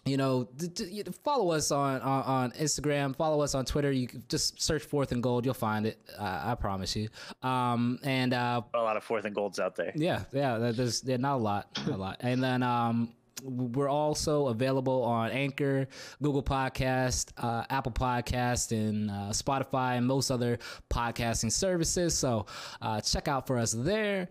you 0.04 0.16
know, 0.16 0.48
d- 0.56 0.68
d- 0.68 1.02
follow 1.24 1.50
us 1.50 1.72
on, 1.72 2.00
on 2.00 2.22
on 2.22 2.50
Instagram. 2.52 3.16
Follow 3.16 3.40
us 3.42 3.56
on 3.56 3.64
Twitter. 3.64 3.90
You 3.90 4.06
can 4.06 4.22
just 4.28 4.62
search 4.62 4.84
Fourth 4.84 5.10
and 5.10 5.20
Gold. 5.20 5.44
You'll 5.44 5.52
find 5.54 5.84
it. 5.84 5.98
I, 6.16 6.52
I 6.52 6.54
promise 6.54 6.94
you. 6.94 7.08
Um, 7.42 7.98
and 8.04 8.32
uh, 8.32 8.62
A 8.74 8.78
lot 8.78 8.96
of 8.96 9.02
fourth 9.02 9.24
and 9.24 9.34
golds 9.34 9.58
out 9.58 9.74
there. 9.74 9.90
yeah, 9.96 10.22
yeah. 10.32 10.58
There's 10.70 11.02
yeah, 11.04 11.16
not 11.16 11.34
a 11.34 11.42
lot, 11.42 11.68
not 11.78 11.96
a 11.96 11.98
lot. 11.98 12.16
And 12.20 12.40
then 12.40 12.62
um, 12.62 13.14
we're 13.42 13.88
also 13.88 14.48
available 14.48 15.02
on 15.02 15.30
Anchor, 15.30 15.88
Google 16.22 16.42
Podcast, 16.42 17.32
uh, 17.36 17.64
Apple 17.70 17.92
Podcast, 17.92 18.72
and 18.72 19.10
uh, 19.10 19.30
Spotify, 19.30 19.96
and 19.98 20.06
most 20.06 20.30
other 20.30 20.58
podcasting 20.90 21.52
services. 21.52 22.16
So 22.16 22.46
uh, 22.80 23.00
check 23.00 23.28
out 23.28 23.46
for 23.46 23.58
us 23.58 23.72
there. 23.72 24.28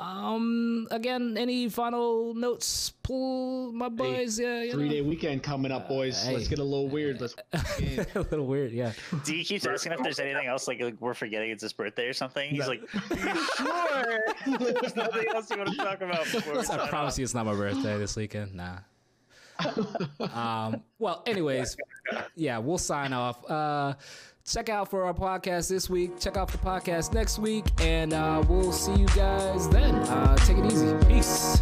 Um, 0.00 0.88
again, 0.90 1.36
any 1.38 1.68
final 1.68 2.34
notes, 2.34 2.92
pull 3.02 3.72
my 3.72 3.88
boys? 3.88 4.38
yeah, 4.38 4.62
you 4.62 4.72
Three 4.72 4.84
know. 4.88 4.94
day 4.94 5.00
weekend 5.02 5.42
coming 5.42 5.72
up, 5.72 5.88
boys. 5.88 6.22
hey. 6.22 6.34
Let's 6.34 6.48
get 6.48 6.58
a 6.58 6.64
little 6.64 6.88
weird. 6.88 7.20
Let's. 7.20 7.34
a 7.54 8.20
little 8.20 8.46
weird, 8.46 8.72
yeah. 8.72 8.92
D 9.24 9.44
keeps 9.44 9.66
asking 9.66 9.92
if 9.92 10.02
there's 10.02 10.18
anything 10.18 10.46
else 10.46 10.68
like, 10.68 10.80
like 10.80 11.00
we're 11.00 11.14
forgetting 11.14 11.50
it's 11.50 11.62
his 11.62 11.72
birthday 11.72 12.06
or 12.06 12.12
something. 12.12 12.50
He's 12.50 12.68
like, 12.68 12.82
sure? 12.88 14.18
there's 14.58 14.96
nothing 14.96 15.28
else 15.34 15.50
you 15.50 15.58
want 15.58 15.70
to 15.70 15.76
talk 15.76 16.00
about 16.00 16.24
before 16.24 16.58
I 16.58 16.88
promise 16.88 17.14
off?" 17.14 17.18
you, 17.18 17.24
it's 17.24 17.34
not 17.34 17.46
my 17.46 17.54
birthday 17.54 17.98
this 17.98 18.16
weekend. 18.16 18.54
Nah. 18.54 18.78
um, 20.34 20.82
well, 20.98 21.22
anyways, 21.26 21.76
yeah, 22.34 22.58
we'll 22.58 22.78
sign 22.78 23.12
off. 23.12 23.48
Uh, 23.50 23.94
check 24.48 24.68
out 24.68 24.88
for 24.88 25.04
our 25.04 25.14
podcast 25.14 25.68
this 25.68 25.90
week. 25.90 26.18
Check 26.20 26.36
out 26.36 26.48
the 26.48 26.58
podcast 26.58 27.12
next 27.12 27.38
week, 27.38 27.64
and 27.80 28.12
uh, 28.12 28.42
we'll 28.48 28.72
see 28.72 28.94
you 28.94 29.06
guys 29.08 29.68
then. 29.68 29.94
Uh, 29.94 30.36
take 30.36 30.58
it 30.58 30.66
easy. 30.66 30.94
Peace. 31.06 31.60